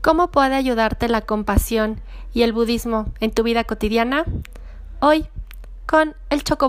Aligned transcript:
¿Cómo 0.00 0.28
puede 0.28 0.54
ayudarte 0.54 1.08
la 1.08 1.22
compasión 1.22 2.00
y 2.32 2.42
el 2.42 2.52
budismo 2.52 3.06
en 3.18 3.32
tu 3.32 3.42
vida 3.42 3.64
cotidiana? 3.64 4.24
Hoy, 5.00 5.26
con 5.86 6.14
el 6.30 6.44
Choco 6.44 6.68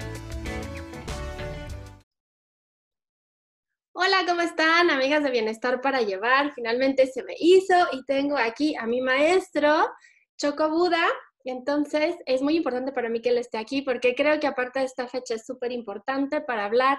Hola, 4.03 4.25
¿cómo 4.27 4.41
están, 4.41 4.89
amigas 4.89 5.23
de 5.23 5.29
Bienestar 5.29 5.79
para 5.79 6.01
Llevar? 6.01 6.51
Finalmente 6.55 7.05
se 7.05 7.21
me 7.21 7.35
hizo 7.37 7.75
y 7.91 8.03
tengo 8.05 8.35
aquí 8.35 8.75
a 8.75 8.87
mi 8.87 8.99
maestro, 8.99 9.91
Choco 10.37 10.71
Buda. 10.71 11.05
Entonces, 11.43 12.15
es 12.25 12.41
muy 12.41 12.57
importante 12.57 12.91
para 12.93 13.09
mí 13.09 13.21
que 13.21 13.29
él 13.29 13.37
esté 13.37 13.59
aquí 13.59 13.83
porque 13.83 14.15
creo 14.15 14.39
que 14.39 14.47
aparte 14.47 14.79
de 14.79 14.85
esta 14.85 15.07
fecha 15.07 15.35
es 15.35 15.45
súper 15.45 15.71
importante 15.71 16.41
para 16.41 16.65
hablar 16.65 16.97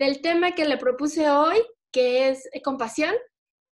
del 0.00 0.20
tema 0.20 0.50
que 0.50 0.64
le 0.64 0.78
propuse 0.78 1.30
hoy, 1.30 1.62
que 1.92 2.30
es 2.30 2.50
compasión. 2.64 3.14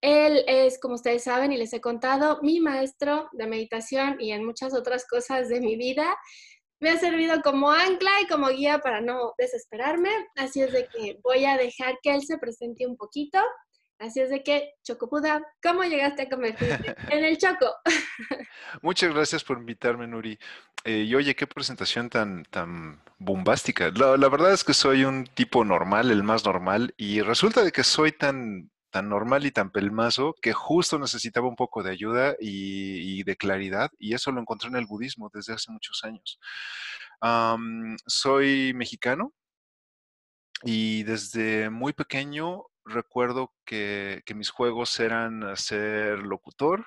Él 0.00 0.44
es, 0.46 0.78
como 0.78 0.94
ustedes 0.94 1.24
saben 1.24 1.50
y 1.50 1.56
les 1.56 1.72
he 1.72 1.80
contado, 1.80 2.38
mi 2.40 2.60
maestro 2.60 3.30
de 3.32 3.48
meditación 3.48 4.20
y 4.20 4.30
en 4.30 4.44
muchas 4.44 4.74
otras 4.74 5.08
cosas 5.08 5.48
de 5.48 5.60
mi 5.60 5.74
vida 5.74 6.16
me 6.80 6.90
ha 6.90 6.98
servido 6.98 7.40
como 7.42 7.70
ancla 7.70 8.10
y 8.22 8.26
como 8.26 8.48
guía 8.48 8.78
para 8.78 9.00
no 9.00 9.34
desesperarme. 9.38 10.10
Así 10.36 10.62
es 10.62 10.72
de 10.72 10.88
que 10.88 11.18
voy 11.22 11.44
a 11.44 11.56
dejar 11.56 11.98
que 12.02 12.14
él 12.14 12.22
se 12.22 12.38
presente 12.38 12.86
un 12.86 12.96
poquito. 12.96 13.38
Así 13.98 14.20
es 14.20 14.30
de 14.30 14.42
que, 14.42 14.72
Chocopuda, 14.82 15.42
¿cómo 15.62 15.84
llegaste 15.84 16.22
a 16.22 16.28
convertirte 16.30 16.94
en 17.10 17.22
el 17.22 17.36
Choco? 17.36 17.70
Muchas 18.82 19.12
gracias 19.12 19.44
por 19.44 19.58
invitarme, 19.58 20.06
Nuri. 20.06 20.38
Eh, 20.84 21.04
y 21.06 21.14
oye, 21.14 21.36
qué 21.36 21.46
presentación 21.46 22.08
tan, 22.08 22.44
tan 22.46 23.02
bombástica. 23.18 23.90
La, 23.94 24.16
la, 24.16 24.28
verdad 24.30 24.54
es 24.54 24.64
que 24.64 24.72
soy 24.72 25.04
un 25.04 25.26
tipo 25.26 25.66
normal, 25.66 26.10
el 26.10 26.22
más 26.22 26.46
normal, 26.46 26.94
y 26.96 27.20
resulta 27.20 27.62
de 27.62 27.72
que 27.72 27.84
soy 27.84 28.12
tan 28.12 28.70
tan 28.90 29.08
normal 29.08 29.46
y 29.46 29.52
tan 29.52 29.70
pelmazo 29.70 30.34
que 30.42 30.52
justo 30.52 30.98
necesitaba 30.98 31.48
un 31.48 31.56
poco 31.56 31.82
de 31.82 31.92
ayuda 31.92 32.36
y, 32.40 33.22
de 33.24 33.36
claridad 33.36 33.90
y 33.98 34.14
eso 34.14 34.32
lo 34.32 34.40
encontré 34.40 34.68
en 34.68 34.76
el 34.76 34.86
budismo 34.86 35.30
desde 35.32 35.54
hace 35.54 35.70
muchos 35.72 36.04
años. 36.04 36.38
soy 38.06 38.72
mexicano 38.74 39.32
y 40.62 41.04
desde 41.04 41.70
muy 41.70 41.92
pequeño 41.92 42.66
recuerdo 42.84 43.54
que, 43.64 44.22
mis 44.34 44.50
juegos 44.50 44.98
eran 45.00 45.56
ser 45.56 46.18
locutor, 46.20 46.86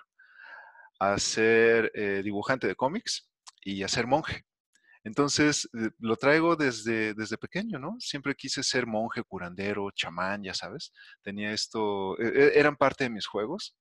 ser 1.18 1.92
eh, 1.96 2.22
dibujante 2.24 2.68
de 2.68 2.76
cómics 2.76 3.30
y 3.62 3.88
ser 3.88 4.08
monje. 4.08 4.46
Entonces, 5.04 5.70
eh, 5.73 5.92
lo 6.00 6.16
traigo 6.16 6.56
desde, 6.56 7.14
desde 7.14 7.38
pequeño, 7.38 7.78
¿no? 7.80 7.97
Siempre 8.00 8.36
quise 8.36 8.64
ser 8.64 8.88
monje, 8.88 9.24
curandero, 9.24 9.91
chamán, 9.91 10.44
ya 10.44 10.53
sabes. 10.53 10.94
Tenía 11.22 11.52
esto, 11.52 12.18
e, 12.19 12.28
e, 12.28 12.59
eran 12.59 12.78
parte 12.78 13.03
de 13.06 13.09
mis 13.09 13.28
juegos. 13.28 13.75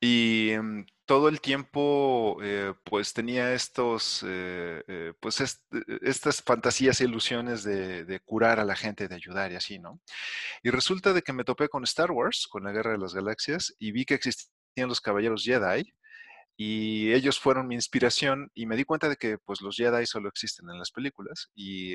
Y 0.00 0.50
em, 0.50 0.84
todo 1.06 1.28
el 1.28 1.40
tiempo, 1.40 2.38
eh, 2.42 2.74
pues 2.84 3.12
tenía 3.14 3.54
estos, 3.54 4.22
eh, 4.26 5.14
pues 5.20 5.40
estas 6.02 6.42
fantasías 6.42 7.00
e 7.00 7.04
ilusiones 7.04 7.64
de, 7.64 8.04
de, 8.04 8.20
curar 8.20 8.60
a 8.60 8.64
la 8.64 8.76
gente, 8.76 9.08
de 9.08 9.14
ayudar 9.14 9.52
y 9.52 9.56
así, 9.56 9.78
¿no? 9.78 10.00
Y 10.62 10.70
resulta 10.70 11.12
de 11.12 11.22
que 11.22 11.32
me 11.32 11.44
topé 11.44 11.68
con 11.68 11.84
Star 11.84 12.10
Wars, 12.10 12.46
con 12.50 12.64
la 12.64 12.72
Guerra 12.72 12.92
de 12.92 12.98
las 12.98 13.14
Galaxias, 13.14 13.74
y 13.78 13.92
vi 13.92 14.04
que 14.04 14.14
existían 14.14 14.88
los 14.88 15.00
Caballeros 15.00 15.44
Jedi, 15.44 15.92
y 16.56 17.12
ellos 17.12 17.40
fueron 17.40 17.68
mi 17.68 17.74
inspiración 17.74 18.50
y 18.54 18.66
me 18.66 18.76
di 18.76 18.84
cuenta 18.84 19.08
de 19.08 19.16
que 19.16 19.38
pues 19.38 19.60
los 19.60 19.76
Jedi 19.76 20.06
solo 20.06 20.28
existen 20.28 20.70
en 20.70 20.78
las 20.78 20.90
películas 20.92 21.50
y 21.54 21.94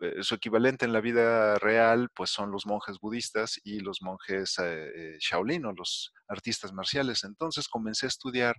eh, 0.00 0.22
su 0.22 0.34
equivalente 0.34 0.86
en 0.86 0.92
la 0.94 1.00
vida 1.02 1.58
real 1.58 2.08
pues 2.14 2.30
son 2.30 2.50
los 2.50 2.66
monjes 2.66 2.98
budistas 3.00 3.60
y 3.64 3.80
los 3.80 4.00
monjes 4.00 4.58
eh, 4.58 4.90
eh, 4.94 5.16
Shaolin 5.20 5.66
o 5.66 5.72
los 5.72 6.14
artistas 6.28 6.72
marciales. 6.72 7.24
Entonces 7.24 7.68
comencé 7.68 8.06
a 8.06 8.08
estudiar 8.08 8.56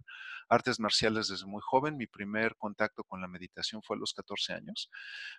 artes 0.49 0.79
marciales 0.79 1.29
desde 1.29 1.47
muy 1.47 1.61
joven. 1.63 1.97
Mi 1.97 2.07
primer 2.07 2.55
contacto 2.57 3.03
con 3.03 3.21
la 3.21 3.27
meditación 3.27 3.81
fue 3.81 3.95
a 3.95 3.99
los 3.99 4.13
14 4.13 4.53
años. 4.53 4.89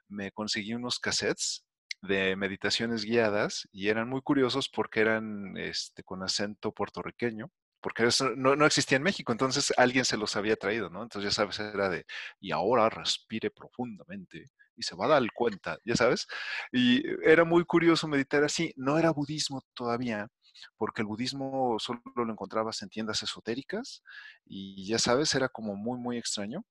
Me 0.09 0.33
conseguí 0.33 0.75
unos 0.75 0.99
cassettes 0.99 1.65
de 2.01 2.35
meditaciones 2.35 3.05
guiadas 3.05 3.69
y 3.73 3.89
eran 3.89 4.09
muy 4.09 4.23
curiosos 4.23 4.69
porque 4.69 5.01
eran 5.01 5.57
este, 5.57 6.03
con 6.03 6.23
acento 6.25 6.73
puertorriqueño 6.73 7.51
porque 7.83 8.07
eso 8.07 8.31
no, 8.37 8.57
no, 8.57 8.65
existía 8.65 8.97
en 8.97 9.03
México, 9.03 9.33
entonces 9.33 9.73
alguien 9.77 10.05
se 10.05 10.17
los 10.17 10.37
había 10.37 10.57
traído, 10.57 10.89
¿no? 10.89 11.03
Entonces 11.03 11.33
ya 11.33 11.35
sabes, 11.35 11.59
era 11.61 11.91
de, 11.91 12.07
y 12.41 12.53
ahora 12.53 12.89
respire 12.89 13.51
profundamente 13.51 14.47
y 14.77 14.83
se 14.85 14.97
va 14.97 15.07
a 15.07 15.09
dar 15.09 15.23
cuenta, 15.35 15.79
ya 15.85 15.97
sabes. 15.97 16.27
Y 16.73 17.03
era 17.29 17.45
muy 17.45 17.65
curioso 17.65 18.09
meditar 18.09 18.45
así, 18.45 18.73
no 18.77 18.99
era 18.99 19.11
budismo 19.11 19.63
todavía, 19.75 20.29
porque 20.77 21.03
el 21.03 21.09
budismo 21.09 21.77
solo 21.79 22.01
lo 22.15 22.31
encontrabas 22.31 22.83
en 22.83 22.89
tiendas 22.89 23.23
esotéricas 23.23 24.03
y 24.47 24.87
ya 24.87 24.99
sabes, 24.99 25.35
era 25.35 25.49
como 25.49 25.77
muy, 25.77 25.99
muy 25.99 26.19
extraño. 26.19 26.65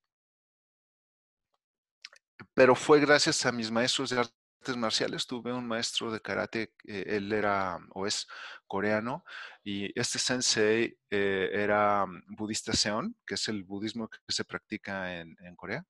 Pero 2.53 2.75
fue 2.75 2.99
gracias 2.99 3.45
a 3.45 3.51
mis 3.51 3.69
maestros 3.71 4.09
de 4.09 4.25
artes 4.61 4.77
marciales 4.77 5.25
tuve 5.25 5.51
un 5.51 5.67
maestro 5.67 6.11
de 6.11 6.21
karate, 6.21 6.73
eh, 6.85 7.03
él 7.07 7.33
era 7.33 7.79
o 7.95 8.05
es 8.05 8.27
coreano, 8.67 9.23
y 9.63 9.91
este 9.99 10.19
sensei 10.19 10.97
eh, 11.09 11.49
era 11.51 12.05
mm, 12.05 12.35
budista 12.37 12.73
Seon, 12.73 13.15
que 13.25 13.35
es 13.35 13.47
el 13.47 13.63
budismo 13.63 14.07
que 14.07 14.19
se 14.27 14.45
practica 14.45 15.19
en, 15.19 15.35
Corea. 15.55 15.83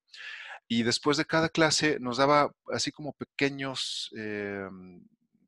Y 0.67 0.83
después 0.83 1.17
de 1.17 1.25
cada 1.25 1.49
clase 1.49 1.99
nos 1.99 2.17
daba 2.17 2.51
así 2.73 2.91
como 2.91 3.13
pequeños, 3.13 4.09
eh, 4.17 4.69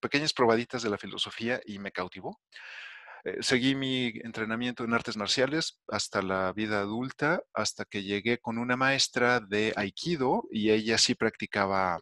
pequeñas 0.02 0.34
probaditas 0.34 0.84
de 0.84 0.90
la 0.90 0.98
filosofía 0.98 1.62
y 1.66 1.80
me 1.80 1.92
cautivó. 1.92 2.42
Seguí 3.40 3.76
mi 3.76 4.08
entrenamiento 4.24 4.84
en 4.84 4.94
artes 4.94 5.18
marciales 5.18 5.80
hasta 5.88 6.22
la 6.22 6.52
vida 6.54 6.80
adulta, 6.80 7.42
hasta 7.54 7.86
que 7.86 8.04
llegué 8.04 8.38
con 8.38 8.58
una 8.58 8.76
maestra 8.76 9.40
de 9.40 9.74
Aikido 9.76 10.44
y 10.52 10.72
ella 10.72 10.98
sí 10.98 11.16
practicaba 11.16 12.00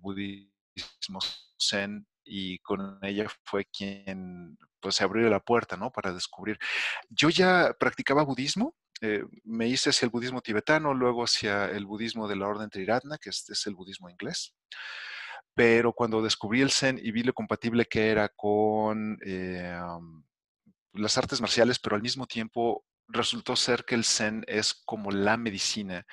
budismo 0.00 1.20
zen 1.60 2.06
y 2.24 2.58
con 2.60 2.98
ella 3.02 3.26
fue 3.44 3.66
quien 3.66 4.56
pues 4.80 4.96
se 4.96 5.04
abrió 5.04 5.28
la 5.30 5.40
puerta, 5.40 5.76
¿no? 5.76 5.90
Para 5.90 6.12
descubrir. 6.12 6.58
Yo 7.08 7.30
ya 7.30 7.74
practicaba 7.78 8.22
budismo, 8.22 8.74
eh, 9.00 9.24
me 9.44 9.66
hice 9.66 9.90
hacia 9.90 10.06
el 10.06 10.10
budismo 10.10 10.42
tibetano, 10.42 10.92
luego 10.94 11.24
hacia 11.24 11.66
el 11.70 11.86
budismo 11.86 12.28
de 12.28 12.36
la 12.36 12.46
orden 12.46 12.70
Triratna, 12.70 13.18
que 13.18 13.30
es 13.30 13.66
el 13.66 13.74
budismo 13.74 14.10
inglés. 14.10 14.54
Pero 15.54 15.92
cuando 15.92 16.20
descubrí 16.20 16.60
el 16.60 16.70
Zen 16.70 17.00
y 17.02 17.12
vi 17.12 17.22
lo 17.22 17.32
compatible 17.32 17.86
que 17.86 18.10
era 18.10 18.28
con 18.28 19.18
eh, 19.24 19.80
las 20.94 21.18
artes 21.18 21.40
marciales, 21.40 21.78
pero 21.78 21.96
al 21.96 22.02
mismo 22.02 22.26
tiempo 22.26 22.84
resultó 23.08 23.56
ser 23.56 23.84
que 23.84 23.94
el 23.94 24.04
Zen 24.04 24.44
es 24.46 24.74
como 24.74 25.10
la 25.10 25.36
medicina 25.36 26.06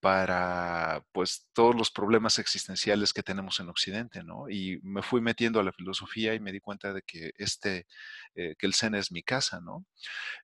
para 0.00 1.04
pues 1.12 1.48
todos 1.52 1.74
los 1.74 1.90
problemas 1.90 2.38
existenciales 2.38 3.12
que 3.12 3.22
tenemos 3.22 3.58
en 3.60 3.68
Occidente, 3.68 4.22
¿no? 4.22 4.48
Y 4.48 4.78
me 4.82 5.02
fui 5.02 5.20
metiendo 5.20 5.58
a 5.58 5.64
la 5.64 5.72
filosofía 5.72 6.34
y 6.34 6.40
me 6.40 6.52
di 6.52 6.60
cuenta 6.60 6.92
de 6.92 7.02
que 7.02 7.32
este, 7.36 7.86
eh, 8.34 8.54
que 8.58 8.66
el 8.66 8.74
Zen 8.74 8.94
es 8.94 9.10
mi 9.10 9.22
casa, 9.22 9.60
¿no? 9.60 9.84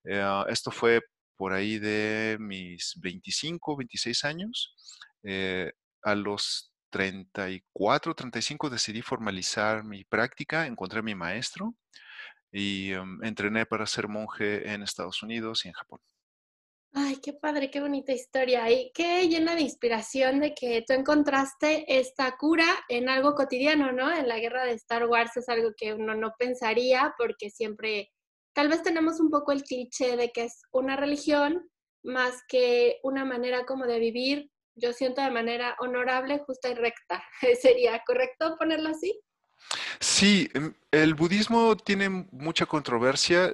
Eh, 0.04 0.44
esto 0.48 0.70
fue 0.70 1.02
por 1.36 1.52
ahí 1.52 1.78
de 1.78 2.36
mis 2.40 2.94
25, 3.00 3.76
26 3.76 4.24
años. 4.24 4.74
Eh, 5.22 5.72
a 6.02 6.14
los 6.14 6.72
34, 6.90 8.14
35 8.14 8.70
decidí 8.70 9.02
formalizar 9.02 9.84
mi 9.84 10.04
práctica, 10.04 10.66
encontré 10.66 11.00
a 11.00 11.02
mi 11.02 11.14
maestro 11.14 11.74
y 12.54 12.92
em, 12.92 13.22
entrené 13.24 13.66
para 13.66 13.84
ser 13.84 14.06
monje 14.06 14.72
en 14.72 14.84
Estados 14.84 15.24
Unidos 15.24 15.64
y 15.64 15.68
en 15.68 15.74
Japón. 15.74 15.98
Ay, 16.92 17.16
qué 17.20 17.32
padre, 17.32 17.72
qué 17.72 17.80
bonita 17.80 18.12
historia. 18.12 18.70
Y 18.70 18.92
qué 18.94 19.26
llena 19.28 19.56
de 19.56 19.62
inspiración 19.62 20.38
de 20.38 20.54
que 20.54 20.84
tú 20.86 20.92
encontraste 20.92 21.84
esta 21.98 22.36
cura 22.36 22.66
en 22.88 23.08
algo 23.08 23.34
cotidiano, 23.34 23.90
¿no? 23.90 24.08
En 24.14 24.28
la 24.28 24.38
guerra 24.38 24.64
de 24.64 24.74
Star 24.74 25.06
Wars 25.06 25.36
es 25.36 25.48
algo 25.48 25.72
que 25.76 25.94
uno 25.94 26.14
no 26.14 26.32
pensaría 26.38 27.12
porque 27.18 27.50
siempre, 27.50 28.12
tal 28.54 28.68
vez 28.68 28.84
tenemos 28.84 29.18
un 29.18 29.30
poco 29.30 29.50
el 29.50 29.64
cliché 29.64 30.16
de 30.16 30.30
que 30.30 30.44
es 30.44 30.62
una 30.70 30.94
religión 30.94 31.68
más 32.04 32.40
que 32.46 33.00
una 33.02 33.24
manera 33.24 33.66
como 33.66 33.86
de 33.86 33.98
vivir, 33.98 34.48
yo 34.76 34.92
siento 34.92 35.22
de 35.22 35.32
manera 35.32 35.74
honorable, 35.80 36.38
justa 36.46 36.68
y 36.68 36.74
recta. 36.74 37.24
¿Sería 37.60 38.00
correcto 38.06 38.54
ponerlo 38.56 38.90
así? 38.90 39.20
Sí, 40.00 40.48
em, 40.54 40.74
el 40.90 41.14
budismo 41.14 41.76
tiene 41.76 42.08
mucha 42.08 42.66
controversia. 42.66 43.52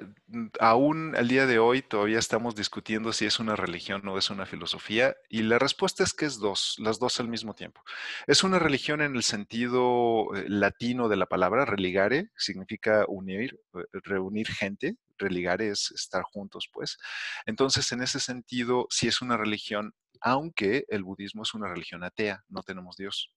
Aún 0.59 1.15
al 1.15 1.27
día 1.27 1.45
de 1.45 1.59
hoy 1.59 1.81
todavía 1.81 2.19
estamos 2.19 2.55
discutiendo 2.55 3.11
si 3.13 3.25
es 3.25 3.39
una 3.39 3.55
religión 3.55 4.07
o 4.07 4.17
es 4.17 4.29
una 4.29 4.45
filosofía 4.45 5.15
y 5.29 5.41
la 5.43 5.59
respuesta 5.59 6.03
es 6.03 6.13
que 6.13 6.25
es 6.25 6.39
dos, 6.39 6.75
las 6.79 6.99
dos 6.99 7.19
al 7.19 7.27
mismo 7.27 7.53
tiempo. 7.53 7.81
Es 8.27 8.43
una 8.43 8.59
religión 8.59 9.01
en 9.01 9.15
el 9.15 9.23
sentido 9.23 10.33
eh, 10.35 10.45
latino 10.47 11.09
de 11.09 11.17
la 11.17 11.25
palabra, 11.25 11.65
religare, 11.65 12.29
significa 12.37 13.05
unir, 13.07 13.59
eh, 13.73 13.83
reunir 14.03 14.47
gente, 14.47 14.95
religare 15.17 15.69
es 15.69 15.91
estar 15.91 16.23
juntos, 16.23 16.69
pues. 16.71 16.97
Entonces, 17.45 17.91
en 17.91 18.01
ese 18.01 18.19
sentido, 18.19 18.87
sí 18.89 19.07
es 19.07 19.21
una 19.21 19.37
religión, 19.37 19.93
aunque 20.21 20.85
el 20.89 21.03
budismo 21.03 21.43
es 21.43 21.53
una 21.53 21.67
religión 21.67 22.03
atea, 22.03 22.43
no 22.49 22.63
tenemos 22.63 22.95
Dios 22.97 23.31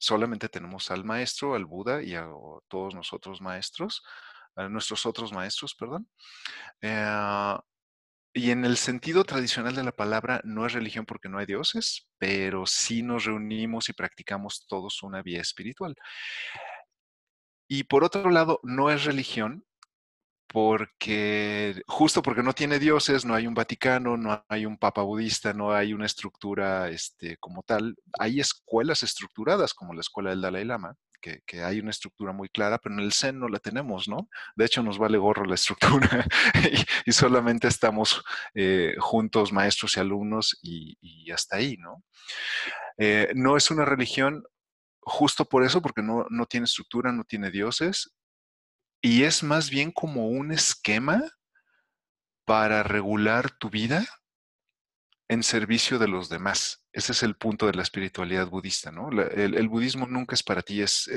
solamente 0.00 0.48
tenemos 0.48 0.90
al 0.90 1.04
maestro, 1.04 1.54
al 1.54 1.66
Buda 1.66 2.02
y 2.02 2.14
a 2.14 2.26
todos 2.68 2.94
nosotros 2.94 3.40
maestros, 3.40 4.02
a 4.56 4.68
nuestros 4.68 5.06
otros 5.06 5.32
maestros, 5.32 5.74
perdón. 5.74 6.08
Eh, 6.80 7.56
y 8.32 8.50
en 8.50 8.64
el 8.64 8.76
sentido 8.76 9.24
tradicional 9.24 9.74
de 9.74 9.84
la 9.84 9.92
palabra, 9.92 10.40
no 10.44 10.64
es 10.64 10.72
religión 10.72 11.04
porque 11.04 11.28
no 11.28 11.38
hay 11.38 11.46
dioses, 11.46 12.08
pero 12.18 12.64
sí 12.64 13.02
nos 13.02 13.24
reunimos 13.24 13.88
y 13.88 13.92
practicamos 13.92 14.66
todos 14.68 15.02
una 15.02 15.20
vía 15.22 15.40
espiritual. 15.40 15.96
Y 17.68 17.84
por 17.84 18.04
otro 18.04 18.30
lado, 18.30 18.60
no 18.62 18.90
es 18.90 19.04
religión 19.04 19.64
porque 20.52 21.80
justo 21.86 22.22
porque 22.22 22.42
no 22.42 22.52
tiene 22.52 22.80
dioses, 22.80 23.24
no 23.24 23.34
hay 23.34 23.46
un 23.46 23.54
Vaticano, 23.54 24.16
no 24.16 24.44
hay 24.48 24.66
un 24.66 24.78
Papa 24.78 25.02
budista, 25.02 25.52
no 25.52 25.72
hay 25.72 25.92
una 25.92 26.06
estructura 26.06 26.88
este, 26.88 27.36
como 27.36 27.62
tal. 27.62 27.94
Hay 28.18 28.40
escuelas 28.40 29.04
estructuradas 29.04 29.74
como 29.74 29.94
la 29.94 30.00
escuela 30.00 30.30
del 30.30 30.40
Dalai 30.40 30.64
Lama, 30.64 30.96
que, 31.20 31.62
hay 31.62 31.78
una 31.78 31.90
estructura 31.90 32.32
muy 32.32 32.48
clara, 32.48 32.78
pero 32.78 32.94
en 32.96 33.00
el 33.00 33.12
Zen 33.12 33.38
no 33.38 33.48
la 33.48 33.60
tenemos, 33.60 34.08
¿no? 34.08 34.28
De 34.56 34.64
hecho, 34.64 34.82
nos 34.82 34.98
vale 34.98 35.18
gorro 35.18 35.44
la 35.44 35.54
estructura 35.54 36.26
y, 37.06 37.12
solamente 37.12 37.68
estamos 37.68 38.24
eh, 38.54 38.96
juntos, 38.98 39.52
maestros 39.52 39.96
y 39.96 40.00
alumnos, 40.00 40.58
y, 40.62 41.30
hasta 41.30 41.58
ahí, 41.58 41.76
¿no? 41.76 42.02
Eh, 42.98 43.30
no 43.36 43.56
es 43.56 43.70
una 43.70 43.84
religión 43.84 44.42
justo 45.00 45.44
por 45.44 45.62
eso, 45.64 45.80
porque 45.80 46.02
no, 46.02 46.26
no 46.28 46.46
tiene 46.46 46.64
estructura, 46.64 47.12
no 47.12 47.22
tiene 47.22 47.52
dioses, 47.52 48.12
y 49.02 49.24
es 49.24 49.42
más 49.42 49.70
bien 49.70 49.92
como 49.92 50.28
un 50.28 50.52
esquema 50.52 51.22
para 52.44 52.82
regular 52.82 53.50
tu 53.50 53.70
vida 53.70 54.04
en 55.28 55.44
servicio 55.44 55.98
de 55.98 56.08
los 56.08 56.28
demás. 56.28 56.84
Ese 56.92 57.12
es 57.12 57.22
el 57.22 57.36
punto 57.36 57.66
de 57.66 57.74
la 57.74 57.82
espiritualidad 57.82 58.48
budista, 58.48 58.90
¿no? 58.90 59.10
el, 59.10 59.68
budismo 59.68 60.06
nunca 60.06 60.34
es 60.34 60.42
para 60.42 60.60
ti, 60.62 60.82
es, 60.82 61.08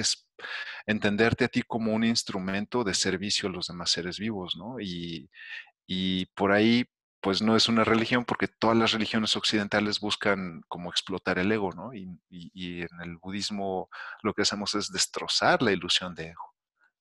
entenderte 0.85 1.45
a 1.45 1.47
ti 1.47 1.63
como 1.63 1.93
un 1.93 2.03
instrumento 2.03 2.83
de 2.83 2.93
servicio 2.93 3.49
a 3.49 3.51
los 3.51 3.67
demás 3.67 3.89
seres 3.89 4.19
vivos, 4.19 4.55
¿no? 4.55 4.79
Y, 4.79 5.31
y 5.87 6.27
por 6.35 6.51
ahí, 6.51 6.85
pues 7.21 7.41
no 7.41 7.55
es 7.55 7.67
una 7.69 7.83
religión 7.83 8.25
porque 8.25 8.47
todas 8.47 8.77
las 8.77 8.91
religiones 8.91 9.35
occidentales 9.35 9.99
buscan 9.99 10.61
como 10.67 10.91
explotar 10.91 11.39
el 11.39 11.51
ego, 11.51 11.71
¿no? 11.71 11.95
Y, 11.95 12.07
y 12.29 12.81
en 12.81 13.01
el 13.01 13.17
budismo 13.17 13.89
lo 14.21 14.33
que 14.35 14.43
hacemos 14.43 14.75
es 14.75 14.91
destrozar 14.91 15.63
la 15.63 15.71
ilusión 15.71 16.13
de 16.13 16.27
ego, 16.27 16.53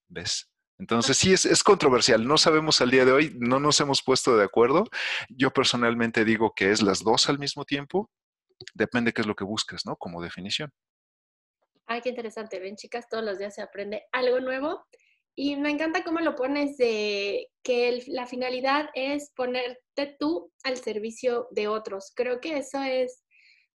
¿ves? 0.09 0.52
Entonces 0.79 1.17
sí, 1.17 1.33
es, 1.33 1.63
controversial. 1.63 2.27
No 2.27 2.39
sabemos 2.39 2.81
al 2.81 2.91
día 2.91 3.05
de 3.05 3.13
hoy, 3.13 3.37
no 3.39 3.61
nos 3.61 3.81
hemos 3.81 4.03
puesto 4.03 4.37
de 4.37 4.45
acuerdo. 4.45 4.85
Yo 5.29 5.51
personalmente 5.53 6.25
digo 6.25 6.55
que 6.55 6.71
es 6.71 6.83
las 6.83 7.05
dos 7.05 7.29
al 7.29 7.39
mismo 7.39 7.65
tiempo. 7.65 8.11
Depende 8.75 9.13
qué 9.13 9.21
es 9.21 9.27
lo 9.27 9.35
que 9.35 9.45
buscas, 9.45 9.87
¿no? 9.87 9.97
Como 9.97 10.23
definición. 10.23 10.71
Ay, 11.87 12.01
qué 12.01 12.09
interesante. 12.09 12.59
Ven, 12.59 12.77
chicas, 12.77 13.09
todos 13.09 13.25
los 13.25 13.39
días 13.39 13.55
se 13.55 13.63
aprende 13.63 14.05
algo 14.13 14.41
nuevo. 14.41 14.85
Y 15.35 15.57
me 15.57 15.71
encanta 15.71 16.05
cómo 16.05 16.21
lo 16.21 16.35
pones 16.35 16.77
de 16.77 17.49
que 17.63 18.03
la 18.09 18.27
finalidad 18.27 18.91
es 18.95 19.31
ponerte 19.35 20.17
tú 20.19 20.53
al 20.63 20.77
servicio 20.77 21.49
de 21.53 21.69
otros. 21.69 22.13
Creo 22.15 22.41
que 22.41 22.59
eso 22.59 22.83
es 22.83 23.22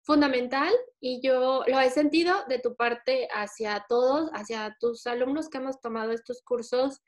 fundamental 0.06 0.72
y 1.00 1.20
yo 1.22 1.64
lo 1.68 1.80
he 1.80 1.90
sentido 1.90 2.46
de 2.48 2.60
tu 2.60 2.76
parte 2.76 3.28
hacia 3.34 3.86
todos, 3.90 4.30
hacia 4.34 4.78
tus 4.80 5.08
alumnos 5.08 5.50
que 5.50 5.58
hemos 5.58 5.82
tomado 5.82 6.12
estos 6.12 6.42
cursos 6.44 7.02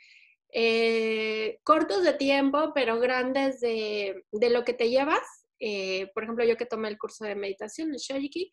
eh, 0.52 1.60
cortos 1.64 2.04
de 2.04 2.14
tiempo, 2.14 2.72
pero 2.74 3.00
grandes 3.00 3.60
de, 3.60 4.26
lo 4.32 4.64
que 4.64 4.74
te 4.74 4.90
llevas. 4.90 5.24
Eh, 5.60 6.10
por 6.14 6.24
ejemplo, 6.24 6.44
yo 6.46 6.58
que 6.58 6.66
tomé 6.66 6.88
el 6.88 6.98
curso 6.98 7.26
de 7.26 7.36
meditación, 7.36 7.92
el 7.92 7.98
Shojiki, 7.98 8.52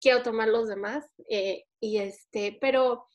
quiero 0.00 0.22
tomar 0.22 0.48
los 0.48 0.68
demás. 0.68 1.04
Eh, 1.28 1.64
y 1.80 1.98
este, 1.98 2.56
pero 2.60 3.06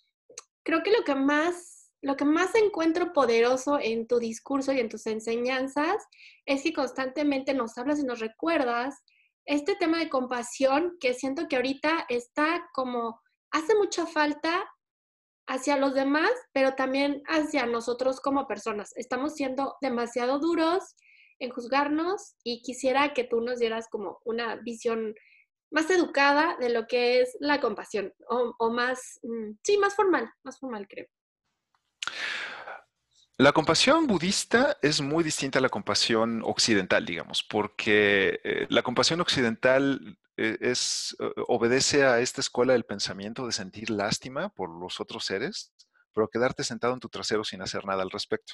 creo 0.64 0.84
que 0.84 0.92
lo 0.92 1.04
que 1.04 1.16
más 1.16 1.78
lo 2.04 2.16
que 2.16 2.26
más 2.26 2.54
encuentro 2.54 3.12
poderoso 3.12 3.80
en 3.82 4.08
tu 4.08 4.20
discurso 4.20 4.72
y 4.72 4.80
en 4.80 4.88
tus 4.88 5.08
enseñanzas 5.08 5.98
es 6.46 6.62
que 6.62 6.72
constantemente 6.72 7.56
nos 7.56 7.76
hablas 7.78 8.00
y 8.00 8.04
nos 8.04 8.20
recuerdas 8.20 9.04
este 9.48 9.76
tema 9.76 10.00
de 10.00 10.10
compasión 10.10 10.98
que 11.00 11.14
siento 11.14 11.48
que 11.48 11.56
ahorita 11.56 12.06
está 12.10 12.70
como, 12.74 13.22
hace 13.52 13.76
mucha 13.76 14.06
falta 14.06 14.70
hacia 15.48 15.78
los 15.78 15.94
demás, 15.94 16.30
pero 16.52 16.76
también 16.76 17.24
hacia 17.28 17.66
nosotros 17.66 18.20
como 18.20 18.46
personas. 18.46 18.92
Estamos 18.98 19.36
siendo 19.36 19.76
demasiado 19.82 20.40
duros 20.40 20.84
en 21.40 21.52
juzgarnos 21.52 22.36
y 22.44 22.62
quisiera 22.62 23.14
que 23.14 23.24
tú 23.24 23.40
nos 23.40 23.60
dieras 23.60 23.88
como 23.90 24.20
una 24.26 24.58
visión 24.58 25.16
más 25.72 25.90
educada 25.90 26.58
de 26.60 26.70
lo 26.70 26.86
que 26.86 27.22
es 27.22 27.38
la 27.40 27.62
compasión 27.62 28.14
o, 28.30 28.54
o 28.60 28.70
más, 28.70 29.20
mm, 29.24 29.52
sí, 29.64 29.78
más 29.78 29.96
formal, 29.96 30.30
más 30.44 30.60
formal 30.60 30.88
creo. 30.90 31.08
La 33.40 33.52
compasión 33.52 34.08
budista 34.08 34.78
es 34.82 35.00
muy 35.00 35.24
distinta 35.24 35.60
a 35.60 35.62
la 35.62 35.70
compasión 35.70 36.42
occidental, 36.44 37.06
digamos, 37.06 37.44
porque 37.44 38.40
eh, 38.44 38.66
la 38.72 38.82
compasión 38.82 39.22
occidental 39.22 40.18
eh, 40.38 40.58
es, 40.60 41.16
eh, 41.20 41.32
obedece 41.48 42.04
a 42.04 42.20
esta 42.20 42.42
escuela 42.42 42.74
del 42.74 42.86
pensamiento 42.86 43.46
de 43.46 43.52
sentir 43.52 43.92
lástima 43.92 44.50
por 44.50 44.72
los 44.72 45.00
otros 45.00 45.24
seres, 45.24 45.72
pero 46.16 46.30
quedarte 46.30 46.64
sentado 46.64 46.96
en 46.96 47.00
tu 47.00 47.10
trasero 47.10 47.44
sin 47.44 47.62
hacer 47.62 47.86
nada 47.86 48.02
al 48.02 48.10
respecto. 48.10 48.54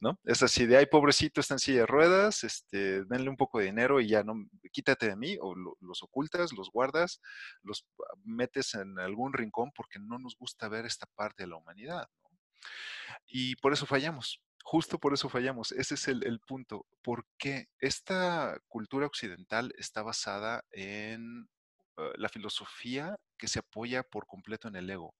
¿No? 0.00 0.18
Es 0.24 0.42
así 0.42 0.66
de, 0.66 0.76
ay, 0.76 0.86
pobrecito, 0.86 1.40
está 1.40 1.54
en 1.54 1.60
silla 1.60 1.80
de 1.80 1.86
ruedas, 1.86 2.42
este, 2.42 3.04
denle 3.04 3.30
un 3.30 3.36
poco 3.36 3.60
de 3.60 3.66
dinero 3.66 4.00
y 4.00 4.08
ya 4.08 4.24
no, 4.24 4.34
quítate 4.72 5.08
de 5.08 5.16
mí, 5.16 5.38
o 5.40 5.54
los 5.54 6.02
ocultas, 6.02 6.52
los 6.52 6.70
guardas, 6.70 7.20
los 7.62 7.86
metes 8.24 8.74
en 8.74 8.98
algún 8.98 9.32
rincón 9.32 9.70
porque 9.72 10.00
no 10.00 10.18
nos 10.18 10.36
gusta 10.36 10.68
ver 10.68 10.84
esta 10.84 11.06
parte 11.14 11.44
de 11.44 11.50
la 11.50 11.56
humanidad. 11.56 12.08
Y 13.26 13.56
por 13.56 13.72
eso 13.72 13.86
fallamos, 13.86 14.40
justo 14.62 14.98
por 14.98 15.14
eso 15.14 15.28
fallamos. 15.28 15.72
Ese 15.72 15.94
es 15.94 16.08
el, 16.08 16.40
punto. 16.40 16.86
Porque 17.02 17.68
esta 17.78 18.58
cultura 18.68 19.06
occidental 19.06 19.72
está 19.78 20.02
basada 20.02 20.64
en 20.70 21.48
eh, 21.96 22.12
la 22.16 22.28
filosofía 22.28 23.16
que 23.38 23.48
se 23.48 23.60
apoya 23.60 24.02
por 24.02 24.26
completo 24.26 24.68
en 24.68 24.76
el 24.76 24.90
ego. 24.90 25.14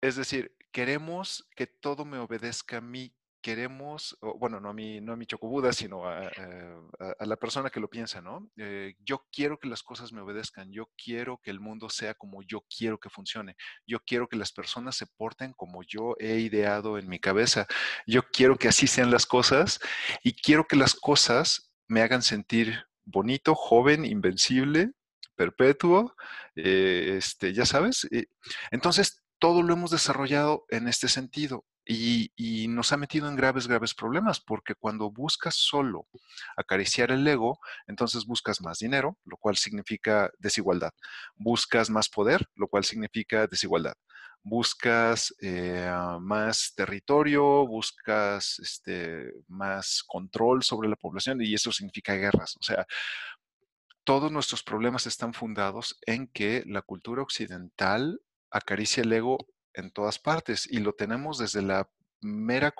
Es 0.00 0.16
decir, 0.16 0.54
queremos 0.72 1.48
que 1.56 1.66
todo 1.66 2.04
me 2.04 2.18
obedezca 2.18 2.78
a 2.78 2.80
mí, 2.82 3.14
queremos, 3.44 4.16
bueno, 4.38 4.58
no 4.58 4.70
a 4.70 4.72
mi, 4.72 5.02
no 5.02 5.12
a 5.12 5.16
mi 5.16 5.26
chocobuda, 5.26 5.74
sino 5.74 6.08
a, 6.08 6.28
eh, 6.28 6.76
la 7.20 7.36
persona 7.36 7.68
que 7.68 7.78
lo 7.78 7.90
piensa, 7.90 8.22
¿no? 8.22 8.48
Eh, 8.56 8.94
yo 9.04 9.26
quiero 9.30 9.58
que 9.58 9.68
las 9.68 9.82
cosas 9.82 10.14
me 10.14 10.22
obedezcan, 10.22 10.72
yo 10.72 10.90
quiero 10.96 11.42
que 11.42 11.50
el 11.50 11.60
mundo 11.60 11.90
sea 11.90 12.14
como 12.14 12.42
yo 12.42 12.64
quiero 12.74 12.98
que 12.98 13.10
funcione, 13.10 13.54
yo 13.86 14.00
quiero 14.00 14.30
que 14.30 14.38
las 14.38 14.50
personas 14.50 14.96
se 14.96 15.04
porten 15.06 15.52
como 15.52 15.82
yo 15.82 16.16
he 16.18 16.38
ideado 16.38 16.96
en 16.96 17.06
mi 17.06 17.18
cabeza, 17.18 17.66
yo 18.06 18.22
quiero 18.32 18.56
que 18.56 18.68
así 18.68 18.86
sean 18.86 19.10
las 19.10 19.26
cosas 19.26 19.78
y 20.22 20.32
quiero 20.32 20.66
que 20.66 20.76
las 20.76 20.94
cosas 20.94 21.70
me 21.86 22.00
hagan 22.00 22.22
sentir 22.22 22.86
bonito, 23.04 23.54
joven, 23.54 24.06
invencible, 24.06 24.92
perpetuo, 25.36 26.16
eh, 26.56 27.16
este, 27.18 27.52
ya 27.52 27.66
sabes. 27.66 28.08
entonces, 28.70 29.22
todo 29.38 29.62
lo 29.62 29.74
hemos 29.74 29.90
desarrollado 29.90 30.64
en 30.70 30.88
este 30.88 31.08
sentido 31.08 31.66
Y, 31.86 32.66
nos 32.68 32.92
ha 32.92 32.96
metido 32.96 33.28
en 33.28 33.36
graves, 33.36 33.68
graves 33.68 33.94
problemas, 33.94 34.40
porque 34.40 34.74
cuando 34.74 35.10
buscas 35.10 35.54
solo 35.54 36.08
acariciar 36.56 37.10
el 37.12 37.26
ego, 37.26 37.60
entonces 37.86 38.24
buscas 38.24 38.60
más 38.60 38.78
dinero, 38.78 39.18
lo 39.24 39.36
cual 39.36 39.56
significa 39.56 40.30
desigualdad. 40.38 40.92
Buscas 41.36 41.90
más 41.90 42.08
poder, 42.08 42.48
lo 42.54 42.68
cual 42.68 42.84
significa 42.84 43.46
desigualdad. 43.46 43.94
Buscas 44.42 45.34
eh, 45.40 45.90
más 46.20 46.72
territorio, 46.74 47.66
buscas 47.66 48.58
este, 48.58 49.32
más 49.46 50.02
control 50.06 50.62
sobre 50.62 50.88
la 50.88 50.96
población 50.96 51.40
y 51.42 51.54
eso 51.54 51.70
significa 51.70 52.14
guerras. 52.14 52.56
O 52.58 52.62
sea, 52.62 52.86
todos 54.04 54.30
nuestros 54.30 54.62
problemas 54.62 55.06
están 55.06 55.32
fundados 55.32 55.98
en 56.06 56.28
que 56.28 56.62
la 56.66 56.82
cultura 56.82 57.22
occidental 57.22 58.20
acaricia 58.50 59.02
el 59.02 59.12
ego 59.12 59.38
en 59.74 59.90
todas 59.90 60.18
partes 60.18 60.66
y 60.70 60.78
lo 60.78 60.94
tenemos 60.94 61.38
desde 61.38 61.62
la 61.62 61.88
mera 62.20 62.72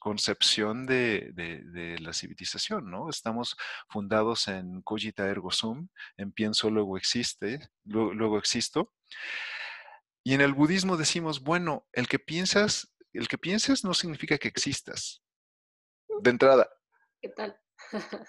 concepción 0.00 0.86
de, 0.86 1.96
la 2.00 2.12
civilización, 2.12 2.90
¿no? 2.90 3.10
Estamos 3.10 3.56
fundados 3.88 4.48
en 4.48 4.82
cogita 4.82 5.26
ergo 5.26 5.50
sum, 5.50 5.88
en 6.16 6.32
pienso 6.32 6.70
luego 6.70 6.96
existe, 6.96 7.68
luego, 7.84 8.38
existo. 8.38 8.92
Y 10.22 10.34
en 10.34 10.40
el 10.40 10.54
budismo 10.54 10.96
decimos, 10.96 11.42
bueno, 11.42 11.86
el 11.92 12.08
que 12.08 12.18
piensas, 12.18 12.94
el 13.12 13.28
que 13.28 13.38
pienses 13.38 13.84
no 13.84 13.92
significa 13.92 14.38
que 14.38 14.48
existas. 14.48 15.22
De 16.20 16.30
entrada. 16.30 16.68
¿Qué 17.20 17.30
tal? 17.30 17.58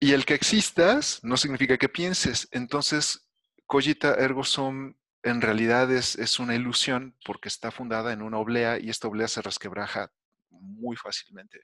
y 0.00 0.12
el 0.12 0.24
que 0.24 0.34
existas 0.34 1.20
no 1.22 1.36
significa 1.36 1.78
que 1.78 1.88
pienses. 1.88 2.48
Entonces, 2.50 3.30
cogita 3.66 4.14
ergo 4.14 4.44
sum 4.44 4.94
en 5.24 5.40
realidad 5.40 5.90
es, 5.90 6.38
una 6.38 6.54
ilusión 6.54 7.16
porque 7.24 7.48
está 7.48 7.70
fundada 7.70 8.12
en 8.12 8.20
una 8.20 8.38
oblea 8.38 8.78
y 8.78 8.90
esta 8.90 9.08
oblea 9.08 9.26
se 9.26 9.40
resquebraja 9.40 10.12
muy 10.50 10.96
fácilmente. 10.96 11.60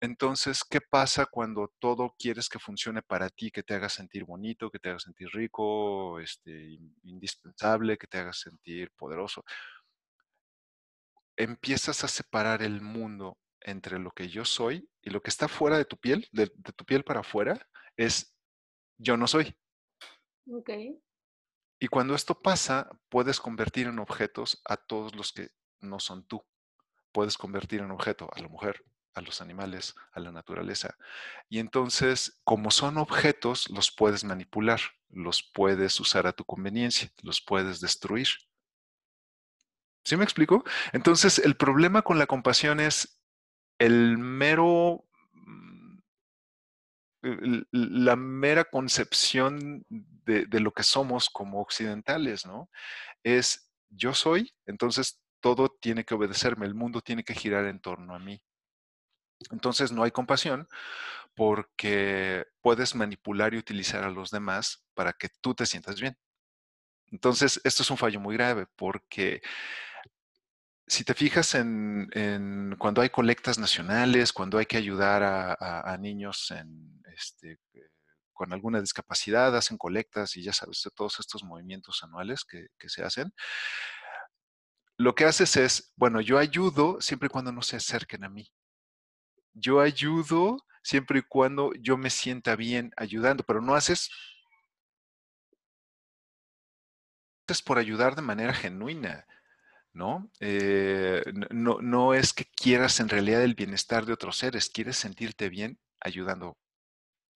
Entonces, 0.00 0.62
¿qué 0.64 0.80
pasa 0.80 1.26
cuando 1.26 1.74
todo 1.78 2.14
quieres 2.18 2.48
que 2.48 2.58
funcione 2.58 3.02
para 3.02 3.28
ti, 3.28 3.50
que 3.50 3.62
te 3.62 3.74
haga 3.74 3.90
sentir 3.90 4.24
bonito, 4.24 4.70
que 4.70 4.78
te 4.78 4.88
haga 4.88 4.98
sentir 4.98 5.28
rico, 5.30 6.18
este, 6.20 6.78
indispensable, 7.02 7.98
que 7.98 8.06
te 8.06 8.18
haga 8.18 8.32
sentir 8.32 8.90
poderoso? 8.96 9.44
Empiezas 11.36 12.02
a 12.02 12.08
separar 12.08 12.62
el 12.62 12.80
mundo 12.80 13.36
entre 13.60 13.98
lo 13.98 14.10
que 14.12 14.28
yo 14.28 14.46
soy 14.46 14.88
y 15.02 15.10
lo 15.10 15.20
que 15.20 15.30
está 15.30 15.48
fuera 15.48 15.76
de 15.76 15.84
tu 15.84 15.98
piel, 15.98 16.26
de, 16.32 16.46
tu 16.46 16.84
piel 16.86 17.04
para 17.04 17.20
afuera, 17.20 17.60
es 17.96 18.34
yo 18.96 19.18
no 19.18 19.26
soy. 19.26 19.54
Ok. 20.50 20.70
Y 21.78 21.88
cuando 21.88 22.14
esto 22.14 22.40
pasa, 22.40 22.90
puedes 23.08 23.40
convertir 23.40 23.86
en 23.86 23.98
objetos 23.98 24.60
a 24.64 24.76
todos 24.76 25.14
los 25.14 25.32
que 25.32 25.50
no 25.80 26.00
son 26.00 26.26
tú. 26.26 26.44
Puedes 27.12 27.38
convertir 27.38 27.80
en 27.80 27.90
objeto 27.90 28.28
a 28.34 28.40
la 28.40 28.48
mujer, 28.48 28.84
a 29.14 29.20
los 29.20 29.40
animales, 29.40 29.94
a 30.12 30.20
la 30.20 30.32
naturaleza. 30.32 30.96
Y 31.48 31.60
entonces, 31.60 32.40
como 32.44 32.70
son 32.70 32.98
objetos, 32.98 33.70
los 33.70 33.92
puedes 33.92 34.24
manipular, 34.24 34.80
los 35.08 35.42
puedes 35.42 35.98
usar 36.00 36.26
a 36.26 36.32
tu 36.32 36.44
conveniencia, 36.44 37.10
los 37.22 37.40
puedes 37.40 37.80
destruir. 37.80 38.28
¿Sí 40.04 40.16
me 40.16 40.24
explico? 40.24 40.64
Entonces, 40.92 41.38
el 41.38 41.56
problema 41.56 42.02
con 42.02 42.18
la 42.18 42.26
compasión 42.26 42.80
es 42.80 43.20
el 43.78 44.18
mero 44.18 45.04
la 47.20 48.16
mera 48.16 48.64
concepción 48.64 49.84
de, 50.28 50.60
lo 50.60 50.72
que 50.72 50.82
somos 50.82 51.30
como 51.30 51.60
occidentales, 51.60 52.44
¿no? 52.44 52.70
Es 53.22 53.70
yo 53.88 54.14
soy, 54.14 54.54
entonces 54.66 55.20
todo 55.40 55.68
tiene 55.80 56.04
que 56.04 56.14
obedecerme, 56.14 56.66
el 56.66 56.74
mundo 56.74 57.00
tiene 57.00 57.24
que 57.24 57.34
girar 57.34 57.64
en 57.66 57.80
torno 57.80 58.14
a 58.14 58.18
mí. 58.18 58.42
Entonces 59.50 59.92
no 59.92 60.02
hay 60.02 60.10
compasión 60.10 60.68
porque 61.34 62.44
puedes 62.60 62.94
manipular 62.94 63.54
y 63.54 63.58
utilizar 63.58 64.04
a 64.04 64.10
los 64.10 64.30
demás 64.30 64.84
para 64.94 65.12
que 65.12 65.28
tú 65.40 65.54
te 65.54 65.64
sientas 65.64 66.00
bien. 66.00 66.16
Entonces, 67.10 67.60
esto 67.64 67.82
es 67.82 67.90
un 67.90 67.96
fallo 67.96 68.20
muy 68.20 68.36
grave 68.36 68.66
porque 68.76 69.40
si 70.86 71.04
te 71.04 71.14
fijas 71.14 71.54
en, 71.54 72.76
cuando 72.78 73.00
hay 73.00 73.10
colectas 73.10 73.58
nacionales, 73.58 74.32
cuando 74.32 74.58
hay 74.58 74.66
que 74.66 74.76
ayudar 74.76 75.22
a, 75.22 75.96
niños 75.98 76.52
este, 77.14 77.58
eh, 77.74 77.88
con 78.38 78.52
alguna 78.52 78.80
discapacidad, 78.80 79.56
hacen 79.56 79.76
colectas 79.76 80.36
y 80.36 80.44
ya 80.44 80.52
sabes, 80.52 80.88
todos 80.94 81.18
estos 81.18 81.42
movimientos 81.42 82.04
anuales 82.04 82.44
que, 82.44 82.68
se 82.88 83.02
hacen, 83.02 83.34
lo 84.96 85.14
que 85.16 85.24
haces 85.24 85.56
es, 85.56 85.92
bueno, 85.96 86.20
yo 86.20 86.38
ayudo 86.38 87.00
siempre 87.00 87.26
y 87.26 87.30
cuando 87.30 87.52
no 87.52 87.62
se 87.62 87.76
acerquen 87.76 88.24
a 88.24 88.28
mí. 88.28 88.50
Yo 89.54 89.80
ayudo 89.80 90.64
siempre 90.82 91.18
y 91.18 91.22
cuando 91.22 91.72
yo 91.74 91.96
me 91.96 92.10
sienta 92.10 92.54
bien 92.56 92.92
ayudando, 92.96 93.42
pero 93.44 93.60
no 93.60 93.74
haces 93.74 94.08
es 97.48 97.62
por 97.62 97.78
ayudar 97.78 98.14
de 98.14 98.22
manera 98.22 98.54
genuina. 98.54 99.26
Eh, 100.40 101.24
¿no? 101.50 101.80
no, 101.80 102.14
es 102.14 102.32
que 102.32 102.44
quieras 102.44 103.00
en 103.00 103.08
realidad 103.08 103.42
el 103.42 103.54
bienestar 103.54 104.06
de 104.06 104.12
otros 104.12 104.36
seres, 104.38 104.70
quieres 104.70 104.96
sentirte 104.96 105.48
bien 105.48 105.78
ayudando. 106.00 106.56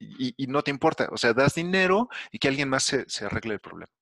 Y, 0.02 0.47
no 0.49 0.62
te 0.62 0.71
importa, 0.71 1.09
o 1.12 1.16
sea, 1.16 1.32
das 1.32 1.54
dinero 1.54 2.09
y 2.30 2.38
que 2.38 2.49
alguien 2.49 2.68
más 2.68 2.82
se, 2.85 3.25
arregle 3.25 3.54
el 3.54 3.61
problema. 3.61 3.92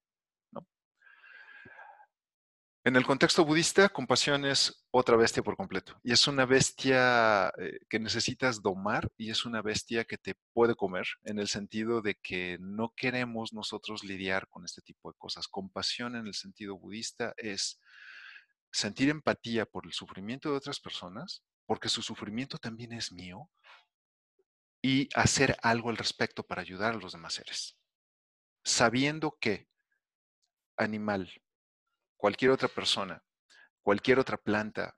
En 2.83 2.97
el 2.97 3.04
contexto 3.04 3.45
budista, 3.45 3.90
compasión 3.90 4.47
es 4.47 4.87
otra 4.90 5.14
bestia 5.14 5.42
por 5.42 5.54
completo. 5.54 6.00
Y 6.02 6.12
es 6.12 6.26
una 6.26 6.47
bestia 6.47 7.52
eh, 7.59 7.78
que 7.90 7.99
necesitas 7.99 8.62
domar 8.62 9.11
y 9.19 9.28
es 9.30 9.45
una 9.45 9.61
bestia 9.61 10.04
que 10.04 10.16
te 10.16 10.35
puede 10.54 10.75
comer 10.75 11.07
en 11.25 11.38
el 11.38 11.49
sentido 11.49 12.00
de 12.00 12.14
que 12.14 12.57
no 12.59 12.95
queremos 12.97 13.52
nosotros 13.52 14.02
lidiar 14.02 14.49
con 14.49 14.64
este 14.64 14.80
tipo 14.80 15.12
de 15.12 15.19
cosas. 15.19 15.47
Compasión 15.47 16.16
en 16.16 16.26
el 16.26 16.33
sentido 16.33 16.78
budista 16.78 17.35
es 17.37 17.78
sentir 18.73 19.11
empatía 19.11 19.66
por 19.66 19.85
el 19.85 19.92
sufrimiento 19.92 20.50
de 20.50 20.57
otras 20.57 20.80
personas, 20.80 21.42
porque 21.66 21.90
su 21.90 22.00
sufrimiento 22.00 22.57
también 22.57 22.92
es 22.92 23.12
mío, 23.12 23.50
y 24.83 25.09
hacer 25.15 25.57
algo 25.63 25.91
al 25.91 25.97
respecto 25.97 26.43
para 26.43 26.63
ayudar 26.63 26.95
a 26.95 26.99
los 26.99 27.13
demás 27.13 27.35
seres. 27.35 27.77
Sabiendo 28.65 29.37
que 29.41 29.69
animal, 30.77 31.31
cualquier 32.17 32.51
otra 32.51 32.69
persona, 32.69 33.23
cualquier 33.83 34.19
otra 34.19 34.37
planta, 34.37 34.97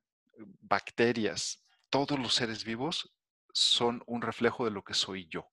bacterias, 0.61 1.65
todos 1.91 2.19
los 2.19 2.35
seres 2.35 2.65
vivos 2.65 3.15
son 3.53 4.03
un 4.07 4.23
reflejo 4.23 4.65
de 4.65 4.71
lo 4.71 4.83
que 4.83 4.95
soy 4.95 5.27
yo. 5.29 5.51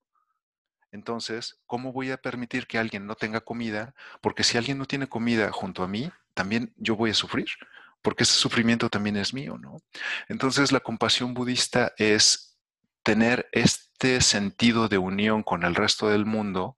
Entonces, 0.91 1.59
¿cómo 1.65 1.91
voy 1.91 2.11
a 2.11 2.17
permitir 2.17 2.65
que 2.65 2.79
alguien 2.79 3.05
no 3.05 3.15
tenga 3.15 3.41
comida? 3.41 3.93
Porque 4.21 4.43
si 4.43 4.57
alguien 4.57 4.77
no 4.77 4.85
tiene 4.85 5.07
comida 5.07 5.51
junto 5.51 5.83
a 5.83 5.87
mí, 5.87 6.11
también 6.33 6.73
yo 6.77 6.95
voy 6.95 7.11
a 7.11 7.15
sufrir 7.15 7.47
porque 8.01 8.23
ese 8.23 8.33
sufrimiento 8.33 8.89
también 8.89 9.17
es 9.17 9.33
mío, 9.33 9.57
¿no? 9.57 9.77
Entonces 10.27 10.71
la 10.71 10.79
compasión 10.79 11.33
budista 11.33 11.93
es 11.97 12.57
tener 13.03 13.49
este 13.51 13.78
sentido 14.21 14.87
de 14.87 14.97
unión 14.97 15.43
con 15.43 15.63
el 15.63 15.75
resto 15.75 16.09
del 16.09 16.25
mundo 16.25 16.77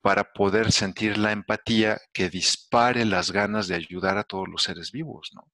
para 0.00 0.32
poder 0.32 0.72
sentir 0.72 1.18
la 1.18 1.32
empatía 1.32 2.00
que 2.12 2.30
dispare 2.30 3.04
las 3.04 3.32
ganas 3.32 3.66
de 3.68 3.74
ayudar 3.74 4.18
a 4.18 4.24
todos 4.24 4.48
los 4.48 4.62
seres 4.62 4.92
vivos, 4.92 5.30
¿no? 5.34 5.50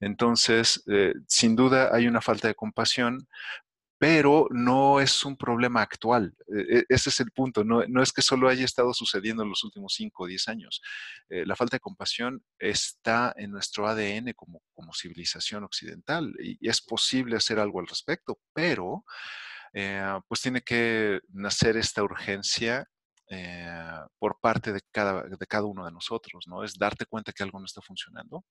Entonces, 0.00 0.82
eh, 0.86 1.14
sin 1.26 1.56
duda 1.56 1.90
hay 1.92 2.06
una 2.06 2.20
falta 2.20 2.48
de 2.48 2.54
compasión, 2.54 3.28
pero 3.98 4.48
no 4.50 5.00
es 5.00 5.24
un 5.24 5.36
problema 5.36 5.80
actual. 5.82 6.34
E, 6.48 6.78
e, 6.78 6.84
ese 6.88 7.10
es 7.10 7.20
el 7.20 7.30
punto. 7.30 7.64
No, 7.64 8.02
es 8.02 8.12
que 8.12 8.22
solo 8.22 8.48
haya 8.48 8.64
estado 8.64 8.92
sucediendo 8.92 9.42
en 9.42 9.48
los 9.48 9.64
últimos 9.64 9.94
5 9.94 10.24
o 10.24 10.26
10 10.26 10.48
años. 10.48 10.82
Eh, 11.28 11.46
la 11.46 11.56
falta 11.56 11.76
de 11.76 11.80
compasión 11.80 12.44
está 12.58 13.32
en 13.36 13.50
nuestro 13.50 13.86
ADN 13.86 14.34
como 14.34 14.60
civilización 14.94 15.64
occidental 15.64 16.34
y, 16.38 16.58
es 16.68 16.80
posible 16.80 17.36
hacer 17.36 17.58
algo 17.58 17.80
al 17.80 17.86
respecto, 17.86 18.38
pero 18.52 19.04
eh, 19.74 20.20
pues 20.28 20.40
tiene 20.40 20.62
que 20.62 21.20
nacer 21.28 21.76
esta 21.76 22.02
urgencia 22.02 22.86
eh, 23.28 23.66
por 24.18 24.38
parte 24.40 24.72
de 24.72 24.80
cada, 24.90 25.24
de 25.24 25.46
cada 25.46 25.64
uno 25.64 25.84
de 25.84 25.92
nosotros, 25.92 26.44
¿no? 26.46 26.62
Es 26.64 26.78
darte 26.78 27.06
cuenta 27.06 27.32
que 27.32 27.42
algo 27.42 27.58
no 27.58 27.66
está 27.66 27.80
funcionando 27.82 28.44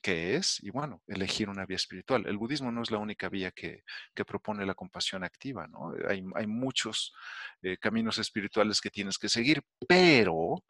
qué 0.00 0.36
es 0.36 0.62
y 0.62 0.70
bueno, 0.70 1.02
elegir 1.06 1.48
una 1.48 1.66
vía 1.66 1.76
espiritual. 1.76 2.26
El 2.26 2.38
budismo 2.38 2.70
no 2.70 2.82
es 2.82 2.90
la 2.90 2.98
única 2.98 3.28
vía 3.28 3.50
que, 3.50 3.82
propone 4.26 4.66
la 4.66 4.74
compasión 4.74 5.24
activa, 5.24 5.66
¿no? 5.68 5.94
Hay, 6.08 6.46
muchos 6.46 7.14
eh, 7.62 7.76
caminos 7.78 8.18
espirituales 8.18 8.80
que 8.80 8.90
tienes 8.90 9.18
que 9.18 9.28
seguir, 9.28 9.62
pero 9.88 10.64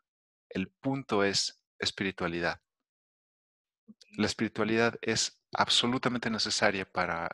el 0.50 0.70
punto 0.80 1.24
es 1.24 1.62
espiritualidad. 1.78 2.60
La 4.16 4.26
espiritualidad 4.26 4.96
es 5.02 5.40
absolutamente 5.52 6.30
necesaria 6.30 6.84
para, 6.84 7.28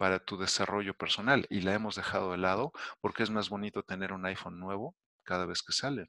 para 0.00 0.18
tu 0.18 0.38
desarrollo 0.38 0.94
personal 0.94 1.46
y 1.50 1.60
la 1.60 1.74
hemos 1.74 1.94
dejado 1.94 2.32
de 2.32 2.38
lado 2.38 2.72
porque 3.02 3.22
es 3.22 3.28
más 3.28 3.50
bonito 3.50 3.82
tener 3.82 4.14
un 4.14 4.24
iPhone 4.24 4.58
nuevo 4.58 4.96
cada 5.24 5.44
vez 5.44 5.62
que 5.62 5.74
sale. 5.74 6.06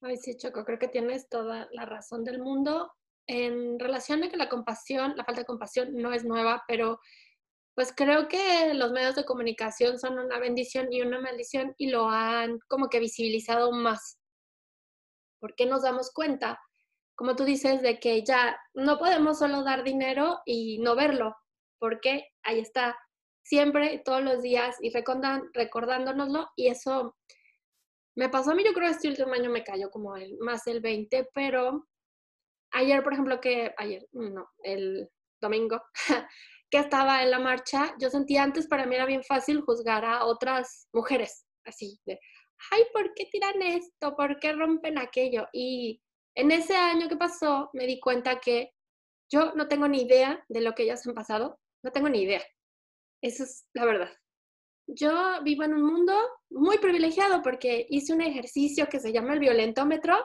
Ay, 0.00 0.16
sí, 0.16 0.38
Choco, 0.38 0.64
creo 0.64 0.78
que 0.78 0.88
tienes 0.88 1.28
toda 1.28 1.68
la 1.72 1.84
razón 1.84 2.24
del 2.24 2.40
mundo 2.40 2.94
en 3.26 3.78
relación 3.78 4.22
a 4.22 4.30
que 4.30 4.38
la 4.38 4.48
compasión, 4.48 5.12
la 5.18 5.24
falta 5.26 5.42
de 5.42 5.46
compasión 5.46 5.94
no 5.96 6.14
es 6.14 6.24
nueva, 6.24 6.64
pero 6.66 6.98
pues 7.74 7.92
creo 7.94 8.26
que 8.26 8.72
los 8.72 8.90
medios 8.90 9.16
de 9.16 9.26
comunicación 9.26 9.98
son 9.98 10.18
una 10.18 10.38
bendición 10.38 10.90
y 10.90 11.02
una 11.02 11.20
maldición 11.20 11.74
y 11.76 11.90
lo 11.90 12.08
han 12.08 12.58
como 12.68 12.88
que 12.88 13.00
visibilizado 13.00 13.70
más. 13.70 14.18
Porque 15.40 15.66
nos 15.66 15.82
damos 15.82 16.10
cuenta, 16.10 16.58
como 17.16 17.36
tú 17.36 17.44
dices, 17.44 17.82
de 17.82 18.00
que 18.00 18.24
ya 18.24 18.58
no 18.72 18.96
podemos 18.96 19.40
solo 19.40 19.62
dar 19.62 19.84
dinero 19.84 20.38
y 20.46 20.78
no 20.78 20.96
verlo, 20.96 21.36
porque 21.78 22.28
ahí 22.46 22.60
está 22.60 22.96
siempre, 23.42 24.02
todos 24.04 24.22
los 24.22 24.42
días 24.42 24.76
y 24.80 24.90
recordándonoslo 24.90 26.48
y 26.56 26.68
eso 26.68 27.16
me 28.16 28.28
pasó 28.30 28.52
a 28.52 28.54
mí, 28.54 28.64
yo 28.64 28.72
creo 28.72 28.88
que 28.88 28.94
este 28.94 29.08
último 29.08 29.32
año 29.34 29.50
me 29.50 29.62
cayó 29.62 29.90
como 29.90 30.16
el, 30.16 30.36
más 30.38 30.66
el 30.66 30.80
20, 30.80 31.28
pero 31.34 31.86
ayer, 32.72 33.02
por 33.02 33.12
ejemplo, 33.12 33.40
que 33.40 33.74
ayer, 33.76 34.06
no, 34.12 34.48
el 34.62 35.08
domingo, 35.40 35.82
que 36.70 36.78
estaba 36.78 37.22
en 37.22 37.30
la 37.30 37.38
marcha, 37.38 37.94
yo 38.00 38.08
sentía 38.08 38.42
antes 38.42 38.66
para 38.66 38.86
mí 38.86 38.94
era 38.94 39.04
bien 39.04 39.22
fácil 39.22 39.60
juzgar 39.60 40.04
a 40.04 40.24
otras 40.24 40.88
mujeres, 40.92 41.46
así 41.64 42.00
de, 42.06 42.18
ay, 42.70 42.84
¿por 42.92 43.12
qué 43.14 43.26
tiran 43.26 43.60
esto? 43.60 44.16
¿Por 44.16 44.40
qué 44.40 44.52
rompen 44.52 44.98
aquello? 44.98 45.46
Y 45.52 46.02
en 46.34 46.50
ese 46.50 46.74
año 46.74 47.08
que 47.08 47.16
pasó 47.16 47.70
me 47.74 47.86
di 47.86 48.00
cuenta 48.00 48.40
que 48.40 48.72
yo 49.30 49.52
no 49.54 49.68
tengo 49.68 49.88
ni 49.88 50.02
idea 50.02 50.42
de 50.48 50.60
lo 50.62 50.72
que 50.72 50.84
ellas 50.84 51.06
han 51.06 51.14
pasado, 51.14 51.58
no 51.86 51.92
tengo 51.92 52.08
ni 52.08 52.22
idea. 52.22 52.42
Esa 53.22 53.44
es 53.44 53.68
la 53.72 53.84
verdad. 53.84 54.10
Yo 54.88 55.42
vivo 55.44 55.62
en 55.62 55.74
un 55.74 55.82
mundo 55.82 56.12
muy 56.50 56.78
privilegiado 56.78 57.42
porque 57.42 57.86
hice 57.88 58.12
un 58.12 58.20
ejercicio 58.20 58.88
que 58.88 58.98
se 58.98 59.12
llama 59.12 59.34
el 59.34 59.40
violentómetro, 59.40 60.16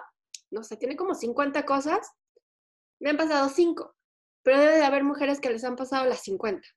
no 0.50 0.63
sé, 0.63 0.75
tiene 0.77 0.96
como 0.96 1.13
50 1.13 1.63
cosas, 1.65 2.12
me 3.00 3.12
han 3.12 3.18
pasado 3.18 3.48
5 3.48 3.96
pero 4.44 4.60
debe 4.60 4.77
de 4.77 4.84
haber 4.84 5.03
mujeres 5.03 5.39
que 5.39 5.51
les 5.51 5.63
han 5.63 5.75
pasado 5.75 6.06
las 6.06 6.24
50. 6.24 6.68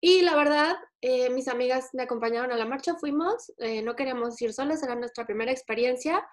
Y 0.00 0.22
la 0.22 0.36
verdad, 0.36 0.74
eh, 1.02 1.30
mis 1.30 1.48
amigas 1.48 1.90
me 1.92 2.04
acompañaron 2.04 2.52
a 2.52 2.56
la 2.56 2.64
marcha, 2.64 2.94
fuimos, 2.96 3.52
eh, 3.58 3.82
no 3.82 3.94
queríamos 3.94 4.40
ir 4.40 4.52
solas, 4.52 4.82
era 4.82 4.94
nuestra 4.94 5.26
primera 5.26 5.52
experiencia. 5.52 6.26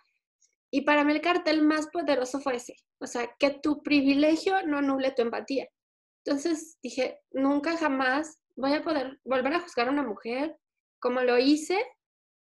Y 0.71 0.81
para 0.81 1.03
mí 1.03 1.11
el 1.11 1.21
cartel 1.21 1.61
más 1.61 1.87
poderoso 1.87 2.39
fue 2.39 2.55
ese, 2.55 2.75
o 2.99 3.07
sea, 3.07 3.29
que 3.37 3.51
tu 3.51 3.83
privilegio 3.83 4.65
no 4.65 4.77
anule 4.77 5.11
tu 5.11 5.21
empatía. 5.21 5.67
Entonces 6.25 6.77
dije, 6.81 7.19
nunca 7.31 7.77
jamás 7.77 8.39
voy 8.55 8.73
a 8.73 8.83
poder 8.83 9.19
volver 9.23 9.53
a 9.53 9.59
juzgar 9.59 9.87
a 9.87 9.91
una 9.91 10.03
mujer 10.03 10.57
como 10.99 11.21
lo 11.21 11.37
hice, 11.37 11.85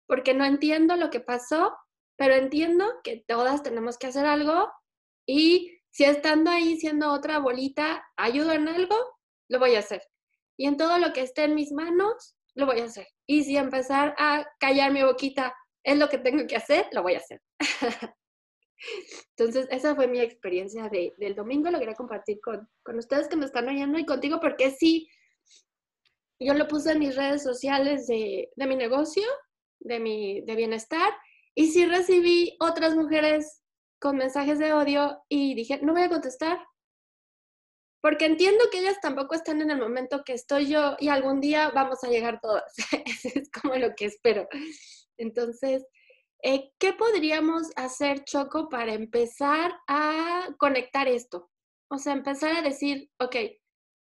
porque 0.07 0.35
no 0.35 0.45
entiendo 0.45 0.97
lo 0.97 1.11
que 1.11 1.21
pasó, 1.21 1.75
pero 2.17 2.35
entiendo 2.35 2.87
que 3.03 3.25
todas 3.27 3.63
tenemos 3.63 3.97
que 3.99 4.09
hacer 4.09 4.27
algo 4.27 4.71
y 5.27 5.79
si 5.91 6.05
estando 6.05 6.51
ahí 6.51 6.77
siendo 6.79 7.11
otra 7.13 7.39
bolita 7.39 8.05
ayudo 8.17 8.53
en 8.53 8.69
algo, 8.69 8.97
lo 9.49 9.59
voy 9.59 9.75
a 9.75 9.81
hacer. 9.81 10.03
Y 10.57 10.67
en 10.67 10.77
todo 10.77 10.99
lo 10.99 11.13
que 11.13 11.23
esté 11.23 11.45
en 11.45 11.55
mis 11.55 11.73
manos, 11.73 12.37
lo 12.55 12.67
voy 12.67 12.81
a 12.81 12.85
hacer. 12.85 13.07
Y 13.27 13.45
si 13.45 13.57
empezar 13.57 14.15
a 14.19 14.47
callar 14.59 14.93
mi 14.93 15.03
boquita 15.03 15.55
es 15.83 15.99
lo 15.99 16.09
que 16.09 16.19
tengo 16.19 16.47
que 16.47 16.57
hacer, 16.57 16.89
lo 16.93 17.03
voy 17.03 17.15
a 17.15 17.19
hacer. 17.19 17.41
Entonces, 19.37 19.67
esa 19.71 19.95
fue 19.95 20.09
mi 20.09 20.21
experiencia 20.21 20.91
del 20.91 21.35
domingo. 21.35 21.71
Lo 21.71 21.79
quería 21.79 21.95
compartir 21.95 22.41
con, 22.41 22.69
con 22.83 22.99
ustedes 22.99 23.29
que 23.29 23.37
me 23.37 23.47
están 23.47 23.69
oyendo 23.69 23.99
y 23.99 24.07
contigo 24.07 24.41
porque 24.41 24.71
sí, 24.71 25.09
yo 26.39 26.55
lo 26.55 26.69
puse 26.69 26.93
en 26.93 26.99
mis 26.99 27.17
redes 27.17 27.43
sociales 27.43 28.07
de, 28.07 28.51
de 28.55 28.67
mi 28.67 28.77
negocio, 28.77 29.25
de 29.81 30.01
mi 30.01 30.41
de 30.43 30.57
bienestar, 30.57 31.13
y 31.55 31.69
sí 31.69 31.87
recibí 31.87 32.57
otras 32.61 32.95
mujeres 32.97 33.63
con 34.01 34.17
mensajes 34.17 34.59
de 34.59 34.73
odio 34.73 35.23
y 35.29 35.55
dije, 35.55 35.81
no 35.83 35.93
voy 35.93 36.03
a 36.03 36.09
contestar. 36.09 36.59
Porque 38.01 38.27
entiendo 38.27 38.65
que 38.73 38.81
ellas 38.81 38.99
tampoco 39.01 39.37
están 39.37 39.63
en 39.63 39.71
el 39.71 39.79
momento 39.79 40.25
que 40.25 40.33
estoy 40.33 40.67
yo 40.67 40.97
y 40.99 41.09
algún 41.09 41.41
día 41.41 41.71
vamos 41.71 42.03
a 42.03 42.09
llegar 42.09 42.41
todas. 42.41 42.75
es 43.25 43.49
como 43.51 43.77
lo 43.77 43.95
que 43.95 44.07
espero. 44.07 44.49
Entonces, 45.19 45.85
eh, 46.43 46.73
¿qué 46.79 46.93
podríamos 46.93 47.71
hacer, 47.77 48.25
Choco, 48.25 48.69
para 48.69 48.93
empezar 48.93 49.73
a 49.87 50.49
conectar 50.59 51.09
esto? 51.09 51.51
O 51.91 51.99
sea, 51.99 52.13
empezar 52.13 52.57
a 52.57 52.63
decir, 52.63 53.11
ok, 53.21 53.37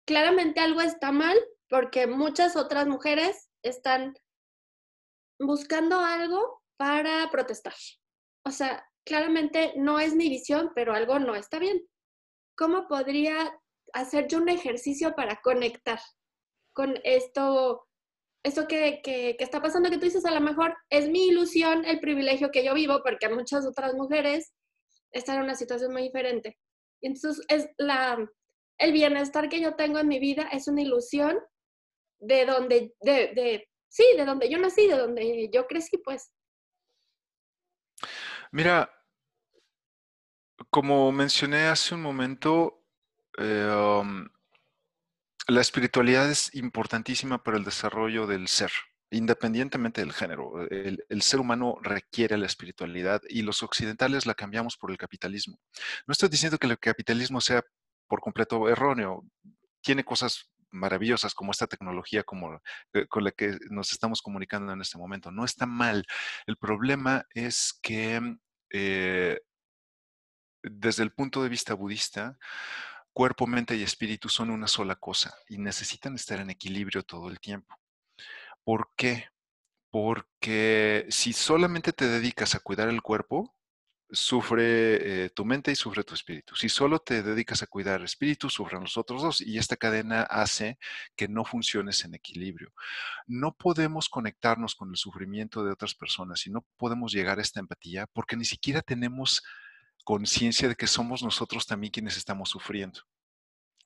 claramente 0.07 0.61
algo 0.61 0.81
está 0.81 1.13
mal 1.13 1.39
porque 1.69 2.07
muchas 2.07 2.57
otras 2.57 2.87
mujeres 2.87 3.51
están 3.63 4.15
buscando 5.39 6.01
algo 6.01 6.63
para 6.77 7.31
protestar. 7.31 7.75
O 8.45 8.51
sea, 8.51 8.85
claramente 9.07 9.73
no 9.77 9.99
es 10.01 10.15
mi 10.15 10.29
visión, 10.29 10.73
pero 10.75 10.93
algo 10.93 11.19
no 11.19 11.35
está 11.35 11.59
bien. 11.59 11.87
¿Cómo 12.57 12.89
podría 12.89 13.59
hacer 13.93 14.27
yo 14.29 14.39
un 14.39 14.49
ejercicio 14.49 15.15
para 15.15 15.41
conectar 15.41 16.01
con 16.75 16.99
esto, 17.05 17.87
esto 18.45 18.69
que, 18.69 19.01
que, 19.03 19.37
está 19.39 19.61
pasando 19.61 19.91
que 19.91 19.97
tú 19.97 20.05
dices, 20.05 20.25
a 20.27 20.31
lo 20.31 20.41
mejor 20.41 20.77
es 20.91 21.09
mi 21.09 21.29
ilusión, 21.29 21.85
el 21.87 21.99
privilegio 21.99 22.51
que 22.51 22.63
yo 22.63 22.75
vivo, 22.75 23.01
porque 23.03 23.29
muchas 23.31 23.67
otras 23.67 23.95
mujeres 23.95 24.53
están 25.13 25.37
en 25.37 25.45
una 25.45 25.55
situación 25.55 25.93
muy 25.93 26.03
diferente. 26.03 26.59
Entonces, 27.01 27.45
es 27.49 27.69
la, 27.79 28.19
el 28.79 28.93
bienestar 28.93 29.49
que 29.49 29.61
yo 29.61 29.77
tengo 29.77 29.99
en 29.99 30.09
mi 30.09 30.21
vida 30.21 30.49
es 30.53 30.69
una 30.69 30.83
ilusión 30.83 31.39
de 32.21 32.45
donde, 32.45 32.95
de, 33.01 33.33
de, 33.35 33.69
sí, 33.89 34.05
de 34.17 34.27
donde 34.27 34.51
yo 34.51 34.59
nací, 34.59 34.89
de 34.89 34.99
donde 34.99 35.51
yo 35.51 35.67
crecí, 35.67 35.97
pues. 35.99 36.31
Mira, 38.53 38.93
como 40.69 41.11
mencioné 41.13 41.67
hace 41.67 41.95
un 41.95 42.03
momento, 42.03 42.85
eh, 43.39 44.01
um, 44.01 44.29
la 45.47 45.61
espiritualidad 45.61 46.31
es 46.31 46.55
importantísima 46.55 47.43
para 47.43 47.59
el 47.59 47.65
desarrollo 47.65 48.27
del 48.27 48.49
ser, 48.49 48.71
independientemente 49.11 50.01
del 50.01 50.13
género. 50.13 50.67
El, 50.71 51.23
ser 51.23 51.41
humano 51.41 51.77
requiere 51.83 52.39
la 52.39 52.47
espiritualidad 52.47 53.21
y 53.29 53.43
los 53.43 53.63
occidentales 53.63 54.27
la 54.27 54.35
cambiamos 54.35 54.77
por 54.77 54.91
el 54.91 54.99
capitalismo. 54.99 55.59
No 56.07 56.13
estoy 56.13 56.29
diciendo 56.29 56.59
que 56.59 56.67
el 56.67 56.79
capitalismo 56.79 57.41
sea 57.41 57.63
por 58.09 58.21
completo 58.21 58.69
erróneo. 58.69 59.25
Tiene 59.83 60.05
cosas 60.05 60.51
maravillosas 60.71 61.35
como 61.35 61.53
esta 61.53 61.67
tecnología 61.67 62.25
como, 62.25 62.61
eh, 62.95 63.07
con 63.07 63.23
la 63.25 63.31
que 63.31 63.57
nos 63.71 63.93
estamos 63.93 64.23
comunicando 64.23 64.73
en 64.73 64.81
este 64.81 64.99
momento. 64.99 65.31
No 65.31 65.45
está 65.45 65.67
mal. 65.67 66.05
El 66.47 66.57
problema 66.57 67.27
es 67.35 67.79
que 67.83 68.39
eh, 68.71 69.41
desde 70.63 71.03
el 71.03 71.13
punto 71.13 71.43
de 71.43 71.49
vista 71.49 71.75
budista, 71.75 72.39
cuerpo, 73.15 73.47
mente 73.47 73.77
y 73.77 73.83
espíritu 73.83 74.29
son 74.29 74.51
una 74.51 74.69
sola 74.69 74.97
cosa 74.97 75.35
y 75.49 75.59
necesitan 75.59 76.15
estar 76.17 76.41
en 76.41 76.51
equilibrio 76.51 77.03
todo 77.05 77.31
el 77.31 77.41
tiempo. 77.41 77.77
¿Por 78.65 78.91
qué? 78.97 79.29
Porque 79.91 81.07
si 81.11 81.33
solamente 81.33 81.93
te 81.93 82.09
dedicas 82.09 82.55
a 82.55 82.61
cuidar 82.61 82.89
el 82.89 83.03
cuerpo, 83.03 83.55
sufre 84.11 85.25
eh, 85.25 85.31
tu 85.31 85.45
mente 85.45 85.73
y 85.73 85.77
sufre 85.77 86.05
tu 86.05 86.15
espíritu. 86.15 86.55
Si 86.57 86.69
solo 86.69 86.99
te 86.99 87.23
dedicas 87.23 87.63
a 87.63 87.67
cuidar 87.67 88.01
el 88.01 88.07
espíritu, 88.07 88.51
sufren 88.51 88.83
los 88.83 88.97
otros 88.97 89.23
dos 89.23 89.41
y 89.41 89.59
esta 89.59 89.77
cadena 89.77 90.23
hace 90.23 90.79
que 91.17 91.29
no 91.29 91.45
funciones 91.45 92.05
en 92.05 92.15
equilibrio. 92.15 92.73
No 93.27 93.55
podemos 93.55 94.09
conectarnos 94.09 94.75
con 94.75 94.91
el 94.91 94.97
sufrimiento 94.97 95.65
de 95.65 95.73
otras 95.73 95.95
personas 95.95 96.47
y 96.47 96.51
no 96.51 96.65
podemos 96.77 97.13
llegar 97.13 97.39
a 97.39 97.43
esta 97.43 97.61
empatía 97.61 98.07
porque 98.13 98.37
ni 98.37 98.45
siquiera 98.45 98.83
tenemos 98.83 99.43
conciencia 100.05 100.69
de 100.69 100.77
que 100.77 100.87
somos 100.87 101.23
nosotros 101.23 101.67
también 101.67 101.91
quienes 101.91 102.17
estamos 102.17 102.51
sufriendo. 102.51 103.01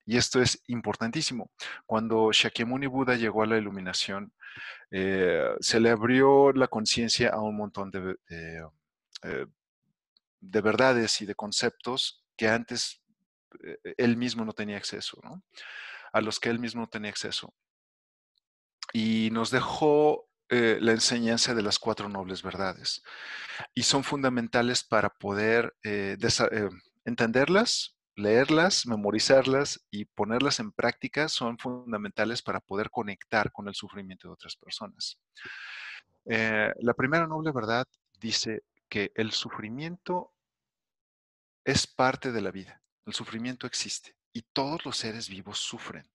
Y 0.04 0.16
esto 0.16 0.40
es 0.40 0.62
importantísimo. 0.68 1.50
Cuando 1.86 2.30
Shakyamuni 2.32 2.86
Buda 2.86 3.14
llegó 3.14 3.42
a 3.42 3.46
la 3.46 3.58
iluminación, 3.58 4.32
eh, 4.90 5.50
se 5.60 5.80
le 5.80 5.90
abrió 5.90 6.52
la 6.52 6.68
conciencia 6.68 7.30
a 7.30 7.40
un 7.40 7.56
montón 7.56 7.90
de, 7.90 8.16
eh, 8.30 9.46
de 10.40 10.60
verdades 10.60 11.20
y 11.20 11.26
de 11.26 11.34
conceptos 11.34 12.24
que 12.36 12.48
antes 12.48 13.02
eh, 13.64 13.94
él 13.98 14.16
mismo 14.16 14.44
no 14.44 14.52
tenía 14.52 14.76
acceso, 14.76 15.20
¿no? 15.22 15.42
a 16.12 16.20
los 16.20 16.40
que 16.40 16.48
él 16.48 16.58
mismo 16.58 16.82
no 16.82 16.88
tenía 16.88 17.10
acceso. 17.10 17.54
Y 18.92 19.28
nos 19.32 19.50
dejó 19.50 20.27
eh, 20.50 20.78
la 20.80 20.92
enseñanza 20.92 21.54
de 21.54 21.62
las 21.62 21.78
cuatro 21.78 22.08
nobles 22.08 22.42
verdades 22.42 23.02
y 23.74 23.82
son 23.82 24.04
fundamentales 24.04 24.82
para 24.82 25.10
poder 25.10 25.76
eh, 25.82 26.16
entenderlas, 27.04 27.96
leerlas, 28.16 28.86
memorizarlas 28.86 29.86
y 29.90 30.06
ponerlas 30.06 30.60
en 30.60 30.72
práctica 30.72 31.28
son 31.28 31.58
fundamentales 31.58 32.42
para 32.42 32.60
poder 32.60 32.90
conectar 32.90 33.52
con 33.52 33.68
el 33.68 33.74
sufrimiento 33.74 34.28
de 34.28 34.34
otras 34.34 34.56
personas. 34.56 35.18
la 36.24 36.94
primera 36.94 37.26
noble 37.26 37.52
verdad 37.52 37.86
dice 38.20 38.62
que 38.88 39.12
el 39.14 39.32
sufrimiento 39.32 40.32
es 41.64 41.86
parte 41.86 42.32
de 42.32 42.40
la 42.40 42.50
vida. 42.50 42.82
El 43.04 43.12
sufrimiento 43.12 43.66
existe 43.66 44.16
y 44.32 44.42
todos 44.42 44.84
los 44.84 44.96
seres 44.96 45.28
vivos 45.28 45.58
sufren. 45.58 46.08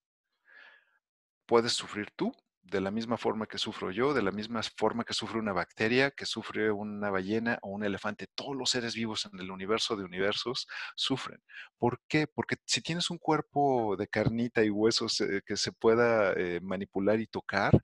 Puedes 1.46 1.74
sufrir 1.74 2.12
tú 2.16 2.34
de 2.64 2.80
la 2.82 2.92
misma 2.92 3.18
forma 3.18 3.46
que 3.46 3.58
sufro 3.58 3.92
yo, 3.92 4.14
de 4.14 4.22
la 4.22 4.32
misma 4.32 4.62
forma 4.78 5.04
que 5.04 5.14
sufre 5.14 5.38
una 5.38 5.54
bacteria, 5.54 6.12
que 6.12 6.26
sufre 6.26 6.72
una 6.72 7.10
ballena 7.10 7.60
o 7.62 7.70
un 7.70 7.84
elefante. 7.84 8.28
Todos 8.34 8.56
los 8.56 8.70
seres 8.70 8.96
vivos 8.96 9.30
en 9.32 9.40
el 9.40 9.52
universo 9.52 9.96
de 9.96 10.06
universos 10.06 10.68
sufren. 10.96 11.44
¿Por 11.78 12.02
qué? 12.08 12.26
Porque 12.26 12.56
si 12.66 12.82
tienes 12.82 13.10
un 13.10 13.18
cuerpo 13.18 13.96
de 13.98 14.08
carnita 14.08 14.64
y 14.64 14.70
huesos 14.70 15.20
eh, 15.22 15.42
que 15.46 15.58
se 15.58 15.74
pueda 15.74 16.34
eh, 16.34 16.62
manipular 16.62 17.20
y 17.20 17.28
tocar, 17.28 17.84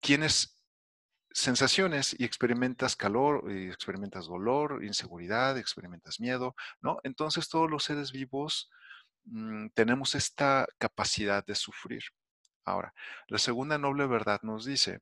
tienes 0.00 0.56
sensaciones 1.32 2.14
y 2.18 2.24
experimentas 2.24 2.96
calor, 2.96 3.50
y 3.50 3.68
experimentas 3.68 4.26
dolor, 4.26 4.84
inseguridad, 4.84 5.58
experimentas 5.58 6.20
miedo, 6.20 6.54
¿no? 6.80 6.98
Entonces 7.02 7.48
todos 7.48 7.70
los 7.70 7.84
seres 7.84 8.12
vivos 8.12 8.70
mm, 9.24 9.68
tenemos 9.74 10.14
esta 10.14 10.66
capacidad 10.78 11.44
de 11.44 11.54
sufrir. 11.54 12.02
Ahora, 12.66 12.92
la 13.28 13.38
segunda 13.38 13.78
noble 13.78 14.06
verdad 14.06 14.40
nos 14.42 14.64
dice, 14.64 15.00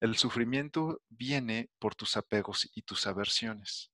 el 0.00 0.16
sufrimiento 0.16 1.02
viene 1.08 1.70
por 1.78 1.94
tus 1.96 2.16
apegos 2.16 2.70
y 2.74 2.82
tus 2.82 3.06
aversiones. 3.08 3.90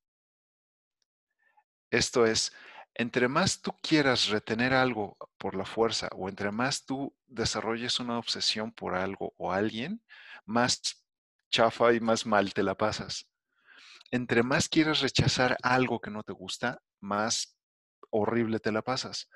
Esto 1.90 2.26
es, 2.26 2.52
entre 2.94 3.28
más 3.28 3.62
tú 3.62 3.72
quieras 3.82 4.28
retener 4.28 4.74
algo 4.74 5.16
por 5.38 5.54
la 5.54 5.64
fuerza 5.64 6.08
o 6.12 6.28
entre 6.28 6.50
más 6.52 6.84
tú 6.84 7.16
desarrolles 7.26 8.00
una 8.00 8.18
obsesión 8.18 8.70
por 8.70 8.94
algo 8.94 9.32
o 9.38 9.52
alguien, 9.52 10.02
más 10.44 11.02
chafa 11.50 11.94
y 11.94 12.00
más 12.00 12.26
mal 12.26 12.52
te 12.52 12.62
la 12.62 12.76
pasas. 12.76 13.28
Entre 14.10 14.42
más 14.42 14.68
quieras 14.68 15.00
rechazar 15.00 15.56
algo 15.62 16.00
que 16.00 16.10
no 16.10 16.22
te 16.22 16.32
gusta, 16.32 16.82
más 17.00 17.56
horrible 18.10 18.60
te 18.60 18.72
la 18.72 18.82
pasas. 18.82 19.28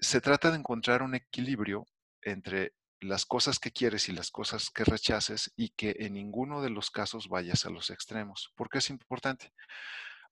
se 0.00 0.20
trata 0.20 0.50
de 0.50 0.58
encontrar 0.58 1.02
un 1.02 1.14
equilibrio 1.14 1.86
entre 2.24 2.72
las 3.00 3.26
cosas 3.26 3.58
que 3.58 3.70
quieres 3.70 4.08
y 4.08 4.12
las 4.12 4.30
cosas 4.30 4.70
que 4.70 4.84
rechaces 4.84 5.52
y 5.56 5.70
que 5.70 5.96
en 5.98 6.14
ninguno 6.14 6.62
de 6.62 6.70
los 6.70 6.90
casos 6.90 7.28
vayas 7.28 7.66
a 7.66 7.70
los 7.70 7.90
extremos. 7.90 8.52
¿Por 8.56 8.70
qué 8.70 8.78
es 8.78 8.90
importante? 8.90 9.52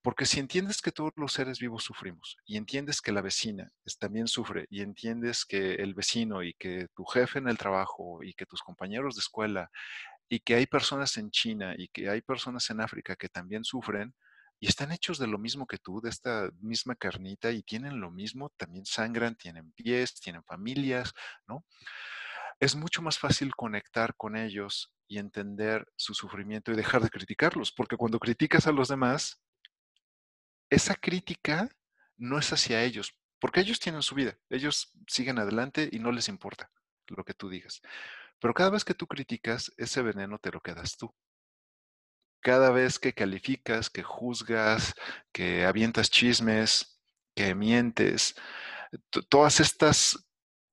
Porque 0.01 0.25
si 0.25 0.41
entiendes 0.41 0.81
que 0.81 0.91
todos 0.91 1.13
los 1.15 1.31
seres 1.31 1.59
vivos 1.59 1.83
sufrimos 1.85 2.37
y 2.45 2.57
entiendes 2.57 2.99
que 2.99 3.13
la 3.13 3.21
vecina 3.21 3.71
también 3.99 4.27
sufre 4.27 4.65
y 4.69 4.81
entiendes 4.81 5.45
que 5.45 5.75
el 5.75 5.93
vecino 5.93 6.43
y 6.43 6.53
que 6.55 6.87
tu 6.93 7.05
jefe 7.05 7.39
en 7.39 7.47
el 7.47 7.57
trabajo 7.57 8.21
y 8.21 8.33
que 8.33 8.45
tus 8.45 8.61
compañeros 8.61 9.15
de 9.15 9.21
escuela 9.21 9.71
y 10.27 10.39
que 10.39 10.55
hay 10.55 10.65
personas 10.65 11.15
en 11.17 11.31
China 11.31 11.73
y 11.77 11.87
que 11.87 12.09
hay 12.09 12.21
personas 12.21 12.69
en 12.69 12.81
África 12.81 13.15
que 13.15 13.29
también 13.29 13.63
sufren 13.63 14.13
y 14.59 14.67
están 14.67 14.91
hechos 14.91 15.17
de 15.17 15.27
lo 15.27 15.37
mismo 15.37 15.67
que 15.67 15.77
tú, 15.77 16.01
de 16.01 16.09
esta 16.09 16.49
misma 16.61 16.95
carnita 16.95 17.51
y 17.51 17.63
tienen 17.63 17.99
lo 17.99 18.11
mismo, 18.11 18.49
también 18.57 18.85
sangran, 18.85 19.35
tienen 19.35 19.71
pies, 19.73 20.15
tienen 20.15 20.43
familias, 20.43 21.13
¿no? 21.47 21.65
Es 22.59 22.75
mucho 22.75 23.01
más 23.01 23.19
fácil 23.19 23.55
conectar 23.55 24.15
con 24.15 24.37
ellos 24.37 24.93
y 25.07 25.17
entender 25.17 25.85
su 25.97 26.13
sufrimiento 26.13 26.71
y 26.71 26.75
dejar 26.75 27.01
de 27.01 27.09
criticarlos, 27.09 27.71
porque 27.71 27.97
cuando 27.97 28.19
criticas 28.19 28.67
a 28.67 28.71
los 28.71 28.87
demás, 28.87 29.41
esa 30.69 30.95
crítica 30.95 31.69
no 32.17 32.39
es 32.39 32.51
hacia 32.53 32.83
ellos, 32.83 33.13
porque 33.39 33.59
ellos 33.59 33.79
tienen 33.79 34.01
su 34.01 34.15
vida, 34.15 34.37
ellos 34.49 34.91
siguen 35.07 35.39
adelante 35.39 35.89
y 35.91 35.99
no 35.99 36.11
les 36.11 36.29
importa 36.29 36.71
lo 37.07 37.23
que 37.23 37.33
tú 37.33 37.49
digas. 37.49 37.81
Pero 38.39 38.53
cada 38.53 38.69
vez 38.69 38.85
que 38.85 38.93
tú 38.93 39.07
criticas, 39.07 39.71
ese 39.77 40.01
veneno 40.01 40.39
te 40.39 40.51
lo 40.51 40.61
quedas 40.61 40.97
tú. 40.97 41.13
Cada 42.43 42.71
vez 42.71 42.99
que 42.99 43.13
calificas, 43.13 43.89
que 43.89 44.03
juzgas, 44.03 44.95
que 45.31 45.65
avientas 45.65 46.11
chismes, 46.11 46.99
que 47.35 47.55
mientes, 47.55 48.35
todas 49.29 49.59
estas 49.59 50.27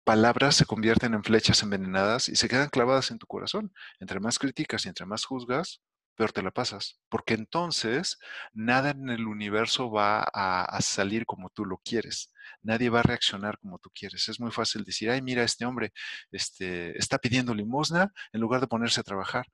palabras 0.05 0.57
se 0.57 0.67
convierten 0.67 1.15
en 1.15 1.25
flechas 1.25 1.63
envenenadas 1.63 2.29
y 2.29 2.37
se 2.37 2.49
quedan 2.49 2.71
clavadas 2.71 3.11
en 3.11 3.19
tu 3.19 3.27
corazón. 3.27 3.73
Entre 4.01 4.21
más 4.21 4.39
criticas 4.39 4.85
y 4.85 4.89
entre 4.89 5.07
más 5.07 5.25
juzgas, 5.25 5.81
peor 6.17 6.33
te 6.33 6.43
la 6.43 6.51
pasas, 6.51 7.01
porque 7.09 7.35
entonces 7.35 8.19
nada 8.53 8.91
en 8.91 9.09
el 9.09 9.27
universo 9.27 9.91
va 9.91 10.23
a, 10.35 10.81
salir 10.83 11.25
como 11.27 11.51
tú 11.51 11.65
lo 11.65 11.79
quieres, 11.79 12.33
nadie 12.63 12.91
va 12.91 13.01
a 13.01 13.03
reaccionar 13.05 13.59
como 13.59 13.79
tú 13.79 13.91
quieres. 13.95 14.29
Es 14.29 14.41
muy 14.41 14.51
fácil 14.51 14.85
decir, 14.85 15.11
ay, 15.11 15.23
mira, 15.23 15.45
este 15.45 15.65
hombre 15.65 15.93
este, 16.33 16.99
está 16.99 17.19
pidiendo 17.19 17.55
limosna 17.55 18.13
en 18.33 18.41
lugar 18.41 18.61
de 18.61 18.67
ponerse 18.67 19.01
a 19.01 19.05
trabajar. 19.05 19.47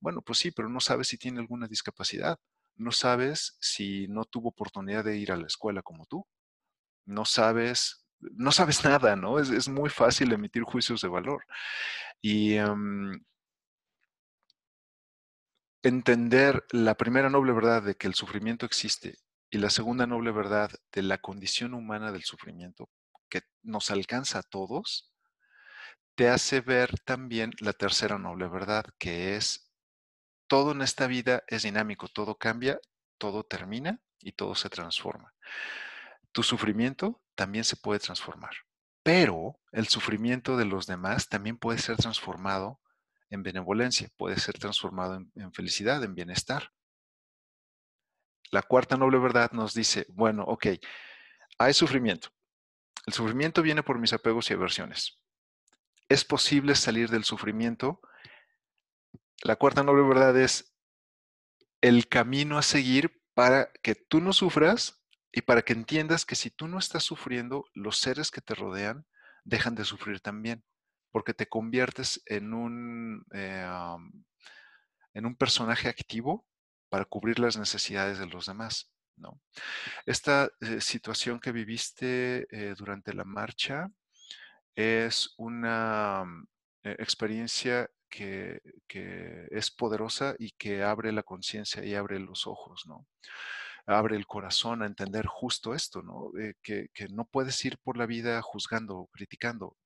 Bueno, 0.00 0.22
pues 0.22 0.38
sí, 0.38 0.50
pero 0.50 0.68
no 0.68 0.80
sabes 0.80 1.08
si 1.08 1.18
tiene 1.18 1.40
alguna 1.40 1.66
discapacidad, 1.68 2.38
no 2.76 2.92
sabes 2.92 3.56
si 3.60 4.08
no 4.08 4.24
tuvo 4.24 4.50
oportunidad 4.50 5.04
de 5.04 5.16
ir 5.18 5.32
a 5.32 5.36
la 5.36 5.46
escuela 5.46 5.82
como 5.82 6.06
tú, 6.06 6.26
no 7.06 7.24
sabes, 7.24 8.06
no 8.20 8.52
sabes 8.52 8.84
nada, 8.84 9.16
¿no? 9.16 9.38
Es, 9.38 9.68
muy 9.68 9.90
fácil 9.90 10.32
emitir 10.32 10.62
juicios 10.64 11.00
de 11.00 11.08
valor. 11.08 11.44
Y 12.22 12.54
em, 12.54 13.20
entender 15.82 16.64
la 16.70 16.96
primera 16.96 17.30
noble 17.30 17.52
verdad 17.52 17.82
de 17.82 17.94
que 17.96 18.06
el 18.08 18.14
sufrimiento 18.14 18.66
existe 18.66 19.18
y 19.50 19.58
la 19.58 19.70
segunda 19.70 20.06
noble 20.06 20.32
verdad 20.32 20.70
de 20.92 21.02
la 21.02 21.18
condición 21.18 21.74
humana 21.74 22.12
del 22.12 22.24
sufrimiento 22.24 22.90
que 23.28 23.42
nos 23.62 23.90
alcanza 23.90 24.40
a 24.40 24.42
todos, 24.42 25.12
te 26.16 26.28
hace 26.28 26.60
ver 26.60 26.98
también 27.04 27.52
la 27.60 27.72
tercera 27.72 28.18
noble 28.18 28.48
verdad, 28.48 28.86
que 28.98 29.36
es 29.36 29.65
todo 30.46 30.72
en 30.72 30.82
esta 30.82 31.06
vida 31.06 31.44
es 31.48 31.62
dinámico, 31.62 32.08
todo 32.08 32.36
cambia, 32.36 32.80
todo 33.18 33.44
termina 33.44 34.00
y 34.20 34.32
todo 34.32 34.54
se 34.54 34.68
transforma. 34.68 35.34
Tu 36.32 36.42
sufrimiento 36.42 37.20
también 37.34 37.64
se 37.64 37.76
puede 37.76 38.00
transformar, 38.00 38.52
pero 39.02 39.58
el 39.72 39.88
sufrimiento 39.88 40.56
de 40.56 40.64
los 40.64 40.86
demás 40.86 41.28
también 41.28 41.58
puede 41.58 41.78
ser 41.78 41.96
transformado 41.96 42.80
en 43.30 43.42
benevolencia, 43.42 44.08
puede 44.16 44.38
ser 44.38 44.58
transformado 44.58 45.24
en, 45.34 45.52
felicidad, 45.52 46.02
en 46.04 46.14
bienestar. 46.14 46.72
La 48.50 48.62
cuarta 48.62 48.96
noble 48.96 49.18
verdad 49.18 49.50
nos 49.52 49.74
dice, 49.74 50.06
bueno, 50.08 50.44
ok, 50.44 50.66
hay 51.58 51.74
sufrimiento. 51.74 52.28
El 53.06 53.12
sufrimiento 53.12 53.62
viene 53.62 53.82
por 53.82 53.98
mis 53.98 54.12
apegos 54.12 54.50
y 54.50 54.54
aversiones. 54.54 55.18
¿Es 56.08 56.24
posible 56.24 56.74
salir 56.74 57.10
del 57.10 57.24
sufrimiento? 57.24 58.00
La 59.42 59.56
cuarta 59.56 59.82
noble 59.82 60.02
verdad 60.02 60.38
es 60.38 60.76
el 61.80 62.08
camino 62.08 62.58
a 62.58 62.62
seguir 62.62 63.22
para 63.34 63.70
que 63.82 63.94
tú 63.94 64.20
no 64.20 64.32
sufras 64.32 65.02
y 65.30 65.42
para 65.42 65.62
que 65.62 65.74
entiendas 65.74 66.24
que 66.24 66.34
si 66.34 66.50
tú 66.50 66.68
no 66.68 66.78
estás 66.78 67.04
sufriendo, 67.04 67.64
los 67.74 67.98
seres 67.98 68.30
que 68.30 68.40
te 68.40 68.54
rodean 68.54 69.06
dejan 69.44 69.74
de 69.74 69.84
sufrir 69.84 70.20
también 70.20 70.64
porque 71.12 71.34
te 71.34 71.46
conviertes 71.46 72.22
en 72.26 72.52
un, 72.52 73.24
eh, 73.32 73.66
en 75.14 75.26
un 75.26 75.36
personaje 75.36 75.88
activo 75.88 76.46
para 76.90 77.04
cubrir 77.04 77.38
las 77.38 77.56
necesidades 77.56 78.18
de 78.18 78.26
los 78.26 78.46
demás. 78.46 78.92
¿no? 79.16 79.40
Esta 80.04 80.50
eh, 80.60 80.80
situación 80.80 81.40
que 81.40 81.52
viviste 81.52 82.46
eh, 82.50 82.74
durante 82.76 83.14
la 83.14 83.24
marcha 83.24 83.88
es 84.74 85.32
una 85.38 86.24
experiencia 86.82 87.90
que, 88.08 88.60
es 89.50 89.70
poderosa 89.70 90.34
y 90.38 90.52
que 90.52 90.82
abre 90.82 91.12
la 91.12 91.22
conciencia 91.22 91.84
y 91.84 91.94
abre 91.94 92.18
los 92.18 92.46
ojos, 92.46 92.86
¿no? 92.86 93.06
Abre 93.86 94.16
el 94.16 94.26
corazón 94.26 94.82
a 94.82 94.86
entender 94.86 95.26
justo 95.26 95.74
esto, 95.74 96.02
¿no? 96.02 96.32
que, 96.62 96.88
que, 96.92 97.08
no 97.08 97.24
puedes 97.24 97.64
ir 97.64 97.78
por 97.78 97.96
la 97.96 98.06
vida 98.06 98.42
juzgando 98.42 98.98
o 98.98 99.06
criticando 99.06 99.76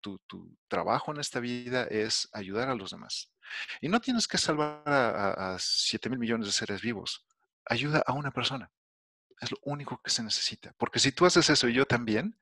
tu, 0.00 0.56
trabajo 0.68 1.12
en 1.12 1.20
esta 1.20 1.40
vida 1.40 1.84
es 1.84 2.28
ayudar 2.32 2.68
a 2.68 2.74
los 2.74 2.90
demás. 2.90 3.30
Y 3.80 3.88
no 3.88 4.00
tienes 4.00 4.26
que 4.26 4.38
salvar 4.38 4.82
a, 4.86 5.56
7 5.58 6.08
mil 6.10 6.18
millones 6.18 6.46
de 6.46 6.52
seres 6.52 6.80
vivos. 6.80 7.26
Ayuda 7.66 8.02
a 8.06 8.12
una 8.12 8.30
persona. 8.30 8.70
Es 9.40 9.50
lo 9.50 9.58
único 9.62 10.00
que 10.02 10.10
se 10.10 10.22
necesita. 10.22 10.74
Porque 10.76 10.98
si 10.98 11.12
tú 11.12 11.26
haces 11.26 11.48
eso 11.50 11.68
y 11.68 11.74
yo 11.74 11.86
también, 11.86 12.38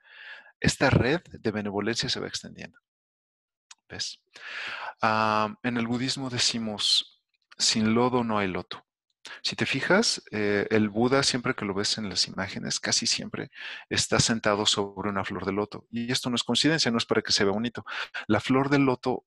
esta 0.60 0.90
red 0.90 1.20
de 1.22 1.50
benevolencia 1.50 2.08
se 2.08 2.20
va 2.20 2.28
extendiendo. 2.28 2.78
¿Ves? 3.88 4.20
en 5.00 5.76
el 5.76 5.86
budismo 5.86 6.28
decimos, 6.30 7.22
sin 7.56 7.94
lodo 7.94 8.24
no 8.24 8.38
hay 8.38 8.48
loto. 8.48 8.84
Si 9.42 9.56
te 9.56 9.66
fijas, 9.66 10.22
eh, 10.30 10.66
el 10.70 10.88
Buda, 10.88 11.22
siempre 11.22 11.54
que 11.54 11.64
lo 11.64 11.74
ves 11.74 11.98
en 11.98 12.08
las 12.08 12.26
imágenes, 12.28 12.80
casi 12.80 13.06
siempre 13.06 13.50
está 13.88 14.20
sentado 14.20 14.66
sobre 14.66 15.10
una 15.10 15.24
flor 15.24 15.44
de 15.44 15.52
loto. 15.52 15.86
Y 15.90 16.10
esto 16.10 16.30
no 16.30 16.36
es 16.36 16.42
coincidencia, 16.42 16.90
no 16.90 16.98
es 16.98 17.06
para 17.06 17.22
que 17.22 17.32
se 17.32 17.44
vea 17.44 17.52
bonito. 17.52 17.84
La 18.26 18.40
flor 18.40 18.70
del 18.70 18.82
loto 18.82 19.24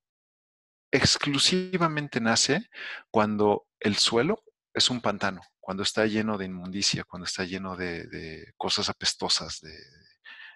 exclusivamente 0.92 2.20
nace 2.20 2.70
cuando 3.10 3.68
el 3.80 3.96
suelo 3.96 4.44
es 4.74 4.90
un 4.90 5.02
pantano, 5.02 5.42
cuando 5.60 5.84
está 5.84 6.06
lleno 6.06 6.38
de 6.38 6.46
inmundicia, 6.46 7.04
cuando 7.04 7.26
está 7.26 7.44
lleno 7.46 7.76
de, 7.76 8.54
cosas 8.58 8.90
apestosas, 8.90 9.62
de 9.62 9.78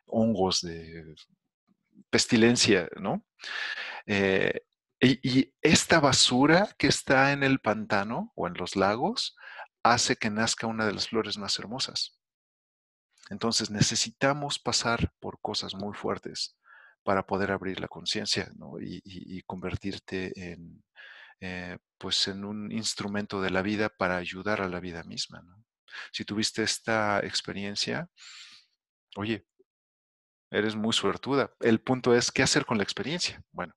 hongos, 0.07 0.61
de 0.61 1.15
pestilencia, 2.09 2.89
¿no? 2.99 3.25
Eh, 4.05 4.61
y, 5.01 5.53
esta 5.61 5.99
basura 5.99 6.73
que 6.77 6.87
está 6.87 7.31
en 7.31 7.43
el 7.43 7.59
pantano 7.59 8.31
o 8.35 8.47
en 8.47 8.53
los 8.53 8.75
lagos 8.75 9.35
hace 9.83 10.15
que 10.15 10.29
nazca 10.29 10.67
una 10.67 10.85
de 10.85 10.93
las 10.93 11.09
flores 11.09 11.37
más 11.37 11.59
hermosas. 11.59 12.19
Entonces 13.29 13.69
necesitamos 13.69 14.59
pasar 14.59 15.13
por 15.19 15.39
cosas 15.41 15.75
muy 15.75 15.93
fuertes 15.93 16.57
para 17.03 17.25
poder 17.25 17.51
abrir 17.51 17.79
la 17.79 17.87
conciencia 17.87 18.51
y, 18.79 19.41
convertirte 19.43 20.31
en, 20.35 20.83
eh, 21.39 21.77
pues 21.97 22.27
en 22.27 22.45
un 22.45 22.71
instrumento 22.71 23.41
de 23.41 23.51
la 23.51 23.61
vida 23.61 23.89
para 23.89 24.17
ayudar 24.17 24.61
a 24.61 24.69
la 24.69 24.79
vida 24.79 25.03
misma. 25.03 25.43
Si 26.11 26.25
tuviste 26.25 26.63
esta 26.63 27.19
experiencia, 27.19 28.09
oye, 29.15 29.45
eres 30.55 30.75
muy 30.75 30.93
suertuda. 30.93 31.51
El 31.59 31.81
punto 31.81 32.15
es, 32.15 32.31
¿qué 32.31 32.43
hacer 32.43 32.65
con 32.65 32.77
la 32.77 32.83
experiencia? 32.83 33.41
Bueno, 33.51 33.73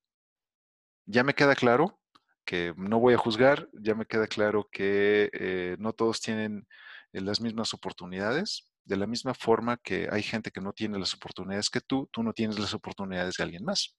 ya 1.06 1.24
me 1.24 1.34
queda 1.34 1.54
claro 1.54 1.98
que 2.44 2.72
no 2.76 2.98
voy 2.98 3.14
a 3.14 3.18
juzgar, 3.18 3.68
ya 3.72 3.94
me 3.94 4.06
queda 4.06 4.26
claro 4.26 4.68
que 4.70 5.30
eh, 5.32 5.76
no 5.78 5.92
todos 5.92 6.20
tienen 6.20 6.66
eh, 7.12 7.20
las 7.20 7.40
mismas 7.40 7.74
oportunidades. 7.74 8.70
De 8.84 8.96
la 8.96 9.06
misma 9.06 9.34
forma 9.34 9.76
que 9.76 10.08
hay 10.10 10.22
gente 10.22 10.50
que 10.50 10.62
no 10.62 10.72
tiene 10.72 10.98
las 10.98 11.12
oportunidades 11.12 11.68
que 11.68 11.80
tú, 11.80 12.08
tú 12.10 12.22
no 12.22 12.32
tienes 12.32 12.58
las 12.58 12.72
oportunidades 12.72 13.36
de 13.36 13.44
alguien 13.44 13.64
más. 13.64 13.96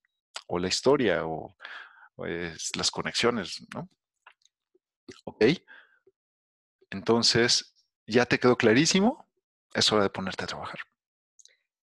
O 0.48 0.58
la 0.58 0.68
historia, 0.68 1.24
o, 1.26 1.54
las 2.16 2.90
conexiones, 2.90 3.64
¿no? 3.74 3.88
Ok. 5.24 5.44
Entonces, 6.90 7.74
¿ya 8.06 8.26
te 8.26 8.38
quedó 8.38 8.56
clarísimo? 8.56 9.26
Es 9.72 9.90
hora 9.92 10.02
de 10.02 10.10
ponerte 10.10 10.44
a 10.44 10.48
trabajar. 10.48 10.80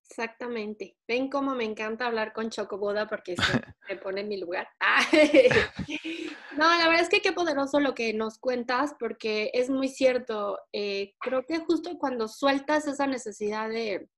Exactamente. 0.09 0.97
Ven 1.07 1.29
cómo 1.29 1.53
me 1.53 1.65
encanta 1.65 2.07
hablar 2.07 2.31
con 2.33 2.49
Chocoboda 2.49 3.07
porque 3.07 3.35
se 3.61 3.61
me 3.89 3.97
pone 3.97 4.21
en 4.21 4.29
mi 4.29 4.37
lugar. 4.37 4.67
no, 6.57 6.77
la 6.77 6.87
verdad 6.87 7.01
es 7.01 7.09
que 7.09 7.21
qué 7.21 7.33
poderoso 7.33 7.79
lo 7.79 7.93
que 7.93 8.13
nos 8.13 8.39
cuentas 8.39 8.95
porque 8.99 9.51
es 9.53 9.69
muy 9.69 9.89
cierto. 9.89 10.59
Eh, 10.71 11.13
creo 11.19 11.45
que 11.45 11.59
justo 11.59 11.97
cuando 11.97 12.27
sueltas 12.27 12.87
esa 12.87 13.07
necesidad 13.07 13.69
de, 13.69 14.09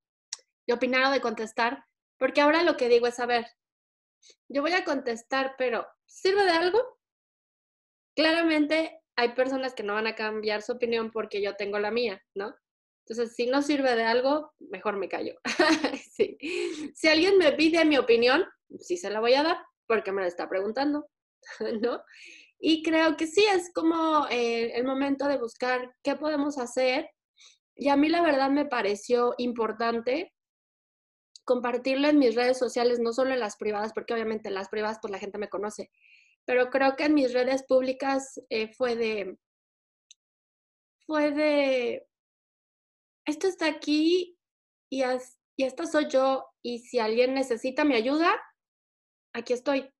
de 0.66 0.74
opinar 0.74 1.04
o 1.06 1.10
de 1.10 1.20
contestar, 1.20 1.84
porque 2.18 2.40
ahora 2.40 2.62
lo 2.62 2.76
que 2.76 2.88
digo 2.88 3.06
es, 3.06 3.18
a 3.18 3.26
ver, 3.26 3.46
yo 4.48 4.62
voy 4.62 4.72
a 4.72 4.84
contestar, 4.84 5.54
pero 5.58 5.86
¿sirve 6.06 6.44
de 6.44 6.50
algo? 6.50 6.78
Claramente 8.14 9.02
hay 9.16 9.30
personas 9.30 9.74
que 9.74 9.82
no 9.82 9.94
van 9.94 10.06
a 10.06 10.14
cambiar 10.14 10.62
su 10.62 10.72
opinión 10.72 11.10
porque 11.10 11.42
yo 11.42 11.56
tengo 11.56 11.78
la 11.78 11.90
mía, 11.90 12.22
¿no? 12.34 12.54
Entonces, 13.10 13.34
si 13.34 13.46
no 13.46 13.60
sirve 13.60 13.96
de 13.96 14.04
algo, 14.04 14.52
mejor 14.60 14.96
me 14.96 15.08
callo. 15.08 15.34
Si 16.94 17.08
alguien 17.08 17.38
me 17.38 17.52
pide 17.52 17.84
mi 17.84 17.98
opinión, 17.98 18.44
sí 18.78 18.96
se 18.96 19.10
la 19.10 19.18
voy 19.18 19.34
a 19.34 19.42
dar 19.42 19.58
porque 19.86 20.12
me 20.12 20.20
la 20.20 20.28
está 20.28 20.48
preguntando, 20.48 21.08
¿no? 21.80 22.02
Y 22.60 22.84
creo 22.84 23.16
que 23.16 23.26
sí, 23.26 23.44
es 23.52 23.72
como 23.74 24.28
eh, 24.30 24.76
el 24.76 24.84
momento 24.84 25.26
de 25.26 25.38
buscar 25.38 25.92
qué 26.04 26.14
podemos 26.14 26.56
hacer. 26.58 27.10
Y 27.74 27.88
a 27.88 27.96
mí 27.96 28.08
la 28.08 28.22
verdad 28.22 28.50
me 28.50 28.66
pareció 28.66 29.34
importante 29.38 30.32
compartirlo 31.44 32.06
en 32.06 32.18
mis 32.18 32.36
redes 32.36 32.58
sociales, 32.58 33.00
no 33.00 33.12
solo 33.12 33.32
en 33.32 33.40
las 33.40 33.56
privadas, 33.56 33.92
porque 33.92 34.14
obviamente 34.14 34.50
en 34.50 34.54
las 34.54 34.68
privadas 34.68 34.98
pues 35.02 35.10
la 35.10 35.18
gente 35.18 35.38
me 35.38 35.48
conoce, 35.48 35.90
pero 36.44 36.70
creo 36.70 36.94
que 36.94 37.06
en 37.06 37.14
mis 37.14 37.32
redes 37.32 37.64
públicas 37.64 38.40
eh, 38.50 38.72
fue 38.72 38.94
de, 38.94 39.36
fue 41.06 41.32
de, 41.32 42.06
esto 43.30 43.46
está 43.46 43.66
aquí 43.66 44.38
y, 44.90 45.02
y 45.56 45.64
esta 45.64 45.86
soy 45.86 46.08
yo 46.08 46.44
y 46.62 46.80
si 46.80 46.98
alguien 46.98 47.34
necesita 47.34 47.84
mi 47.84 47.94
ayuda, 47.94 48.38
aquí 49.34 49.52
estoy. 49.52 49.90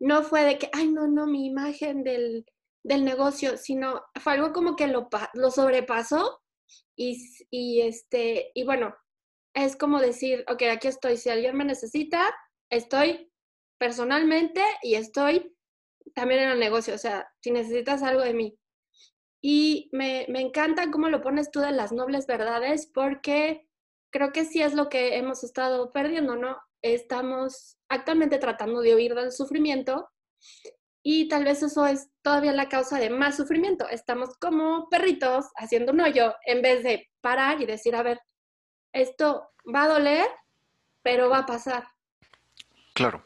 No 0.00 0.22
fue 0.22 0.42
de 0.44 0.58
que, 0.58 0.68
ay, 0.72 0.88
no, 0.88 1.06
no, 1.06 1.26
mi 1.26 1.46
imagen 1.46 2.02
del, 2.02 2.46
del 2.84 3.04
negocio, 3.04 3.56
sino 3.56 4.02
fue 4.20 4.32
algo 4.32 4.52
como 4.52 4.74
que 4.74 4.86
lo, 4.88 5.08
lo 5.34 5.50
sobrepasó 5.50 6.40
y, 6.96 7.22
y, 7.50 7.82
este, 7.82 8.50
y 8.54 8.64
bueno, 8.64 8.94
es 9.54 9.76
como 9.76 10.00
decir, 10.00 10.44
ok, 10.48 10.62
aquí 10.70 10.88
estoy, 10.88 11.16
si 11.16 11.28
alguien 11.28 11.56
me 11.56 11.64
necesita, 11.64 12.34
estoy 12.70 13.30
personalmente 13.78 14.62
y 14.82 14.94
estoy 14.94 15.54
también 16.14 16.40
en 16.40 16.50
el 16.50 16.58
negocio, 16.58 16.94
o 16.94 16.98
sea, 16.98 17.28
si 17.40 17.50
necesitas 17.50 18.02
algo 18.02 18.22
de 18.22 18.34
mí. 18.34 18.58
Y 19.42 19.90
me, 19.92 20.24
me 20.28 20.40
encanta 20.40 20.90
cómo 20.90 21.08
lo 21.08 21.20
pones 21.20 21.50
tú 21.50 21.60
de 21.60 21.72
las 21.72 21.92
nobles 21.92 22.26
verdades, 22.26 22.86
porque 22.86 23.68
creo 24.10 24.32
que 24.32 24.44
sí 24.44 24.62
es 24.62 24.72
lo 24.72 24.88
que 24.88 25.16
hemos 25.16 25.42
estado 25.42 25.92
perdiendo, 25.92 26.36
¿no? 26.36 26.56
Estamos 26.80 27.76
actualmente 27.88 28.38
tratando 28.38 28.80
de 28.80 28.94
huir 28.94 29.14
del 29.14 29.32
sufrimiento 29.32 30.08
y 31.02 31.28
tal 31.28 31.44
vez 31.44 31.62
eso 31.62 31.86
es 31.86 32.08
todavía 32.22 32.52
la 32.52 32.68
causa 32.68 32.98
de 32.98 33.10
más 33.10 33.36
sufrimiento. 33.36 33.88
Estamos 33.88 34.36
como 34.38 34.88
perritos 34.88 35.46
haciendo 35.56 35.92
un 35.92 36.00
hoyo 36.00 36.34
en 36.46 36.62
vez 36.62 36.84
de 36.84 37.10
parar 37.20 37.60
y 37.60 37.66
decir, 37.66 37.96
a 37.96 38.04
ver, 38.04 38.20
esto 38.92 39.50
va 39.74 39.84
a 39.84 39.88
doler, 39.88 40.26
pero 41.02 41.28
va 41.28 41.38
a 41.38 41.46
pasar. 41.46 41.88
Claro. 42.94 43.22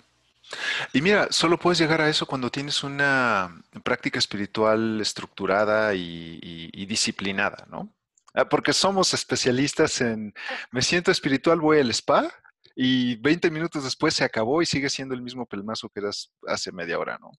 Y 0.92 1.02
mira, 1.02 1.28
solo 1.30 1.58
puedes 1.58 1.78
llegar 1.78 2.00
a 2.00 2.08
eso 2.08 2.26
cuando 2.26 2.50
tienes 2.50 2.82
una 2.84 3.62
práctica 3.82 4.18
espiritual 4.18 5.00
estructurada 5.00 5.94
y, 5.94 6.86
disciplinada, 6.86 7.66
¿no? 7.68 7.92
Ah, 8.34 8.48
porque 8.48 8.72
somos 8.72 9.14
especialistas 9.14 10.00
en, 10.00 10.34
me 10.70 10.82
siento 10.82 11.10
espiritual, 11.10 11.60
voy 11.60 11.78
al 11.80 11.90
spa 11.90 12.30
y 12.78 13.16
20 13.16 13.50
minutos 13.50 13.84
después 13.84 14.12
se 14.12 14.24
acabó 14.24 14.60
y 14.60 14.66
sigue 14.66 14.90
siendo 14.90 15.14
el 15.14 15.22
mismo 15.22 15.46
pelmazo 15.46 15.88
que 15.88 16.00
eras 16.00 16.34
hace 16.46 16.70
media 16.70 16.98
hora, 16.98 17.18
¿no? 17.18 17.32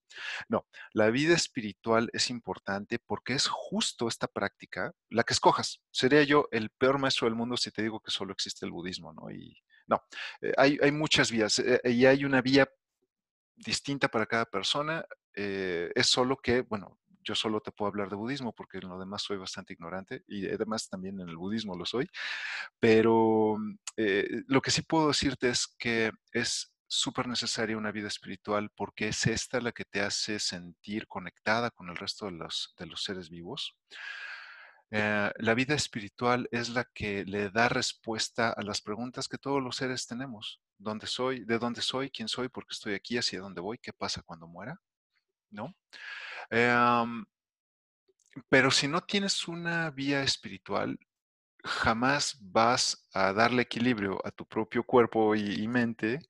No, 0.48 0.66
la 0.92 1.10
vida 1.10 1.34
espiritual 1.34 2.10
es 2.12 2.28
importante 2.28 2.98
porque 2.98 3.34
es 3.34 3.46
justo 3.46 4.08
esta 4.08 4.26
práctica, 4.26 4.92
la 5.08 5.22
que 5.22 5.34
escojas. 5.34 5.80
Sería 5.92 6.24
yo 6.24 6.48
el 6.50 6.70
peor 6.70 6.98
maestro 6.98 7.26
del 7.26 7.36
mundo 7.36 7.56
si 7.56 7.70
te 7.70 7.82
digo 7.82 8.00
que 8.00 8.10
solo 8.10 8.32
existe 8.32 8.66
el 8.66 8.72
budismo, 8.72 9.12
¿no? 9.12 9.30
Y 9.30 9.56
no, 9.86 10.02
eh, 10.42 10.52
hay, 10.56 10.78
hay, 10.82 10.90
muchas 10.90 11.30
vías 11.30 11.60
eh, 11.60 11.80
y 11.84 12.04
hay 12.04 12.24
una 12.24 12.42
vía 12.42 12.68
distinta 13.64 14.08
para 14.08 14.26
cada 14.26 14.44
persona. 14.46 15.04
Eh, 15.34 15.90
es 15.94 16.06
solo 16.06 16.36
que, 16.36 16.62
bueno, 16.62 16.98
yo 17.22 17.34
solo 17.34 17.60
te 17.60 17.72
puedo 17.72 17.88
hablar 17.88 18.08
de 18.08 18.16
budismo 18.16 18.54
porque 18.54 18.78
en 18.78 18.88
lo 18.88 18.98
demás 18.98 19.22
soy 19.22 19.36
bastante 19.36 19.74
ignorante 19.74 20.24
y 20.26 20.48
además 20.48 20.88
también 20.88 21.20
en 21.20 21.28
el 21.28 21.36
budismo 21.36 21.76
lo 21.76 21.84
soy, 21.84 22.08
pero 22.80 23.58
eh, 23.96 24.42
lo 24.46 24.62
que 24.62 24.70
sí 24.70 24.82
puedo 24.82 25.08
decirte 25.08 25.50
es 25.50 25.66
que 25.78 26.10
es 26.32 26.72
súper 26.86 27.28
necesaria 27.28 27.76
una 27.76 27.92
vida 27.92 28.08
espiritual 28.08 28.70
porque 28.74 29.08
es 29.08 29.26
esta 29.26 29.60
la 29.60 29.72
que 29.72 29.84
te 29.84 30.00
hace 30.00 30.38
sentir 30.38 31.06
conectada 31.06 31.70
con 31.70 31.90
el 31.90 31.96
resto 31.96 32.26
de 32.26 32.32
los, 32.32 32.74
de 32.78 32.86
los 32.86 33.02
seres 33.04 33.28
vivos. 33.28 33.76
Eh, 34.90 35.30
la 35.36 35.54
vida 35.54 35.74
espiritual 35.74 36.48
es 36.50 36.70
la 36.70 36.84
que 36.84 37.24
le 37.24 37.50
da 37.50 37.68
respuesta 37.68 38.50
a 38.50 38.62
las 38.62 38.80
preguntas 38.80 39.28
que 39.28 39.38
todos 39.38 39.62
los 39.62 39.76
seres 39.76 40.06
tenemos. 40.06 40.60
¿Dónde 40.78 41.06
soy? 41.06 41.44
¿De 41.44 41.58
dónde 41.58 41.82
soy? 41.82 42.10
¿Quién 42.10 42.28
soy? 42.28 42.48
¿Por 42.48 42.66
qué 42.66 42.72
estoy 42.72 42.94
aquí? 42.94 43.18
¿Hacia 43.18 43.40
dónde 43.40 43.60
voy? 43.60 43.78
¿Qué 43.78 43.92
pasa 43.92 44.22
cuando 44.22 44.46
muera? 44.46 44.80
¿No? 45.50 45.74
Em, 46.50 47.26
pero 48.48 48.70
si 48.70 48.88
no 48.88 49.02
tienes 49.02 49.48
una 49.48 49.90
vía 49.90 50.22
espiritual, 50.22 50.98
jamás 51.64 52.38
vas 52.40 53.08
a 53.12 53.32
darle 53.32 53.62
equilibrio 53.62 54.20
a 54.24 54.30
tu 54.30 54.46
propio 54.46 54.84
cuerpo 54.84 55.34
y, 55.34 55.66
mente 55.68 56.20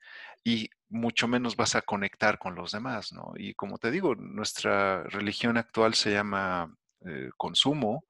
y 0.44 0.70
mucho 0.88 1.28
menos 1.28 1.56
vas 1.56 1.74
a 1.74 1.82
conectar 1.82 2.38
con 2.38 2.54
los 2.54 2.72
demás, 2.72 3.12
¿no? 3.12 3.32
Y 3.36 3.54
como 3.54 3.78
te 3.78 3.90
digo, 3.90 4.14
nuestra 4.14 5.02
religión 5.04 5.58
actual 5.58 5.94
se 5.94 6.12
llama 6.12 6.74
eh, 7.04 7.30
consumo 7.36 8.04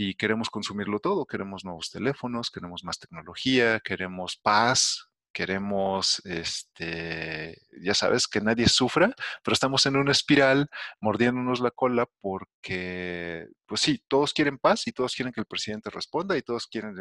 y 0.00 0.14
queremos 0.14 0.48
consumirlo 0.48 1.00
todo. 1.00 1.26
Queremos 1.26 1.64
nuevos 1.64 1.90
teléfonos, 1.90 2.52
queremos 2.52 2.84
más 2.84 3.00
tecnología, 3.00 3.80
queremos 3.80 4.36
paz, 4.36 5.08
queremos, 5.32 6.22
este, 6.24 7.58
ya 7.82 7.94
sabes, 7.94 8.28
que 8.28 8.40
nadie 8.40 8.68
sufra, 8.68 9.12
pero 9.42 9.54
estamos 9.54 9.86
en 9.86 9.96
una 9.96 10.12
espiral 10.12 10.68
mordiéndonos 11.00 11.58
la 11.58 11.72
cola 11.72 12.06
porque, 12.20 13.48
pues 13.66 13.80
sí, 13.80 14.00
todos 14.06 14.32
quieren 14.32 14.58
paz 14.58 14.86
y 14.86 14.92
todos 14.92 15.16
quieren 15.16 15.32
que 15.32 15.40
el 15.40 15.46
presidente 15.46 15.90
responda 15.90 16.36
y 16.36 16.42
todos 16.42 16.68
quieren, 16.68 16.94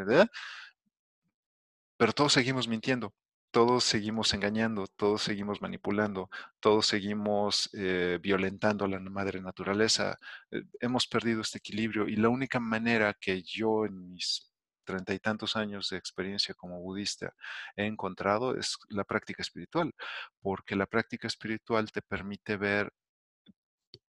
pero 1.97 2.13
todos 2.13 2.33
seguimos 2.33 2.67
mintiendo 2.67 3.13
todos 3.51 3.83
seguimos 3.83 4.33
engañando, 4.33 4.87
todos 4.87 5.21
seguimos 5.23 5.61
manipulando, 5.61 6.29
todos 6.59 6.85
seguimos 6.87 7.69
eh, 7.73 8.19
violentando 8.21 8.85
a 8.85 8.87
la 8.87 8.99
madre 8.99 9.41
naturaleza. 9.41 10.17
Eh, 10.51 10.63
hemos 10.79 11.07
perdido 11.07 11.41
este 11.41 11.59
equilibrio 11.59 12.07
y 12.07 12.15
la 12.17 12.29
única 12.29 12.59
manera 12.59 13.13
que 13.19 13.41
yo 13.43 13.85
en 13.85 14.09
mis 14.09 14.51
treinta 14.87 15.13
y 15.13 15.19
tantos 15.19 15.55
años 15.55 15.89
de 15.89 15.97
experiencia 15.97 16.55
como 16.55 16.79
budista 16.81 17.33
he 17.75 17.85
encontrado 17.85 18.55
es 18.57 18.77
la 18.89 19.03
práctica 19.03 19.41
espiritual, 19.41 19.93
porque 20.41 20.75
la 20.75 20.85
práctica 20.87 21.27
espiritual 21.27 21.91
te 21.91 22.01
permite 22.01 22.57
ver 22.57 22.91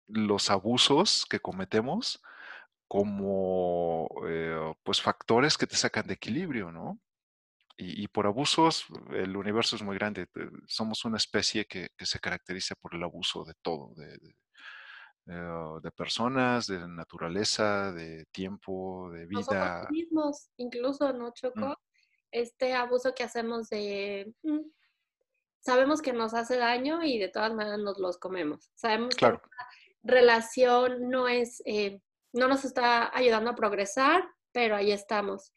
los 0.06 0.50
abusos 0.50 1.26
que 1.28 1.40
cometemos 1.40 2.22
como 2.88 4.08
eh, 4.26 4.74
pues 4.82 5.02
factores 5.02 5.58
que 5.58 5.66
te 5.66 5.76
sacan 5.76 6.06
de 6.06 6.14
equilibrio, 6.14 6.72
¿no? 6.72 6.98
Y, 7.80 8.08
por 8.08 8.26
abusos, 8.26 8.86
el 9.12 9.36
universo 9.36 9.76
es 9.76 9.82
muy 9.82 9.96
grande. 9.96 10.22
Eh, 10.22 10.50
somos 10.66 11.04
una 11.04 11.16
especie 11.16 11.64
que, 11.64 11.90
se 12.00 12.18
caracteriza 12.18 12.74
por 12.74 12.92
el 12.96 13.04
abuso 13.04 13.44
de 13.44 13.54
todo, 13.62 13.94
de, 13.94 14.18
de, 15.24 15.90
personas, 15.92 16.66
de 16.66 16.88
naturaleza, 16.88 17.92
de 17.92 18.24
tiempo, 18.32 19.10
de 19.12 19.26
vida. 19.26 19.38
Nosotros 19.38 19.90
mismos, 19.90 20.50
incluso, 20.56 21.12
¿no, 21.12 21.28
mm. 21.28 21.32
Choco? 21.34 21.80
Este 22.32 22.74
abuso 22.74 23.14
que 23.14 23.22
hacemos 23.22 23.68
de... 23.68 24.34
Mm, 24.42 24.70
sabemos 25.60 26.02
que 26.02 26.12
nos 26.12 26.34
hace 26.34 26.56
daño 26.56 27.04
y 27.04 27.18
de 27.18 27.28
todas 27.28 27.54
maneras 27.54 27.78
nos 27.78 27.98
los 27.98 28.18
comemos. 28.18 28.72
Sabemos 28.74 29.14
que 29.14 29.24
la 29.24 29.40
relación 30.02 31.10
no 31.10 31.28
es, 31.28 31.62
eh, 31.64 32.00
no 32.32 32.48
nos 32.48 32.64
está 32.64 33.16
ayudando 33.16 33.50
a 33.50 33.54
progresar, 33.54 34.28
pero 34.50 34.74
ahí 34.74 34.90
estamos. 34.90 35.52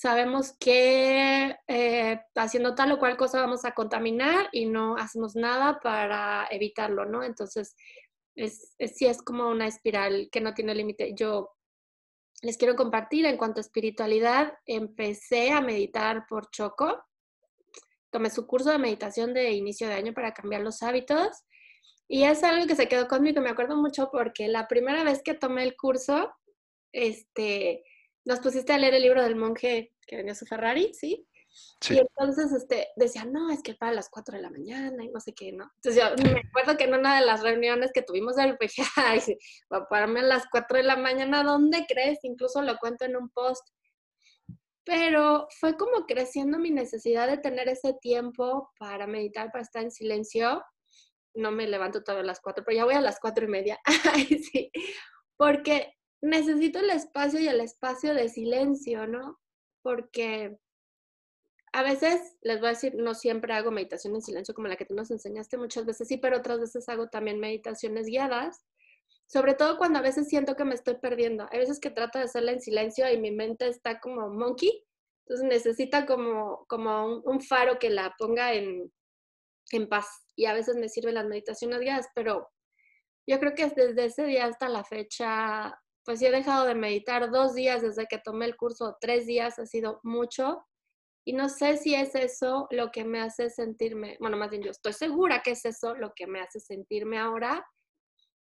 Sabemos 0.00 0.56
que 0.60 1.56
eh, 1.66 2.20
haciendo 2.36 2.76
tal 2.76 2.92
o 2.92 3.00
cual 3.00 3.16
cosa 3.16 3.40
vamos 3.40 3.64
a 3.64 3.72
contaminar 3.72 4.48
y 4.52 4.66
no 4.66 4.96
hacemos 4.96 5.34
nada 5.34 5.80
para 5.80 6.46
evitarlo, 6.52 7.04
¿no? 7.04 7.24
Entonces, 7.24 7.74
es, 8.36 8.76
sí 8.94 9.06
es 9.06 9.20
como 9.20 9.48
una 9.48 9.66
espiral 9.66 10.28
que 10.30 10.40
no 10.40 10.54
tiene 10.54 10.76
límite. 10.76 11.14
Yo 11.16 11.50
les 12.42 12.56
quiero 12.56 12.76
compartir 12.76 13.26
en 13.26 13.36
cuanto 13.36 13.58
a 13.58 13.62
espiritualidad, 13.62 14.52
empecé 14.66 15.50
a 15.50 15.60
meditar 15.60 16.26
por 16.28 16.48
Choco. 16.52 17.04
Tomé 18.12 18.30
su 18.30 18.46
curso 18.46 18.70
de 18.70 18.78
meditación 18.78 19.34
de 19.34 19.50
inicio 19.50 19.88
de 19.88 19.94
año 19.94 20.14
para 20.14 20.32
cambiar 20.32 20.60
los 20.60 20.80
hábitos. 20.84 21.42
Y 22.06 22.22
es 22.22 22.44
algo 22.44 22.68
que 22.68 22.76
se 22.76 22.86
quedó 22.86 23.08
conmigo, 23.08 23.40
me 23.40 23.50
acuerdo 23.50 23.74
mucho 23.74 24.10
porque 24.12 24.46
la 24.46 24.68
primera 24.68 25.02
vez 25.02 25.24
que 25.24 25.34
tomé 25.34 25.64
el 25.64 25.76
curso, 25.76 26.32
este, 26.92 27.82
nos 28.28 28.40
pusiste 28.40 28.74
a 28.74 28.78
leer 28.78 28.92
el 28.92 29.02
libro 29.02 29.22
del 29.22 29.36
monje 29.36 29.94
que 30.06 30.16
venía 30.16 30.34
su 30.34 30.44
Ferrari, 30.44 30.92
¿sí? 30.92 31.26
Y 31.88 31.98
entonces 31.98 32.52
este, 32.52 32.88
decía, 32.94 33.24
no, 33.24 33.50
es 33.50 33.62
que 33.62 33.72
para 33.72 33.92
las 33.92 34.10
4 34.10 34.36
de 34.36 34.42
la 34.42 34.50
mañana 34.50 35.02
y 35.02 35.08
no 35.08 35.18
sé 35.18 35.32
qué, 35.32 35.50
¿no? 35.50 35.70
Entonces 35.76 35.96
yo 35.96 36.30
me 36.30 36.42
acuerdo 36.46 36.76
que 36.76 36.84
en 36.84 36.94
una 36.94 37.18
de 37.18 37.24
las 37.24 37.42
reuniones 37.42 37.90
que 37.92 38.02
tuvimos 38.02 38.36
del 38.36 38.58
PGA, 38.58 38.84
ay, 38.96 39.20
va 39.72 39.78
a 39.78 39.88
pararme 39.88 40.20
a 40.20 40.24
las 40.24 40.44
4 40.50 40.76
de 40.76 40.82
la 40.82 40.96
mañana, 40.96 41.42
¿dónde 41.42 41.86
crees? 41.88 42.18
Incluso 42.22 42.60
lo 42.60 42.76
cuento 42.76 43.06
en 43.06 43.16
un 43.16 43.30
post. 43.30 43.66
Pero 44.84 45.48
fue 45.58 45.78
como 45.78 46.04
creciendo 46.04 46.58
mi 46.58 46.70
necesidad 46.70 47.28
de 47.28 47.38
tener 47.38 47.70
ese 47.70 47.94
tiempo 47.94 48.70
para 48.78 49.06
meditar, 49.06 49.50
para 49.50 49.62
estar 49.62 49.82
en 49.82 49.90
silencio. 49.90 50.62
No 51.32 51.50
me 51.50 51.66
levanto 51.66 52.04
todas 52.04 52.26
las 52.26 52.40
4, 52.40 52.62
pero 52.62 52.76
ya 52.76 52.84
voy 52.84 52.94
a 52.94 53.00
las 53.00 53.20
4 53.20 53.46
y 53.46 53.48
media. 53.48 53.78
sí. 54.52 54.70
Porque 55.38 55.97
necesito 56.20 56.80
el 56.80 56.90
espacio 56.90 57.40
y 57.40 57.48
el 57.48 57.60
espacio 57.60 58.14
de 58.14 58.28
silencio, 58.28 59.06
¿no? 59.06 59.38
Porque 59.82 60.58
a 61.72 61.82
veces, 61.82 62.36
les 62.40 62.58
voy 62.58 62.68
a 62.68 62.72
decir, 62.72 62.94
no 62.96 63.14
siempre 63.14 63.52
hago 63.52 63.70
meditación 63.70 64.14
en 64.14 64.22
silencio 64.22 64.54
como 64.54 64.68
la 64.68 64.76
que 64.76 64.84
tú 64.84 64.94
nos 64.94 65.10
enseñaste, 65.10 65.58
muchas 65.58 65.84
veces 65.84 66.08
sí, 66.08 66.16
pero 66.16 66.38
otras 66.38 66.60
veces 66.60 66.88
hago 66.88 67.08
también 67.08 67.38
meditaciones 67.38 68.06
guiadas, 68.06 68.64
sobre 69.26 69.54
todo 69.54 69.76
cuando 69.76 69.98
a 69.98 70.02
veces 70.02 70.28
siento 70.28 70.56
que 70.56 70.64
me 70.64 70.74
estoy 70.74 70.94
perdiendo. 70.96 71.46
Hay 71.50 71.58
veces 71.58 71.78
que 71.80 71.90
trato 71.90 72.18
de 72.18 72.24
hacerla 72.24 72.52
en 72.52 72.62
silencio 72.62 73.10
y 73.12 73.18
mi 73.18 73.30
mente 73.30 73.68
está 73.68 74.00
como 74.00 74.30
monkey, 74.30 74.84
entonces 75.26 75.46
necesita 75.46 76.06
como, 76.06 76.64
como 76.66 77.18
un, 77.18 77.40
faro 77.42 77.78
que 77.78 77.90
la 77.90 78.14
ponga 78.18 78.54
en, 78.54 78.90
en 79.72 79.88
paz. 79.88 80.06
Y 80.34 80.46
a 80.46 80.54
veces 80.54 80.76
me 80.76 80.88
sirven 80.88 81.14
las 81.14 81.26
meditaciones 81.26 81.80
guiadas, 81.80 82.08
pero 82.14 82.48
yo 83.26 83.38
creo 83.38 83.54
que 83.54 83.66
desde 83.66 84.06
ese 84.06 84.24
día 84.24 84.46
hasta 84.46 84.70
la 84.70 84.84
fecha, 84.84 85.78
pues 86.08 86.20
sí 86.20 86.24
he 86.24 86.30
dejado 86.30 86.64
de 86.64 86.74
meditar 86.74 87.30
dos 87.30 87.52
días 87.52 87.82
desde 87.82 88.06
que 88.06 88.16
tomé 88.16 88.46
el 88.46 88.56
curso, 88.56 88.96
tres 88.98 89.26
días 89.26 89.58
ha 89.58 89.66
sido 89.66 90.00
mucho 90.02 90.64
y 91.22 91.34
no 91.34 91.50
sé 91.50 91.76
si 91.76 91.94
es 91.94 92.14
eso 92.14 92.66
lo 92.70 92.90
que 92.90 93.04
me 93.04 93.20
hace 93.20 93.50
sentirme, 93.50 94.16
bueno, 94.18 94.38
más 94.38 94.48
bien 94.48 94.62
yo 94.62 94.70
estoy 94.70 94.94
segura 94.94 95.42
que 95.42 95.50
es 95.50 95.66
eso 95.66 95.94
lo 95.94 96.14
que 96.16 96.26
me 96.26 96.40
hace 96.40 96.60
sentirme 96.60 97.18
ahora 97.18 97.62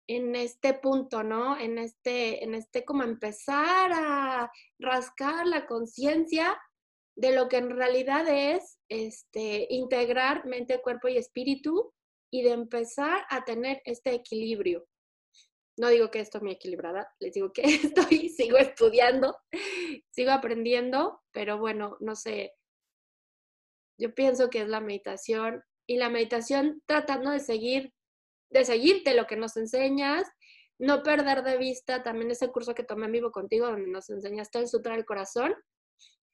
en 0.07 0.35
este 0.35 0.75
punto, 0.75 1.23
¿no? 1.23 1.57
En 1.57 1.79
este, 1.79 2.43
en 2.43 2.53
este 2.53 2.85
como 2.85 3.01
empezar 3.01 3.93
a 3.93 4.51
rascar 4.77 5.47
la 5.47 5.65
conciencia 5.65 6.55
de 7.15 7.31
lo 7.31 7.49
que 7.49 7.57
en 7.57 7.71
realidad 7.71 8.27
es 8.27 8.77
este, 8.89 9.65
integrar 9.71 10.45
mente, 10.45 10.83
cuerpo 10.83 11.07
y 11.07 11.17
espíritu 11.17 11.91
y 12.31 12.43
de 12.43 12.51
empezar 12.51 13.25
a 13.27 13.43
tener 13.43 13.81
este 13.85 14.13
equilibrio. 14.13 14.85
No 15.79 15.87
digo 15.87 16.11
que 16.11 16.19
estoy 16.19 16.41
muy 16.41 16.51
equilibrada, 16.51 17.09
les 17.21 17.33
digo 17.33 17.53
que 17.53 17.61
estoy, 17.63 18.27
sigo 18.27 18.57
estudiando, 18.57 19.37
sigo 20.11 20.31
aprendiendo, 20.31 21.21
pero 21.31 21.57
bueno, 21.57 21.95
no 22.01 22.17
sé, 22.17 22.53
yo 23.97 24.13
pienso 24.13 24.49
que 24.49 24.61
es 24.63 24.67
la 24.67 24.81
meditación 24.81 25.63
y 25.87 25.95
la 25.95 26.09
meditación 26.09 26.83
tratando 26.85 27.31
de 27.31 27.39
seguir, 27.39 27.93
de 28.51 28.65
seguirte 28.65 29.13
lo 29.13 29.25
que 29.25 29.37
nos 29.37 29.55
enseñas, 29.55 30.27
no 30.79 31.01
perder 31.01 31.43
de 31.43 31.57
vista 31.57 32.03
también 32.03 32.31
ese 32.31 32.51
curso 32.51 32.75
que 32.75 32.83
tomé 32.83 33.05
en 33.05 33.13
vivo 33.13 33.31
contigo 33.31 33.67
donde 33.67 33.87
nos 33.87 34.09
enseñaste 34.09 34.59
el 34.59 34.67
Sutra 34.67 34.95
del 34.95 35.05
Corazón. 35.05 35.55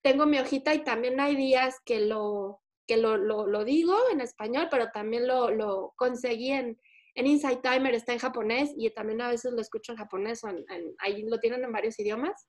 Tengo 0.04 0.26
mi 0.26 0.40
hojita 0.40 0.74
y 0.74 0.84
también 0.84 1.20
hay 1.20 1.36
días 1.36 1.76
que 1.86 2.00
lo, 2.00 2.64
que 2.88 2.98
lo, 2.98 3.18
lo, 3.18 3.64
digo 3.64 3.96
en 4.12 4.22
español, 4.22 4.70
pero 4.72 4.90
también 4.92 5.28
lo, 5.28 5.52
lo 5.52 5.94
conseguí 5.98 6.52
en, 6.52 6.80
en 7.16 7.28
Insight 7.28 7.62
Timer, 7.62 7.96
está 7.96 8.14
en 8.14 8.20
japonés 8.20 8.72
y 8.78 8.90
también 8.92 9.22
a 9.22 9.30
veces 9.30 9.54
lo 9.54 9.62
escucho 9.62 9.94
en 9.94 9.98
japonés, 9.98 10.44
o 10.44 10.50
ahí 11.00 11.24
lo 11.24 11.40
tienen 11.40 11.64
en 11.64 11.72
varios 11.72 12.00
idiomas 12.00 12.48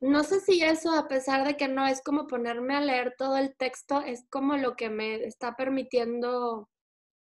no 0.00 0.24
sé 0.24 0.40
si 0.40 0.62
eso, 0.62 0.92
a 0.92 1.08
pesar 1.08 1.46
de 1.46 1.56
que 1.56 1.68
no 1.68 1.86
es 1.86 2.02
como 2.02 2.26
ponerme 2.26 2.76
a 2.76 2.80
leer 2.80 3.14
todo 3.16 3.38
el 3.38 3.56
texto, 3.56 4.00
es 4.02 4.26
como 4.30 4.56
lo 4.56 4.76
que 4.76 4.90
me 4.90 5.24
está 5.24 5.56
permitiendo, 5.56 6.68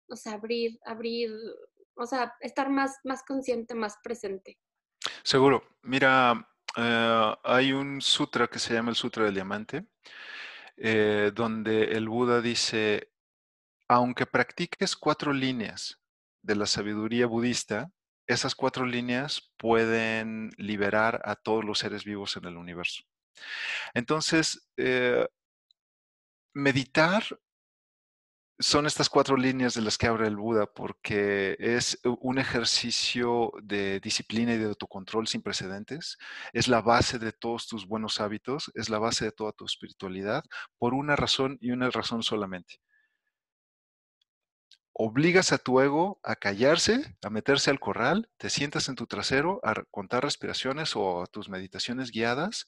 o 0.08 0.16
sea, 0.16 0.34
abrir, 0.34 0.80
abrir, 0.86 1.32
o 1.96 2.06
sea, 2.06 2.34
estar 2.42 2.70
más, 2.70 2.98
más 3.04 3.24
consciente, 3.24 3.76
más 3.76 3.98
presente. 4.04 4.58
Seguro. 5.24 5.64
Mira, 5.84 6.50
eh, 6.76 7.36
hay 7.44 7.74
un 7.74 8.02
sutra 8.02 8.48
que 8.48 8.60
se 8.60 8.74
llama 8.74 8.90
el 8.90 8.96
Sutra 8.96 9.26
del 9.26 9.36
Diamante, 9.36 9.86
eh, 10.76 11.32
donde 11.34 11.84
el 11.84 12.10
Buda 12.10 12.42
dice, 12.42 13.13
aunque 13.88 14.26
practiques 14.26 14.96
cuatro 14.96 15.34
líneas 15.34 16.00
de 16.42 16.56
la 16.56 16.66
sabiduría 16.66 17.28
budista, 17.28 17.92
esas 18.28 18.56
cuatro 18.56 18.86
líneas 18.86 19.54
pueden 19.58 20.52
liberar 20.58 21.22
a 21.26 21.36
todos 21.36 21.64
los 21.64 21.80
seres 21.80 22.04
vivos 22.04 22.38
en 22.38 22.46
el 22.46 22.58
universo. 22.58 23.04
Entonces, 23.94 24.70
eh, 24.78 25.28
meditar 26.54 27.24
son 28.60 28.86
estas 28.86 29.10
cuatro 29.10 29.36
líneas 29.36 29.74
de 29.74 29.82
las 29.82 29.98
que 29.98 30.08
abre 30.08 30.28
el 30.28 30.38
Buda 30.38 30.68
porque 30.68 31.58
es 31.60 32.00
un 32.04 32.38
ejercicio 32.38 33.52
de 33.62 34.00
disciplina 34.00 34.54
y 34.54 34.58
de 34.58 34.66
autocontrol 34.66 35.28
sin 35.28 35.42
precedentes. 35.42 36.18
Es 36.54 36.68
la 36.68 36.82
base 36.82 37.20
de 37.20 37.34
todos 37.34 37.68
tus 37.68 37.88
buenos 37.88 38.22
hábitos, 38.22 38.72
es 38.76 38.90
la 38.90 39.00
base 39.00 39.26
de 39.26 39.32
toda 39.32 39.52
tu 39.52 39.66
espiritualidad 39.66 40.44
por 40.78 40.94
una 40.94 41.16
razón 41.16 41.58
y 41.62 41.72
una 41.72 41.90
razón 41.90 42.24
solamente 42.24 42.80
obligas 44.94 45.52
a 45.52 45.58
tu 45.58 45.82
ego 45.82 46.20
a 46.24 46.36
callarse, 46.36 47.16
a 47.24 47.30
meterse 47.30 47.72
al 47.72 47.80
corral, 47.80 48.30
te 48.38 48.50
sientas 48.50 48.90
en 48.90 48.96
tu 48.96 49.08
trasero 49.08 49.60
a 49.64 49.84
contar 49.92 50.24
respiraciones 50.24 50.94
o 50.96 51.26
tus 51.32 51.50
meditaciones 51.50 52.12
guiadas, 52.12 52.66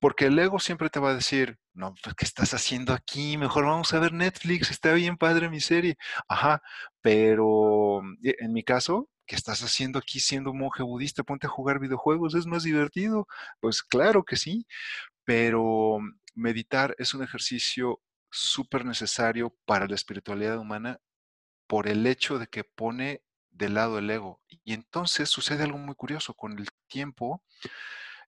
porque 0.00 0.26
el 0.26 0.38
ego 0.38 0.58
siempre 0.58 0.88
te 0.90 1.00
va 1.00 1.10
a 1.10 1.14
decir, 1.14 1.58
no, 1.74 1.94
pues, 2.02 2.14
¿qué 2.16 2.24
estás 2.24 2.54
haciendo 2.54 2.94
aquí? 2.94 3.36
Mejor 3.36 3.66
vamos 3.66 3.92
a 3.92 3.98
ver 3.98 4.12
Netflix, 4.12 4.70
está 4.70 4.94
bien 4.94 5.16
padre 5.18 5.50
mi 5.50 5.60
serie. 5.60 5.96
Ajá, 6.28 6.62
pero 7.02 8.00
eh, 8.22 8.36
en 8.40 8.52
mi 8.52 8.62
caso, 8.64 9.10
¿qué 9.26 9.36
estás 9.36 9.62
haciendo 9.62 9.98
aquí 9.98 10.20
siendo 10.20 10.54
monje 10.54 10.82
budista? 10.82 11.22
Ponte 11.22 11.46
a 11.46 11.50
jugar 11.50 11.80
videojuegos, 11.80 12.34
es 12.34 12.46
más 12.46 12.62
divertido. 12.62 13.26
Pues 13.60 13.82
claro 13.82 14.24
que 14.24 14.36
sí, 14.36 14.66
pero 15.24 15.98
meditar 16.34 16.94
es 16.98 17.14
un 17.14 17.22
ejercicio 17.22 18.00
súper 18.30 18.84
necesario 18.84 19.54
para 19.66 19.86
la 19.86 19.94
espiritualidad 19.94 20.58
humana 20.58 20.98
por 21.66 21.88
el 21.88 22.06
hecho 22.06 22.38
de 22.38 22.46
que 22.46 22.64
pone 22.64 23.22
de 23.50 23.68
lado 23.68 23.98
el 23.98 24.10
ego. 24.10 24.42
Y 24.64 24.74
entonces 24.74 25.30
sucede 25.30 25.64
algo 25.64 25.78
muy 25.78 25.94
curioso. 25.94 26.34
Con 26.34 26.58
el 26.58 26.68
tiempo, 26.88 27.42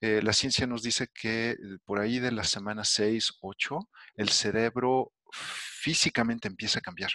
eh, 0.01 0.21
la 0.23 0.33
ciencia 0.33 0.67
nos 0.67 0.83
dice 0.83 1.09
que 1.13 1.51
eh, 1.51 1.57
por 1.85 2.01
ahí 2.01 2.19
de 2.19 2.33
la 2.33 2.45
semana 2.45 2.85
6, 2.85 3.39
8, 3.41 3.89
el 4.17 4.29
cerebro 4.31 5.13
físicamente 5.33 6.49
empieza 6.49 6.79
a 6.79 6.83
cambiar. 6.83 7.11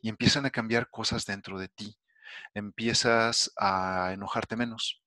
Y 0.00 0.08
empiezan 0.08 0.46
a 0.46 0.50
cambiar 0.50 0.90
cosas 0.90 1.24
dentro 1.26 1.58
de 1.58 1.68
ti. 1.68 1.96
Empiezas 2.54 3.52
a 3.56 4.12
enojarte 4.12 4.56
menos. 4.56 5.02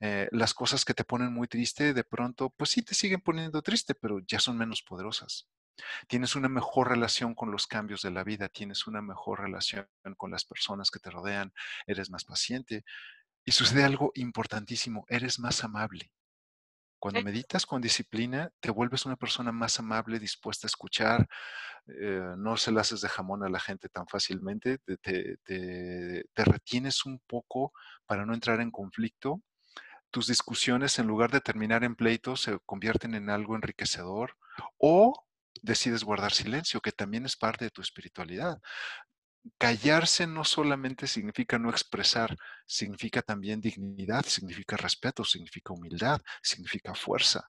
Eh, 0.00 0.28
las 0.30 0.54
cosas 0.54 0.84
que 0.84 0.94
te 0.94 1.04
ponen 1.04 1.32
muy 1.32 1.48
triste, 1.48 1.94
de 1.94 2.04
pronto, 2.04 2.50
pues 2.50 2.70
sí 2.70 2.82
te 2.82 2.94
siguen 2.94 3.20
poniendo 3.20 3.62
triste, 3.62 3.94
pero 3.94 4.20
ya 4.26 4.40
son 4.40 4.56
menos 4.58 4.82
poderosas. 4.82 5.48
Tienes 6.08 6.36
una 6.36 6.48
mejor 6.48 6.88
relación 6.88 7.34
con 7.34 7.50
los 7.50 7.66
cambios 7.66 8.02
de 8.02 8.10
la 8.10 8.24
vida, 8.24 8.48
tienes 8.48 8.86
una 8.86 9.02
mejor 9.02 9.40
relación 9.40 9.86
con 10.16 10.30
las 10.30 10.44
personas 10.44 10.90
que 10.90 10.98
te 10.98 11.10
rodean, 11.10 11.52
eres 11.86 12.10
más 12.10 12.24
paciente. 12.24 12.84
Y 13.44 13.52
sucede 13.52 13.84
algo 13.84 14.12
importantísimo, 14.14 15.04
eres 15.08 15.38
más 15.38 15.62
amable. 15.64 16.10
Cuando 16.98 17.22
meditas 17.22 17.66
con 17.66 17.82
disciplina, 17.82 18.50
te 18.58 18.70
vuelves 18.70 19.04
una 19.06 19.16
persona 19.16 19.52
más 19.52 19.78
amable, 19.78 20.18
dispuesta 20.18 20.66
a 20.66 20.72
escuchar, 20.72 21.28
eh, 21.86 22.34
no 22.36 22.56
se 22.56 22.72
la 22.72 22.80
haces 22.80 23.02
de 23.02 23.08
jamón 23.08 23.44
a 23.44 23.48
la 23.48 23.60
gente 23.60 23.88
tan 23.88 24.08
fácilmente, 24.08 24.78
te, 24.78 25.36
te 25.44 26.44
retienes 26.44 27.04
un 27.04 27.20
poco 27.20 27.72
para 28.06 28.24
no 28.26 28.34
entrar 28.34 28.60
en 28.60 28.70
conflicto. 28.70 29.42
Tus 30.10 30.26
discusiones, 30.26 30.98
en 30.98 31.06
lugar 31.06 31.30
de 31.30 31.40
terminar 31.40 31.84
en 31.84 31.94
pleitos, 31.94 32.40
se 32.40 32.58
convierten 32.64 33.14
en 33.14 33.28
algo 33.30 33.54
enriquecedor 33.54 34.36
o 34.78 35.26
decides 35.62 36.04
guardar 36.04 36.32
silencio, 36.32 36.80
que 36.80 36.92
también 36.92 37.26
es 37.26 37.36
parte 37.36 37.66
de 37.66 37.70
tu 37.70 37.80
espiritualidad. 37.80 38.60
Callarse 39.58 40.26
no 40.26 40.44
solamente 40.44 41.06
significa 41.06 41.58
no 41.58 41.70
expresar, 41.70 42.36
significa 42.66 43.22
también 43.22 43.60
dignidad, 43.60 44.24
significa 44.24 44.76
respeto, 44.76 45.24
significa 45.24 45.72
humildad, 45.72 46.20
significa 46.42 46.94
fuerza. 46.94 47.48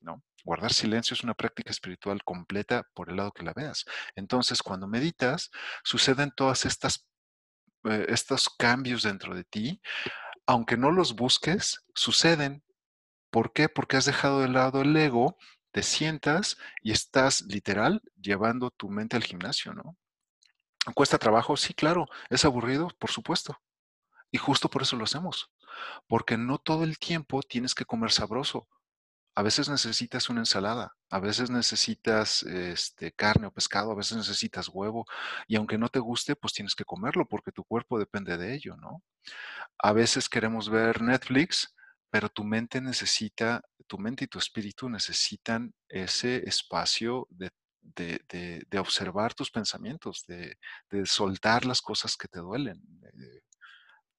¿no? 0.00 0.22
Guardar 0.44 0.72
silencio 0.72 1.14
es 1.14 1.24
una 1.24 1.34
práctica 1.34 1.70
espiritual 1.70 2.22
completa 2.22 2.84
por 2.94 3.10
el 3.10 3.16
lado 3.16 3.32
que 3.32 3.42
la 3.42 3.52
veas. 3.52 3.84
Entonces, 4.14 4.62
cuando 4.62 4.86
meditas, 4.86 5.50
suceden 5.82 6.30
todas 6.36 6.64
estas 6.64 7.08
eh, 7.84 8.06
estos 8.08 8.48
cambios 8.48 9.02
dentro 9.04 9.34
de 9.34 9.44
ti, 9.44 9.80
aunque 10.46 10.76
no 10.76 10.90
los 10.90 11.14
busques, 11.14 11.84
suceden. 11.94 12.64
¿Por 13.30 13.52
qué? 13.52 13.68
Porque 13.68 13.96
has 13.96 14.06
dejado 14.06 14.40
de 14.40 14.48
lado 14.48 14.82
el 14.82 14.96
ego, 14.96 15.36
te 15.78 15.84
sientas 15.84 16.56
y 16.82 16.90
estás 16.90 17.42
literal 17.42 18.02
llevando 18.20 18.72
tu 18.72 18.90
mente 18.90 19.14
al 19.14 19.22
gimnasio, 19.22 19.72
¿no? 19.72 19.96
¿Cuesta 20.92 21.18
trabajo? 21.18 21.56
Sí, 21.56 21.72
claro. 21.72 22.06
¿Es 22.30 22.44
aburrido? 22.44 22.88
Por 22.98 23.12
supuesto. 23.12 23.56
Y 24.32 24.38
justo 24.38 24.68
por 24.68 24.82
eso 24.82 24.96
lo 24.96 25.04
hacemos. 25.04 25.52
Porque 26.08 26.36
no 26.36 26.58
todo 26.58 26.82
el 26.82 26.98
tiempo 26.98 27.42
tienes 27.42 27.76
que 27.76 27.84
comer 27.84 28.10
sabroso. 28.10 28.66
A 29.36 29.42
veces 29.42 29.68
necesitas 29.68 30.28
una 30.28 30.40
ensalada, 30.40 30.96
a 31.10 31.20
veces 31.20 31.48
necesitas 31.48 32.42
este, 32.42 33.12
carne 33.12 33.46
o 33.46 33.52
pescado, 33.52 33.92
a 33.92 33.94
veces 33.94 34.16
necesitas 34.16 34.66
huevo, 34.66 35.06
y 35.46 35.54
aunque 35.54 35.78
no 35.78 35.90
te 35.90 36.00
guste, 36.00 36.34
pues 36.34 36.54
tienes 36.54 36.74
que 36.74 36.84
comerlo 36.84 37.28
porque 37.28 37.52
tu 37.52 37.62
cuerpo 37.62 38.00
depende 38.00 38.36
de 38.36 38.52
ello, 38.52 38.76
¿no? 38.78 39.04
A 39.78 39.92
veces 39.92 40.28
queremos 40.28 40.70
ver 40.70 41.02
Netflix, 41.02 41.72
pero 42.10 42.28
tu 42.28 42.44
mente 42.44 42.80
necesita, 42.80 43.62
tu 43.86 43.98
mente 43.98 44.24
y 44.24 44.28
tu 44.28 44.38
espíritu 44.38 44.88
necesitan 44.88 45.74
ese 45.88 46.48
espacio 46.48 47.26
de, 47.30 47.50
observar 48.78 49.34
tus 49.34 49.50
pensamientos, 49.50 50.24
de, 50.26 50.56
soltar 51.04 51.64
las 51.64 51.80
cosas 51.82 52.16
que 52.16 52.28
te 52.28 52.40
duelen, 52.40 52.80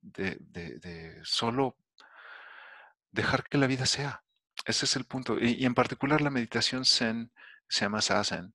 de 0.01 1.21
solo 1.23 1.75
dejar 3.11 3.43
que 3.43 3.57
la 3.57 3.67
vida 3.67 3.85
sea. 3.85 4.23
Ese 4.65 4.85
es 4.85 4.95
el 4.95 5.05
punto. 5.05 5.37
Y, 5.39 5.65
en 5.65 5.73
particular 5.73 6.21
la 6.21 6.29
meditación 6.29 6.85
Zen, 6.85 7.31
se 7.67 7.81
llama 7.81 8.01
Zazen, 8.01 8.53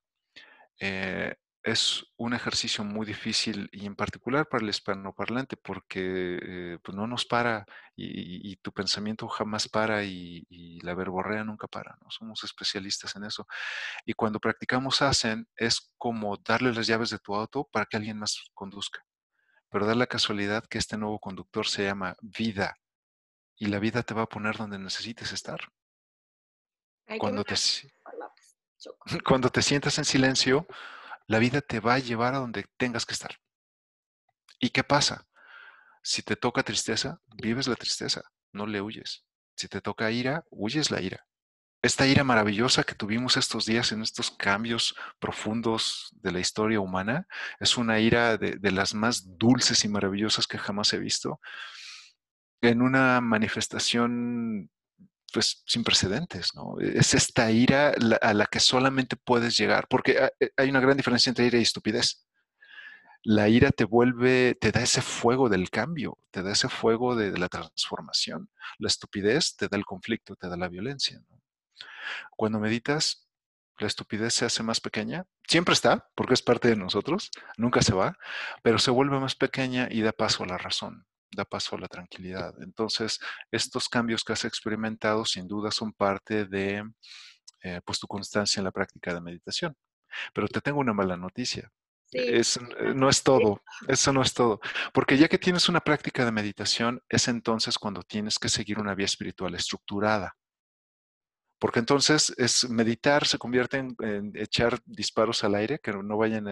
eh, 0.81 1.37
es 1.65 2.05
un 2.19 2.35
ejercicio 2.35 2.85
muy 2.85 3.07
difícil 3.07 3.71
y 3.73 3.87
en 3.87 3.97
particular 3.97 4.47
para 4.47 4.63
el 4.63 4.69
hispanoparlante 4.69 5.57
porque 5.57 6.39
eh, 6.43 6.79
pues 6.83 6.95
no 6.95 7.07
nos 7.07 7.25
para 7.25 7.65
y, 7.97 8.57
tu 8.57 8.71
pensamiento 8.71 9.27
jamás 9.29 9.69
para 9.69 10.05
y, 10.05 10.79
la 10.83 10.95
verborrea 10.95 11.43
nunca 11.43 11.67
para. 11.67 11.97
¿no? 12.03 12.11
Somos 12.11 12.45
especialistas 12.45 13.17
en 13.17 13.25
eso. 13.25 13.47
Y 14.05 14.13
cuando 14.13 14.41
practicamos 14.41 14.99
Zazen 14.99 15.49
es 15.57 15.91
como 15.97 16.37
darle 16.37 16.75
las 16.75 16.87
llaves 16.87 17.09
de 17.09 17.19
tu 17.19 17.35
auto 17.35 17.65
para 17.73 17.87
que 17.87 17.97
alguien 17.97 18.19
más 18.19 18.45
conduzca. 18.53 19.03
Pero 19.71 19.87
da 19.87 19.95
la 19.95 20.07
casualidad 20.07 20.67
que 20.67 20.77
este 20.77 20.99
nuevo 20.99 21.19
conductor 21.19 21.67
se 21.67 21.85
llama 21.85 22.15
vida 22.21 22.77
y 23.57 23.67
la 23.67 23.79
vida 23.79 24.03
te 24.03 24.13
va 24.13 24.23
a 24.23 24.29
poner 24.29 24.59
donde 24.59 24.79
necesites 24.79 25.33
estar. 25.33 25.61
Cuando 27.19 27.43
te, 27.43 27.55
cuando 29.25 29.49
te 29.49 29.63
sientas 29.63 29.97
en 29.97 30.05
silencio, 30.05 30.67
la 31.27 31.39
vida 31.39 31.61
te 31.61 31.81
va 31.81 31.95
a 31.95 31.99
llevar 31.99 32.35
a 32.35 32.39
donde 32.39 32.67
tengas 32.77 33.07
que 33.07 33.15
estar. 33.15 33.37
¿Y 34.59 34.71
qué 34.71 34.85
pasa? 34.85 35.27
Si 36.03 36.23
te 36.23 36.37
toca 36.37 36.63
tristeza, 36.63 37.21
vives 37.37 37.67
la 37.67 37.77
tristeza, 37.77 38.23
no 38.53 38.67
le 38.67 38.81
huyes. 38.81 39.25
Si 39.57 39.69
te 39.69 39.81
toca 39.81 40.11
ira, 40.11 40.45
huyes 40.51 40.91
la 40.91 41.01
ira. 41.01 41.27
Esta 41.83 42.07
ira 42.07 42.25
maravillosa 42.25 42.85
que 42.85 42.95
tuvimos 42.95 43.37
estos 43.37 43.67
días 43.67 43.93
en 43.93 44.03
estos 44.03 44.31
cambios 44.31 44.95
profundos 45.19 46.09
de 46.13 46.33
la 46.33 46.41
historia 46.41 46.81
humana 46.81 47.27
es 47.61 47.77
una 47.77 48.01
ira 48.01 48.39
de, 48.39 48.57
de 48.57 48.71
las 48.71 48.95
más 48.95 49.37
dulces 49.37 49.85
y 49.85 49.89
maravillosas 49.89 50.47
que 50.47 50.59
jamás 50.59 50.93
he 50.95 50.99
visto. 50.99 51.41
En 52.63 52.81
una 52.81 53.21
manifestación 53.21 54.71
pues 55.35 55.65
sin 55.67 55.83
precedentes, 55.83 56.55
¿no? 56.55 56.79
Es 56.79 57.13
esta 57.13 57.51
ira 57.51 57.93
a 58.23 58.35
la 58.35 58.47
que 58.47 58.61
solamente 58.61 59.17
puedes 59.17 59.57
llegar, 59.57 59.89
porque 59.89 60.31
eh, 60.39 60.51
hay 60.57 60.71
una 60.71 60.79
gran 60.79 60.97
diferencia 60.97 61.29
entre 61.29 61.47
ira 61.47 61.59
y 61.59 61.63
estupidez. 61.63 62.25
La 63.25 63.49
ira 63.49 63.73
te 63.73 63.85
vuelve, 63.85 64.57
te 64.61 64.71
da 64.71 64.83
ese 64.83 65.03
fuego 65.03 65.49
del 65.49 65.71
cambio, 65.71 66.19
te 66.31 66.45
da 66.45 66.53
ese 66.53 66.69
fuego 66.69 67.17
de, 67.17 67.37
la 67.37 67.49
transformación. 67.49 68.49
La 68.79 68.87
estupidez 68.87 69.57
te 69.57 69.67
da 69.67 69.77
el 69.77 69.85
conflicto, 69.85 70.37
te 70.37 70.49
da 70.49 70.57
la 70.57 70.69
violencia. 70.69 71.21
Cuando 72.37 72.61
meditas, 72.61 73.27
la 73.79 73.89
estupidez 73.89 74.35
se 74.35 74.45
hace 74.45 74.63
más 74.63 74.81
pequeña. 74.81 75.27
Siempre 75.49 75.73
está, 75.73 76.09
porque 76.15 76.35
es 76.35 76.43
parte 76.43 76.69
de 76.69 76.77
nosotros, 76.77 77.33
nunca 77.57 77.83
se 77.83 77.93
va, 77.93 78.17
pero 78.63 78.79
se 78.79 78.93
vuelve 78.93 79.19
más 79.19 79.35
pequeña 79.35 79.89
y 79.91 80.03
da 80.03 80.13
paso 80.13 80.45
a 80.45 80.47
la 80.47 80.59
razón 80.59 81.07
da 81.35 81.45
paso 81.45 81.77
a 81.77 81.81
la 81.81 81.89
tranquilidad. 81.89 82.55
Entonces, 82.63 83.19
estos 83.51 83.89
cambios 83.89 84.25
que 84.25 84.33
has 84.33 84.45
experimentado 84.45 85.25
sin 85.25 85.47
duda 85.47 85.71
son 85.71 85.93
parte 85.93 86.47
de 86.47 86.85
eh, 87.63 87.81
pues, 87.85 87.99
tu 87.99 88.07
constancia 88.07 88.61
en 88.61 88.65
la 88.65 88.73
práctica 88.73 89.15
de 89.15 89.21
meditación. 89.21 89.75
Pero 90.33 90.49
te 90.49 90.61
tengo 90.61 90.81
una 90.81 90.93
mala 90.93 91.17
noticia. 91.17 91.71
Es, 92.13 92.57
eh, 92.57 92.95
no 92.95 93.09
es 93.09 93.23
todo, 93.23 93.63
eso 93.89 94.13
no 94.13 94.23
es 94.23 94.35
todo. 94.35 94.61
Porque 94.93 95.17
ya 95.17 95.29
que 95.29 95.39
tienes 95.39 95.69
una 95.69 95.81
práctica 95.81 96.25
de 96.25 96.33
meditación, 96.33 97.03
es 97.09 97.27
entonces 97.29 97.79
cuando 97.79 98.03
tienes 98.03 98.39
que 98.39 98.49
seguir 98.49 98.79
una 98.79 98.95
vía 98.95 99.07
espiritual 99.07 99.55
estructurada. 99.55 100.37
Porque 101.59 101.79
entonces 101.79 102.35
es 102.37 102.69
meditar 102.69 103.27
se 103.27 103.39
convierte 103.39 103.79
en, 103.79 104.33
echar 104.35 104.79
disparos 104.85 105.45
al 105.45 105.55
aire 105.55 105.79
que 105.79 105.93
no, 105.93 106.19
vayan 106.19 106.45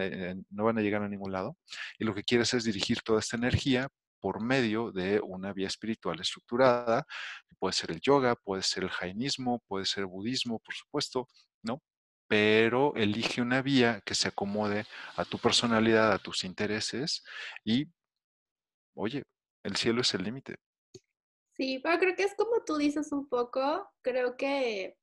no 0.49 0.63
van 0.63 0.77
a 0.79 0.81
llegar 0.81 1.03
a 1.03 1.09
ningún 1.09 1.31
lado. 1.31 1.57
Y 1.99 2.05
lo 2.05 2.15
que 2.15 2.23
quieres 2.23 2.53
es 2.55 2.63
dirigir 2.63 3.01
toda 3.03 3.19
esta 3.19 3.37
energía 3.37 3.89
por 4.23 4.41
medio 4.41 4.89
de 4.93 5.19
una 5.19 5.51
vía 5.51 5.67
espiritual 5.67 6.17
estructurada. 6.21 7.05
Puede 7.59 7.73
ser 7.73 7.91
el 7.91 7.99
yoga, 7.99 8.37
puede 8.37 8.63
ser 8.63 8.83
el 8.83 8.89
jainismo, 8.89 9.61
puede 9.67 9.83
ser 9.83 10.03
el 10.03 10.07
budismo, 10.07 10.59
por 10.59 10.73
supuesto, 10.73 11.27
¿no? 11.61 11.83
Pero 12.29 12.93
elige 12.95 13.41
una 13.41 13.61
vía 13.61 14.01
que 14.05 14.15
se 14.15 14.29
acomode 14.29 14.85
a 15.17 15.25
tu 15.25 15.37
personalidad, 15.39 16.13
a 16.13 16.19
tus 16.19 16.45
intereses 16.45 17.21
y, 17.65 17.87
oye, 18.95 19.23
el 19.61 19.75
cielo 19.75 19.99
es 19.99 20.13
el 20.13 20.23
límite. 20.23 20.55
Sí, 21.51 21.79
pero 21.83 21.99
creo 21.99 22.15
que 22.15 22.23
es 22.23 22.33
como 22.35 22.63
tú 22.65 22.77
dices 22.77 23.11
un 23.11 23.27
poco, 23.27 23.91
creo 24.01 24.37
que 24.37 24.95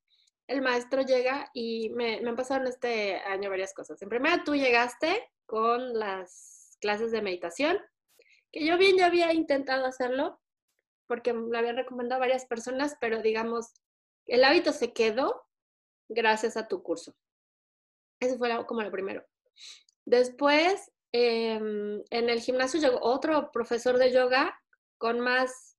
el 0.46 0.62
maestro 0.62 1.02
llega 1.02 1.50
y 1.52 1.90
me, 1.90 2.22
me 2.22 2.30
han 2.30 2.36
pasado 2.36 2.62
en 2.62 2.68
este 2.68 3.16
año 3.16 3.50
varias 3.50 3.74
cosas. 3.74 4.00
En 4.00 4.08
primera, 4.08 4.42
tú 4.44 4.54
llegaste 4.54 5.30
con 5.44 5.92
las 5.98 6.78
clases 6.80 7.12
de 7.12 7.20
meditación 7.20 7.78
que 8.52 8.66
yo 8.66 8.78
bien 8.78 8.96
ya 8.96 9.06
había 9.06 9.32
intentado 9.32 9.86
hacerlo, 9.86 10.40
porque 11.06 11.32
lo 11.32 11.56
habían 11.58 11.76
recomendado 11.76 12.20
varias 12.20 12.46
personas, 12.46 12.96
pero 13.00 13.22
digamos, 13.22 13.72
el 14.26 14.44
hábito 14.44 14.72
se 14.72 14.92
quedó 14.92 15.44
gracias 16.08 16.56
a 16.56 16.68
tu 16.68 16.82
curso. 16.82 17.14
Eso 18.20 18.38
fue 18.38 18.66
como 18.66 18.82
lo 18.82 18.90
primero. 18.90 19.24
Después, 20.04 20.92
em, 21.12 22.02
en 22.10 22.30
el 22.30 22.40
gimnasio 22.40 22.80
llegó 22.80 22.98
otro 23.02 23.50
profesor 23.52 23.98
de 23.98 24.12
yoga 24.12 24.56
con 24.98 25.20
más, 25.20 25.76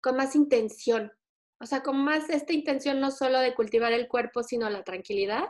con 0.00 0.16
más 0.16 0.34
intención. 0.34 1.12
O 1.60 1.66
sea, 1.66 1.82
con 1.82 1.96
más 1.96 2.28
esta 2.30 2.52
intención 2.52 3.00
no 3.00 3.10
solo 3.10 3.38
de 3.38 3.54
cultivar 3.54 3.92
el 3.92 4.08
cuerpo, 4.08 4.42
sino 4.42 4.68
la 4.70 4.82
tranquilidad. 4.84 5.48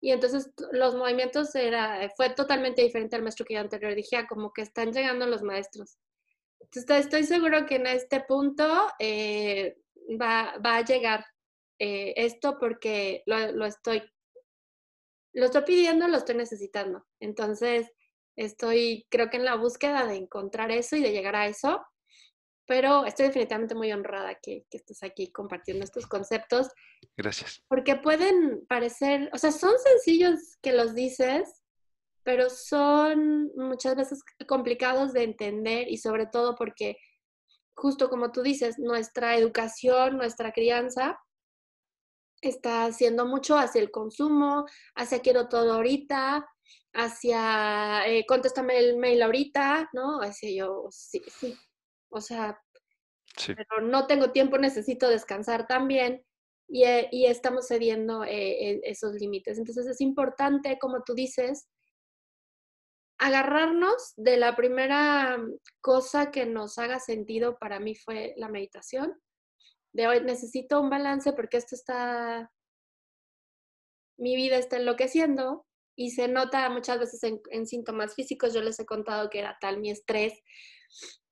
Y 0.00 0.12
entonces 0.12 0.52
los 0.72 0.94
movimientos 0.94 1.54
era, 1.54 2.10
fue 2.16 2.30
totalmente 2.30 2.82
diferente 2.82 3.16
al 3.16 3.22
maestro 3.22 3.46
que 3.46 3.54
yo 3.54 3.60
anterior. 3.60 3.94
Dije, 3.94 4.26
como 4.28 4.52
que 4.52 4.62
están 4.62 4.92
llegando 4.92 5.26
los 5.26 5.42
maestros. 5.42 5.98
Entonces 6.60 7.06
estoy 7.06 7.24
seguro 7.24 7.66
que 7.66 7.76
en 7.76 7.86
este 7.86 8.20
punto 8.20 8.88
eh, 8.98 9.76
va, 10.20 10.58
va, 10.64 10.76
a 10.76 10.84
llegar 10.84 11.24
eh, 11.78 12.14
esto 12.16 12.58
porque 12.58 13.22
lo, 13.26 13.52
lo, 13.52 13.66
estoy, 13.66 14.02
lo 15.32 15.46
estoy 15.46 15.62
pidiendo, 15.62 16.08
lo 16.08 16.18
estoy 16.18 16.36
necesitando. 16.36 17.06
Entonces 17.20 17.90
estoy, 18.36 19.06
creo 19.10 19.30
que 19.30 19.38
en 19.38 19.44
la 19.44 19.56
búsqueda 19.56 20.06
de 20.06 20.16
encontrar 20.16 20.70
eso 20.70 20.96
y 20.96 21.02
de 21.02 21.12
llegar 21.12 21.36
a 21.36 21.46
eso 21.46 21.84
pero 22.66 23.04
estoy 23.04 23.26
definitivamente 23.26 23.74
muy 23.74 23.92
honrada 23.92 24.34
que, 24.42 24.66
que 24.70 24.78
estés 24.78 25.02
aquí 25.02 25.30
compartiendo 25.30 25.84
estos 25.84 26.06
conceptos. 26.06 26.68
Gracias. 27.16 27.62
Porque 27.68 27.96
pueden 27.96 28.66
parecer, 28.66 29.30
o 29.32 29.38
sea, 29.38 29.52
son 29.52 29.72
sencillos 29.78 30.58
que 30.60 30.72
los 30.72 30.94
dices, 30.94 31.62
pero 32.26 32.50
son 32.50 33.52
muchas 33.56 33.94
veces 33.94 34.20
complicados 34.48 35.12
de 35.12 35.22
entender 35.22 35.88
y 35.88 35.98
sobre 35.98 36.26
todo 36.26 36.56
porque, 36.56 36.96
justo 37.76 38.10
como 38.10 38.32
tú 38.32 38.42
dices, 38.42 38.80
nuestra 38.80 39.36
educación, 39.36 40.16
nuestra 40.16 40.50
crianza 40.50 41.20
está 42.40 42.84
haciendo 42.84 43.26
mucho 43.26 43.56
hacia 43.56 43.80
el 43.80 43.92
consumo, 43.92 44.66
hacia 44.96 45.20
quiero 45.20 45.48
todo 45.48 45.74
ahorita, 45.74 46.44
hacia 46.92 48.06
eh, 48.08 48.24
contéstame 48.26 48.76
el 48.78 48.96
mail 48.96 49.22
ahorita, 49.22 49.90
¿no? 49.92 50.18
Hacia 50.20 50.50
yo, 50.50 50.88
sí, 50.90 51.22
sí, 51.28 51.56
o 52.10 52.20
sea, 52.20 52.60
pero 53.46 53.82
no 53.82 54.06
tengo 54.06 54.32
tiempo, 54.32 54.58
necesito 54.58 55.08
descansar 55.08 55.66
también. 55.66 56.24
y, 56.68 56.84
eh, 56.84 57.08
y 57.12 57.26
estamos 57.26 57.68
cediendo 57.68 58.24
eh, 58.24 58.80
esos 58.84 59.14
límites. 59.14 59.58
Entonces 59.58 59.86
es 59.86 60.00
importante, 60.00 60.78
como 60.78 61.02
tú 61.04 61.14
dices, 61.14 61.68
agarrarnos 63.18 64.12
de 64.16 64.36
la 64.36 64.56
primera 64.56 65.38
cosa 65.80 66.30
que 66.30 66.46
nos 66.46 66.78
haga 66.78 67.00
sentido 67.00 67.58
para 67.58 67.80
mí 67.80 67.94
fue 67.94 68.34
la 68.36 68.48
meditación. 68.48 69.18
De 69.92 70.06
hoy 70.06 70.20
necesito 70.22 70.80
un 70.80 70.90
balance 70.90 71.32
porque 71.32 71.56
esto 71.56 71.74
está, 71.74 72.52
mi 74.18 74.36
vida 74.36 74.58
está 74.58 74.76
enloqueciendo 74.76 75.66
y 75.96 76.10
se 76.10 76.28
nota 76.28 76.68
muchas 76.68 76.98
veces 76.98 77.22
en, 77.22 77.66
síntomas 77.66 78.14
físicos. 78.14 78.52
Yo 78.52 78.60
les 78.60 78.78
he 78.78 78.84
contado 78.84 79.30
que 79.30 79.38
era 79.38 79.56
tal 79.60 79.80
mi 79.80 79.90
estrés 79.90 80.34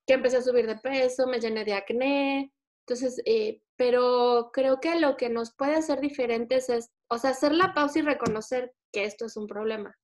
que 0.07 0.15
empecé 0.15 0.39
a 0.39 0.43
subir 0.43 0.67
de 0.67 0.77
peso, 0.77 1.27
me 1.27 1.41
llené 1.41 1.65
de 1.65 1.75
acné. 1.75 2.53
Entonces, 2.87 3.21
eh, 3.25 3.63
pero 3.77 4.51
creo 4.53 4.81
que 4.81 4.99
lo 5.01 5.17
que 5.17 5.31
nos 5.31 5.55
puede 5.55 5.75
hacer 5.77 6.01
diferentes 6.01 6.69
es, 6.69 6.91
o 7.09 7.19
sea, 7.19 7.31
hacer 7.31 7.53
la 7.53 7.75
pausa 7.75 8.01
y 8.01 8.03
reconocer 8.03 8.75
que 8.93 9.05
esto 9.05 9.27
es 9.27 9.37
un 9.37 9.47
problema 9.47 9.97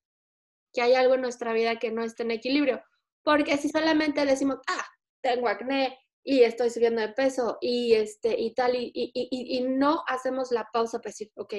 que 0.73 0.83
hay 0.83 0.95
algo 0.95 1.15
en 1.15 1.23
nuestra 1.23 1.53
vida 1.53 1.79
que 1.79 1.91
no 1.91 2.03
está 2.03 2.23
en 2.23 2.31
equilibrio. 2.33 2.83
Porque 3.23 3.57
si 3.57 3.69
solamente 3.69 4.25
decimos, 4.25 4.59
ah, 4.69 4.87
tengo 5.23 5.49
acné 5.49 5.99
y 6.25 6.43
estoy 6.43 6.71
subiendo 6.71 7.01
de 7.01 7.11
peso 7.11 7.59
y, 7.61 7.95
este, 7.95 8.39
y 8.39 8.55
tal, 8.55 8.77
y, 8.77 8.91
y, 8.95 9.11
y, 9.15 9.63
no 9.63 10.03
hacemos 10.07 10.51
la 10.53 10.69
pausa 10.73 10.99
para 10.99 11.11
decir, 11.11 11.31
ok, 11.35 11.55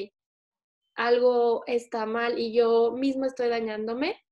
algo 0.95 1.63
está 1.67 2.05
mal 2.05 2.39
y 2.39 2.53
yo 2.53 2.91
mismo 2.91 3.25
estoy 3.25 3.49
dañándome, 3.49 4.23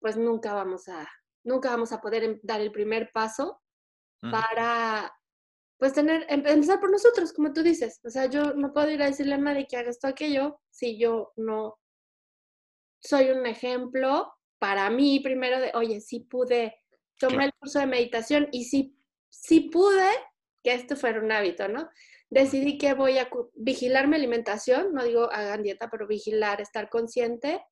pues 0.00 0.16
nunca 0.16 0.52
vamos 0.54 0.88
a, 0.88 1.08
nunca 1.44 1.70
vamos 1.70 1.92
a 1.92 2.00
poder 2.00 2.24
em, 2.24 2.40
dar 2.42 2.60
el 2.60 2.72
primer 2.72 3.10
paso 3.12 3.60
para, 4.30 5.12
pues 5.78 5.94
tener, 5.94 6.24
em, 6.28 6.46
empezar 6.46 6.78
por 6.78 6.92
nosotros, 6.92 7.32
como 7.32 7.52
tú 7.52 7.62
dices. 7.62 8.00
O 8.04 8.10
sea, 8.10 8.26
yo 8.26 8.54
no 8.54 8.72
puedo 8.72 8.88
ir 8.90 9.02
a 9.02 9.06
decirle 9.06 9.34
a 9.34 9.38
nadie 9.38 9.66
que 9.66 9.76
haga 9.76 9.90
esto 9.90 10.06
aquello 10.06 10.60
si 10.70 10.96
yo 10.98 11.32
no 11.36 11.78
soy 13.00 13.30
un 13.30 13.46
ejemplo 13.46 14.32
para 14.60 14.88
mí 14.90 15.18
primero 15.18 15.60
de, 15.60 15.72
oye, 15.74 16.00
sí 16.00 16.20
pude, 16.20 16.76
tomar 17.18 17.46
el 17.46 17.54
curso 17.54 17.78
de 17.78 17.86
meditación 17.86 18.48
y 18.52 18.64
sí, 18.64 18.96
sí 19.28 19.70
pude 19.70 20.08
que 20.62 20.74
esto 20.74 20.96
fuera 20.96 21.20
un 21.20 21.32
hábito, 21.32 21.68
¿no? 21.68 21.88
Decidí 22.30 22.78
que 22.78 22.94
voy 22.94 23.18
a 23.18 23.28
vigilar 23.54 24.08
mi 24.08 24.16
alimentación, 24.16 24.92
no 24.94 25.04
digo 25.04 25.30
hagan 25.32 25.62
dieta, 25.62 25.90
pero 25.90 26.06
vigilar, 26.06 26.60
estar 26.60 26.88
consciente 26.88 27.62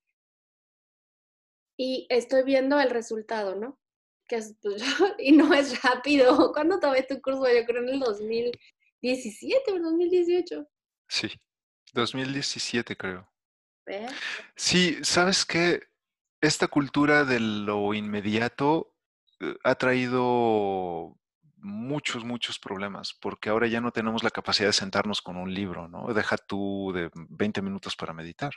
y 1.82 2.06
estoy 2.10 2.42
viendo 2.42 2.78
el 2.78 2.90
resultado, 2.90 3.54
¿no? 3.54 3.80
Que 4.28 4.36
es, 4.36 4.54
pues, 4.60 4.82
y 5.18 5.32
no 5.32 5.54
es 5.54 5.82
rápido. 5.82 6.52
¿Cuándo 6.52 6.78
tomé 6.78 7.02
tu 7.04 7.22
curso? 7.22 7.46
Yo 7.46 7.64
creo 7.64 7.82
en 7.82 7.88
el 7.88 8.00
2017 8.00 9.72
o 9.72 9.78
2018. 9.78 10.68
Sí, 11.08 11.28
2017 11.94 12.96
creo. 12.98 13.26
Sí, 14.54 14.98
sabes 15.02 15.46
que 15.46 15.80
esta 16.42 16.68
cultura 16.68 17.24
de 17.24 17.40
lo 17.40 17.94
inmediato 17.94 18.94
eh, 19.40 19.56
ha 19.64 19.74
traído 19.76 21.18
muchos, 21.62 22.24
muchos 22.24 22.58
problemas, 22.58 23.14
porque 23.20 23.50
ahora 23.50 23.66
ya 23.66 23.80
no 23.80 23.92
tenemos 23.92 24.22
la 24.22 24.30
capacidad 24.30 24.68
de 24.68 24.72
sentarnos 24.72 25.22
con 25.22 25.36
un 25.36 25.52
libro, 25.52 25.88
¿no? 25.88 26.12
Deja 26.14 26.36
tú 26.36 26.92
de 26.94 27.10
20 27.14 27.62
minutos 27.62 27.96
para 27.96 28.12
meditar. 28.12 28.52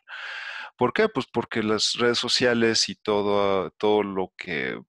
¿Por 0.78 0.94
qué? 0.94 1.10
Pues 1.10 1.28
porque 1.32 1.64
las 1.64 1.94
redes 1.94 2.18
sociales 2.18 2.90
y 2.90 2.96
todo, 2.96 3.72
todo 3.72 4.04
lo 4.04 4.34
que 4.38 4.80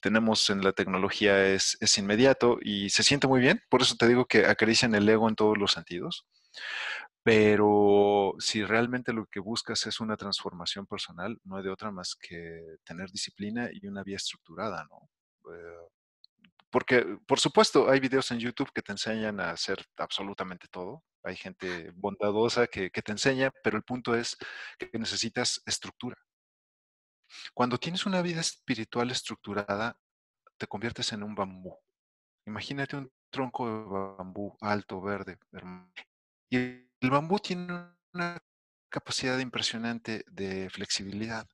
tenemos 0.00 0.48
en 0.50 0.62
la 0.62 0.72
tecnología 0.72 1.46
es, 1.46 1.76
es 1.80 1.98
inmediato 1.98 2.58
y 2.62 2.90
se 2.90 3.02
siente 3.02 3.26
muy 3.26 3.40
bien, 3.40 3.62
por 3.68 3.82
eso 3.82 3.96
te 3.96 4.08
digo 4.08 4.26
que 4.26 4.46
acarician 4.46 4.94
el 4.94 5.08
ego 5.08 5.28
en 5.28 5.36
todos 5.36 5.58
los 5.58 5.72
sentidos. 5.72 6.26
Pero 7.22 8.34
si 8.38 8.64
realmente 8.64 9.12
lo 9.12 9.26
que 9.26 9.40
buscas 9.40 9.84
es 9.86 9.98
una 9.98 10.16
transformación 10.16 10.86
personal, 10.86 11.40
no 11.44 11.56
hay 11.56 11.64
de 11.64 11.70
otra 11.70 11.90
más 11.90 12.14
que 12.14 12.76
tener 12.84 13.10
disciplina 13.10 13.68
y 13.72 13.84
una 13.88 14.04
vía 14.04 14.16
estructurada, 14.16 14.86
¿no? 14.88 15.10
Porque, 16.76 17.06
por 17.26 17.40
supuesto, 17.40 17.88
hay 17.88 18.00
videos 18.00 18.30
en 18.32 18.38
YouTube 18.38 18.70
que 18.70 18.82
te 18.82 18.92
enseñan 18.92 19.40
a 19.40 19.48
hacer 19.48 19.82
absolutamente 19.96 20.68
todo. 20.68 21.02
Hay 21.22 21.34
gente 21.34 21.90
bondadosa 21.94 22.66
que, 22.66 22.90
te 22.90 23.12
enseña, 23.12 23.50
pero 23.64 23.78
el 23.78 23.82
punto 23.82 24.14
es 24.14 24.36
que 24.78 24.90
necesitas 24.98 25.62
estructura. 25.64 26.18
Cuando 27.54 27.78
tienes 27.78 28.04
una 28.04 28.20
vida 28.20 28.42
espiritual 28.42 29.10
estructurada, 29.10 29.98
te 30.58 30.66
conviertes 30.66 31.14
en 31.14 31.22
un 31.22 31.34
bambú. 31.34 31.78
Imagínate 32.44 32.98
un 32.98 33.10
tronco 33.30 33.66
de 33.66 34.16
bambú 34.18 34.54
alto, 34.60 35.00
verde. 35.00 35.38
Y 36.50 36.58
el 36.58 37.10
bambú 37.10 37.38
tiene 37.38 37.72
una 38.12 38.38
capacidad 38.90 39.38
impresionante 39.38 40.26
de 40.26 40.68
flexibilidad. 40.68 41.48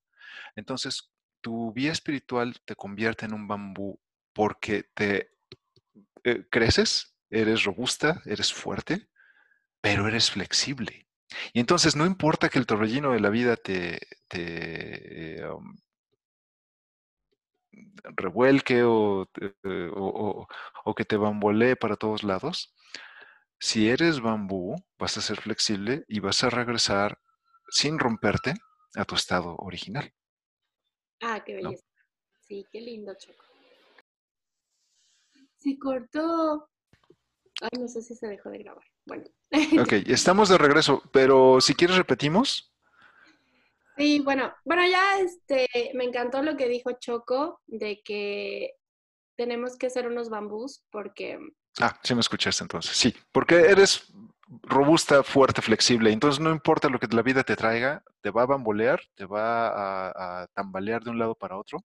Entonces, 0.56 1.12
tu 1.40 1.72
vía 1.72 1.92
espiritual 1.92 2.60
te 2.64 2.74
convierte 2.74 3.26
en 3.26 3.34
un 3.34 3.46
bambú 3.46 4.00
porque 4.32 4.84
te 4.94 5.30
eh, 6.24 6.46
creces, 6.50 7.16
eres 7.30 7.64
robusta, 7.64 8.22
eres 8.26 8.52
fuerte, 8.52 9.08
pero 9.80 10.08
eres 10.08 10.30
flexible. 10.30 11.08
Y 11.52 11.60
entonces 11.60 11.96
no 11.96 12.06
importa 12.06 12.48
que 12.48 12.58
el 12.58 12.66
torbellino 12.66 13.12
de 13.12 13.20
la 13.20 13.30
vida 13.30 13.56
te, 13.56 14.00
eh, 14.30 15.44
um, 15.46 15.76
revuelque 18.16 18.78
eh, 18.78 18.84
o, 18.84 20.46
o, 20.84 20.94
que 20.94 21.04
te 21.04 21.16
bambolee 21.16 21.76
para 21.76 21.96
todos 21.96 22.22
lados, 22.22 22.74
si 23.58 23.88
eres 23.88 24.20
bambú, 24.20 24.74
vas 24.98 25.16
a 25.16 25.22
ser 25.22 25.40
flexible 25.40 26.04
y 26.08 26.20
vas 26.20 26.42
a 26.44 26.50
regresar 26.50 27.18
sin 27.70 27.98
romperte 27.98 28.54
a 28.96 29.04
tu 29.04 29.14
estado 29.14 29.56
original. 29.56 30.12
Ah, 31.20 31.42
qué 31.44 31.54
belleza. 31.54 31.84
Sí, 32.40 32.66
qué 32.70 32.80
lindo, 32.80 33.14
Choco. 33.14 33.51
Se 35.62 35.78
cortó. 35.78 36.68
Ay, 37.60 37.80
no 37.80 37.88
sé 37.88 38.02
si 38.02 38.14
se 38.14 38.26
dejó 38.26 38.50
de 38.50 38.58
grabar. 38.58 38.84
Bueno. 39.04 39.24
Ok, 39.80 39.92
estamos 40.06 40.48
de 40.48 40.58
regreso, 40.58 41.02
pero 41.12 41.60
si 41.60 41.74
quieres 41.74 41.96
repetimos. 41.96 42.72
Sí, 43.96 44.20
bueno, 44.20 44.52
bueno, 44.64 44.82
ya 44.86 45.18
este, 45.18 45.68
me 45.94 46.04
encantó 46.04 46.42
lo 46.42 46.56
que 46.56 46.68
dijo 46.68 46.92
Choco 46.92 47.60
de 47.66 48.00
que 48.02 48.72
tenemos 49.36 49.76
que 49.76 49.90
ser 49.90 50.06
unos 50.06 50.30
bambús 50.30 50.82
porque 50.90 51.38
Ah, 51.80 51.98
sí 52.02 52.14
me 52.14 52.20
escuchaste 52.20 52.64
entonces. 52.64 52.96
Sí, 52.96 53.14
porque 53.32 53.56
eres 53.56 54.12
robusta, 54.62 55.22
fuerte, 55.22 55.62
flexible. 55.62 56.12
Entonces 56.12 56.40
no 56.40 56.50
importa 56.50 56.88
lo 56.88 56.98
que 56.98 57.06
la 57.08 57.22
vida 57.22 57.42
te 57.42 57.56
traiga, 57.56 58.02
te 58.20 58.30
va 58.30 58.42
a 58.42 58.46
bambolear, 58.46 59.00
te 59.14 59.24
va 59.24 60.42
a, 60.42 60.46
tambalear 60.48 61.02
de 61.02 61.10
un 61.10 61.18
lado 61.18 61.34
para 61.34 61.56
otro, 61.56 61.84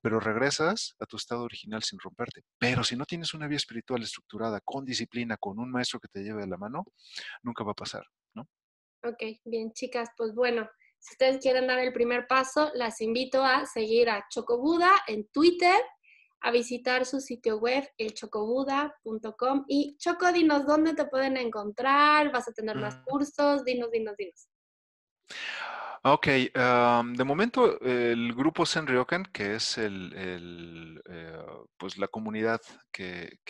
pero 0.00 0.20
regresas 0.20 0.94
a 1.00 1.06
tu 1.06 1.16
estado 1.16 1.42
original 1.42 1.82
sin 1.82 1.98
romperte. 1.98 2.42
Pero 2.58 2.84
si 2.84 2.96
no 2.96 3.04
tienes 3.04 3.34
una 3.34 3.46
vida 3.46 3.56
espiritual 3.56 4.02
estructurada, 4.02 4.60
con 4.64 4.84
disciplina, 4.84 5.36
con 5.36 5.58
un 5.58 5.70
maestro 5.70 6.00
que 6.00 6.08
te 6.08 6.22
lleve 6.22 6.42
de 6.42 6.48
la 6.48 6.56
mano, 6.56 6.84
nunca 7.42 7.64
va 7.64 7.72
a 7.72 7.74
pasar, 7.74 8.04
¿no? 8.34 8.48
Ok, 9.04 9.22
bien, 9.44 9.72
chicas, 9.72 10.10
pues 10.16 10.34
bueno, 10.34 10.68
si 10.98 11.14
ustedes 11.14 11.38
quieren 11.38 11.66
dar 11.66 11.78
el 11.78 11.92
primer 11.92 12.26
paso, 12.26 12.70
las 12.74 13.00
invito 13.00 13.44
a 13.44 13.66
seguir 13.66 14.10
a 14.10 14.26
Chocobuda 14.28 14.90
en 15.06 15.26
Twitter 15.28 15.80
a 16.40 16.50
visitar 16.50 17.04
su 17.06 17.20
sitio 17.20 17.58
web, 17.58 17.88
elchocobuda.com. 17.98 19.64
Y 19.68 19.96
Choco, 19.98 20.32
dinos 20.32 20.66
dónde 20.66 20.94
te 20.94 21.06
pueden 21.06 21.36
encontrar, 21.36 22.30
vas 22.32 22.48
a 22.48 22.52
tener 22.52 22.76
más 22.76 22.96
mm. 22.98 23.02
cursos, 23.04 23.64
dinos, 23.64 23.90
dinos, 23.90 24.16
dinos. 24.16 24.48
Ok, 26.08 26.26
de 26.28 27.24
momento 27.24 27.80
el 27.80 28.32
grupo 28.32 28.64
Senryokan, 28.64 29.24
que 29.24 29.56
es 29.56 29.76
el, 29.76 31.02
eh, 31.10 31.36
pues 31.76 31.98
la 31.98 32.06
comunidad 32.06 32.60
que 32.92 33.40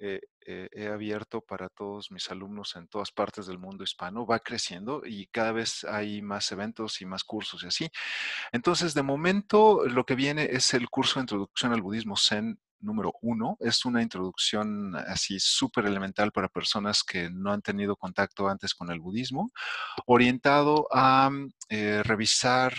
he 0.00 0.88
abierto 0.88 1.40
para 1.42 1.68
todos 1.68 2.10
mis 2.10 2.30
alumnos 2.30 2.74
en 2.76 2.88
todas 2.88 3.12
partes 3.12 3.46
del 3.46 3.58
mundo 3.58 3.84
hispano, 3.84 4.26
va 4.26 4.40
creciendo 4.40 5.02
y 5.04 5.26
cada 5.26 5.52
vez 5.52 5.84
hay 5.84 6.22
más 6.22 6.50
eventos 6.52 7.00
y 7.00 7.06
más 7.06 7.24
cursos 7.24 7.62
y 7.62 7.66
así. 7.66 7.90
Entonces, 8.52 8.94
de 8.94 9.02
momento, 9.02 9.84
lo 9.86 10.04
que 10.04 10.14
viene 10.14 10.44
es 10.50 10.74
el 10.74 10.88
curso 10.88 11.20
de 11.20 11.24
introducción 11.24 11.72
al 11.72 11.82
budismo 11.82 12.16
Zen 12.16 12.58
número 12.80 13.12
uno. 13.20 13.56
Es 13.60 13.84
una 13.84 14.02
introducción 14.02 14.96
así 14.96 15.38
súper 15.38 15.86
elemental 15.86 16.32
para 16.32 16.48
personas 16.48 17.02
que 17.04 17.30
no 17.30 17.52
han 17.52 17.62
tenido 17.62 17.96
contacto 17.96 18.48
antes 18.48 18.74
con 18.74 18.90
el 18.90 19.00
budismo, 19.00 19.50
orientado 20.06 20.88
a 20.92 21.30
eh, 21.68 22.02
revisar 22.04 22.74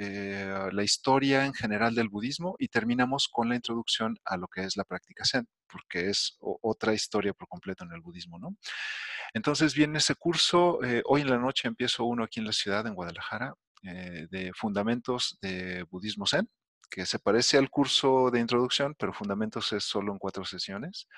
eh, 0.00 0.68
la 0.72 0.84
historia 0.84 1.44
en 1.44 1.52
general 1.52 1.94
del 1.94 2.08
budismo 2.08 2.54
y 2.58 2.68
terminamos 2.68 3.28
con 3.28 3.48
la 3.48 3.56
introducción 3.56 4.16
a 4.24 4.36
lo 4.36 4.46
que 4.46 4.62
es 4.62 4.76
la 4.76 4.84
práctica 4.84 5.24
Zen, 5.24 5.48
porque 5.66 6.08
es 6.08 6.38
otra 6.40 6.94
historia 6.94 7.32
por 7.32 7.48
completo 7.48 7.84
en 7.84 7.92
el 7.92 8.00
budismo, 8.00 8.38
¿no? 8.38 8.56
Entonces 9.34 9.74
viene 9.74 9.98
ese 9.98 10.14
curso, 10.14 10.82
eh, 10.84 11.02
hoy 11.04 11.22
en 11.22 11.30
la 11.30 11.38
noche 11.38 11.68
empiezo 11.68 12.04
uno 12.04 12.22
aquí 12.24 12.40
en 12.40 12.46
la 12.46 12.52
ciudad, 12.52 12.86
en 12.86 12.94
Guadalajara, 12.94 13.54
eh, 13.82 14.28
de 14.30 14.52
Fundamentos 14.54 15.36
de 15.42 15.82
Budismo 15.90 16.26
Zen, 16.26 16.48
que 16.90 17.04
se 17.04 17.18
parece 17.18 17.58
al 17.58 17.68
curso 17.68 18.30
de 18.30 18.40
introducción, 18.40 18.94
pero 18.98 19.12
Fundamentos 19.12 19.72
es 19.72 19.84
solo 19.84 20.12
en 20.12 20.18
cuatro 20.18 20.44
sesiones. 20.44 21.08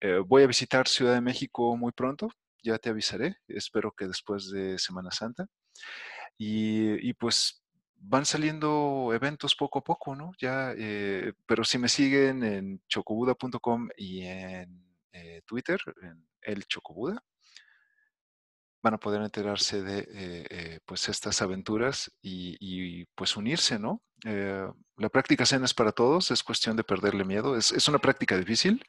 Eh, 0.00 0.18
voy 0.26 0.42
a 0.42 0.46
visitar 0.46 0.86
Ciudad 0.86 1.14
de 1.14 1.20
México 1.20 1.76
muy 1.76 1.92
pronto, 1.92 2.28
ya 2.62 2.78
te 2.78 2.90
avisaré, 2.90 3.36
espero 3.48 3.92
que 3.92 4.06
después 4.06 4.50
de 4.50 4.78
Semana 4.78 5.10
Santa. 5.10 5.46
Y, 6.36 7.12
pues 7.14 7.64
van 8.00 8.24
saliendo 8.24 9.10
eventos 9.12 9.56
poco 9.56 9.80
a 9.80 9.84
poco, 9.84 10.14
¿no? 10.14 10.32
Ya, 10.38 10.72
eh, 10.76 11.32
pero 11.46 11.64
si 11.64 11.78
me 11.78 11.88
siguen 11.88 12.44
en 12.44 12.80
chocobuda.com 12.88 13.88
y 13.96 14.22
en 14.22 14.84
eh, 15.12 15.42
Twitter, 15.44 15.80
en 16.02 16.28
el 16.42 16.64
Chocobuda, 16.66 17.20
van 18.80 18.94
a 18.94 18.98
poder 18.98 19.20
enterarse 19.22 19.82
de 19.82 20.06
eh, 20.08 20.80
pues 20.86 21.08
estas 21.08 21.42
aventuras 21.42 22.12
y, 22.22 23.04
pues 23.16 23.36
unirse, 23.36 23.78
¿no? 23.78 24.02
La 24.22 25.08
práctica 25.10 25.46
Zen 25.46 25.64
es 25.64 25.74
para 25.74 25.92
todos, 25.92 26.30
es 26.30 26.44
cuestión 26.44 26.76
de 26.76 26.84
perderle 26.84 27.24
miedo, 27.24 27.56
es, 27.56 27.72
es, 27.72 27.88
una 27.88 27.98
práctica 27.98 28.36
difícil, 28.36 28.84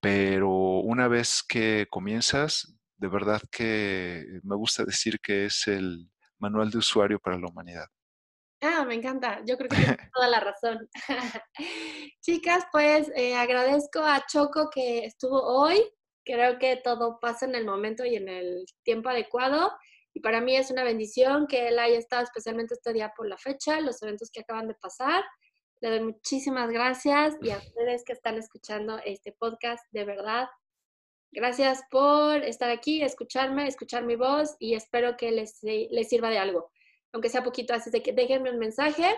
pero 0.00 0.50
una 0.50 1.08
vez 1.08 1.42
que 1.42 1.86
comienzas, 1.90 2.77
de 2.98 3.08
verdad 3.08 3.40
que 3.50 4.40
me 4.42 4.56
gusta 4.56 4.84
decir 4.84 5.18
que 5.20 5.46
es 5.46 5.66
el 5.66 6.10
manual 6.38 6.70
de 6.70 6.78
usuario 6.78 7.18
para 7.18 7.38
la 7.38 7.48
humanidad. 7.48 7.86
Ah, 8.60 8.84
me 8.84 8.94
encanta. 8.94 9.40
Yo 9.46 9.56
creo 9.56 9.70
que 9.70 9.76
tienes 9.76 9.96
toda 10.12 10.28
la 10.28 10.40
razón. 10.40 10.88
Chicas, 12.20 12.64
pues 12.70 13.10
agradezco 13.36 14.00
a 14.00 14.24
Choco 14.26 14.68
que 14.70 15.04
estuvo 15.04 15.40
hoy 15.40 15.82
Creo 16.28 16.58
que 16.58 16.76
todo 16.76 17.18
pasa 17.20 17.46
en 17.46 17.54
el 17.54 17.64
momento 17.64 18.04
y 18.04 18.14
en 18.14 18.28
el 18.28 18.66
tiempo 18.82 19.08
adecuado. 19.08 19.72
Y 20.12 20.20
para 20.20 20.42
mí 20.42 20.54
es 20.56 20.70
una 20.70 20.84
bendición 20.84 21.46
que 21.46 21.68
él 21.68 21.78
haya 21.78 21.98
estado 21.98 22.22
especialmente 22.22 22.74
este 22.74 22.92
día 22.92 23.14
por 23.16 23.26
la 23.26 23.38
fecha, 23.38 23.80
los 23.80 24.02
eventos 24.02 24.30
que 24.30 24.40
acaban 24.40 24.68
de 24.68 24.74
pasar. 24.74 25.24
Le 25.80 25.88
doy 25.88 26.00
muchísimas 26.02 26.68
gracias 26.68 27.34
y 27.40 27.48
a 27.48 27.56
ustedes 27.72 28.04
que 28.04 28.12
están 28.12 28.36
escuchando 28.36 29.00
este 29.06 29.32
podcast, 29.32 29.82
de 29.90 30.04
verdad. 30.04 30.48
Gracias 31.30 31.82
por 31.90 32.42
estar 32.42 32.70
aquí, 32.70 33.02
escucharme, 33.02 33.66
escuchar 33.66 34.04
mi 34.04 34.16
voz 34.16 34.56
y 34.58 34.74
espero 34.74 35.16
que 35.16 35.30
les, 35.30 35.58
les 35.62 36.08
sirva 36.08 36.30
de 36.30 36.38
algo. 36.38 36.70
Aunque 37.12 37.28
sea 37.28 37.42
poquito, 37.42 37.74
así 37.74 37.90
que 38.02 38.12
déjenme 38.12 38.50
un 38.50 38.58
mensaje 38.58 39.16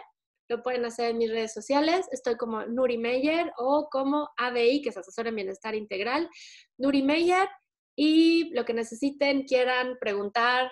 lo 0.51 0.63
pueden 0.65 0.85
hacer 0.85 1.11
en 1.11 1.19
mis 1.19 1.31
redes 1.31 1.55
sociales. 1.55 2.09
Estoy 2.11 2.37
como 2.37 2.67
Nuri 2.67 2.99
Meyer 2.99 3.53
o 3.57 3.89
como 3.89 4.31
ABI, 4.37 4.83
que 4.83 4.89
es 4.89 4.97
Asesor 4.97 5.29
en 5.29 5.37
Bienestar 5.37 5.77
Integral. 5.77 6.29
Nuri 6.77 7.03
Meyer. 7.03 7.49
Y 7.97 8.53
lo 8.53 8.65
que 8.65 8.75
necesiten, 8.75 9.45
quieran 9.45 9.97
preguntar, 10.01 10.71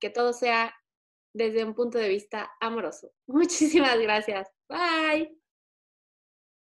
que 0.00 0.08
todo 0.08 0.32
sea 0.32 0.74
desde 1.34 1.64
un 1.64 1.74
punto 1.74 1.98
de 1.98 2.08
vista 2.08 2.50
amoroso. 2.60 3.12
Muchísimas 3.26 3.98
gracias. 4.00 4.48
Bye. 4.68 5.38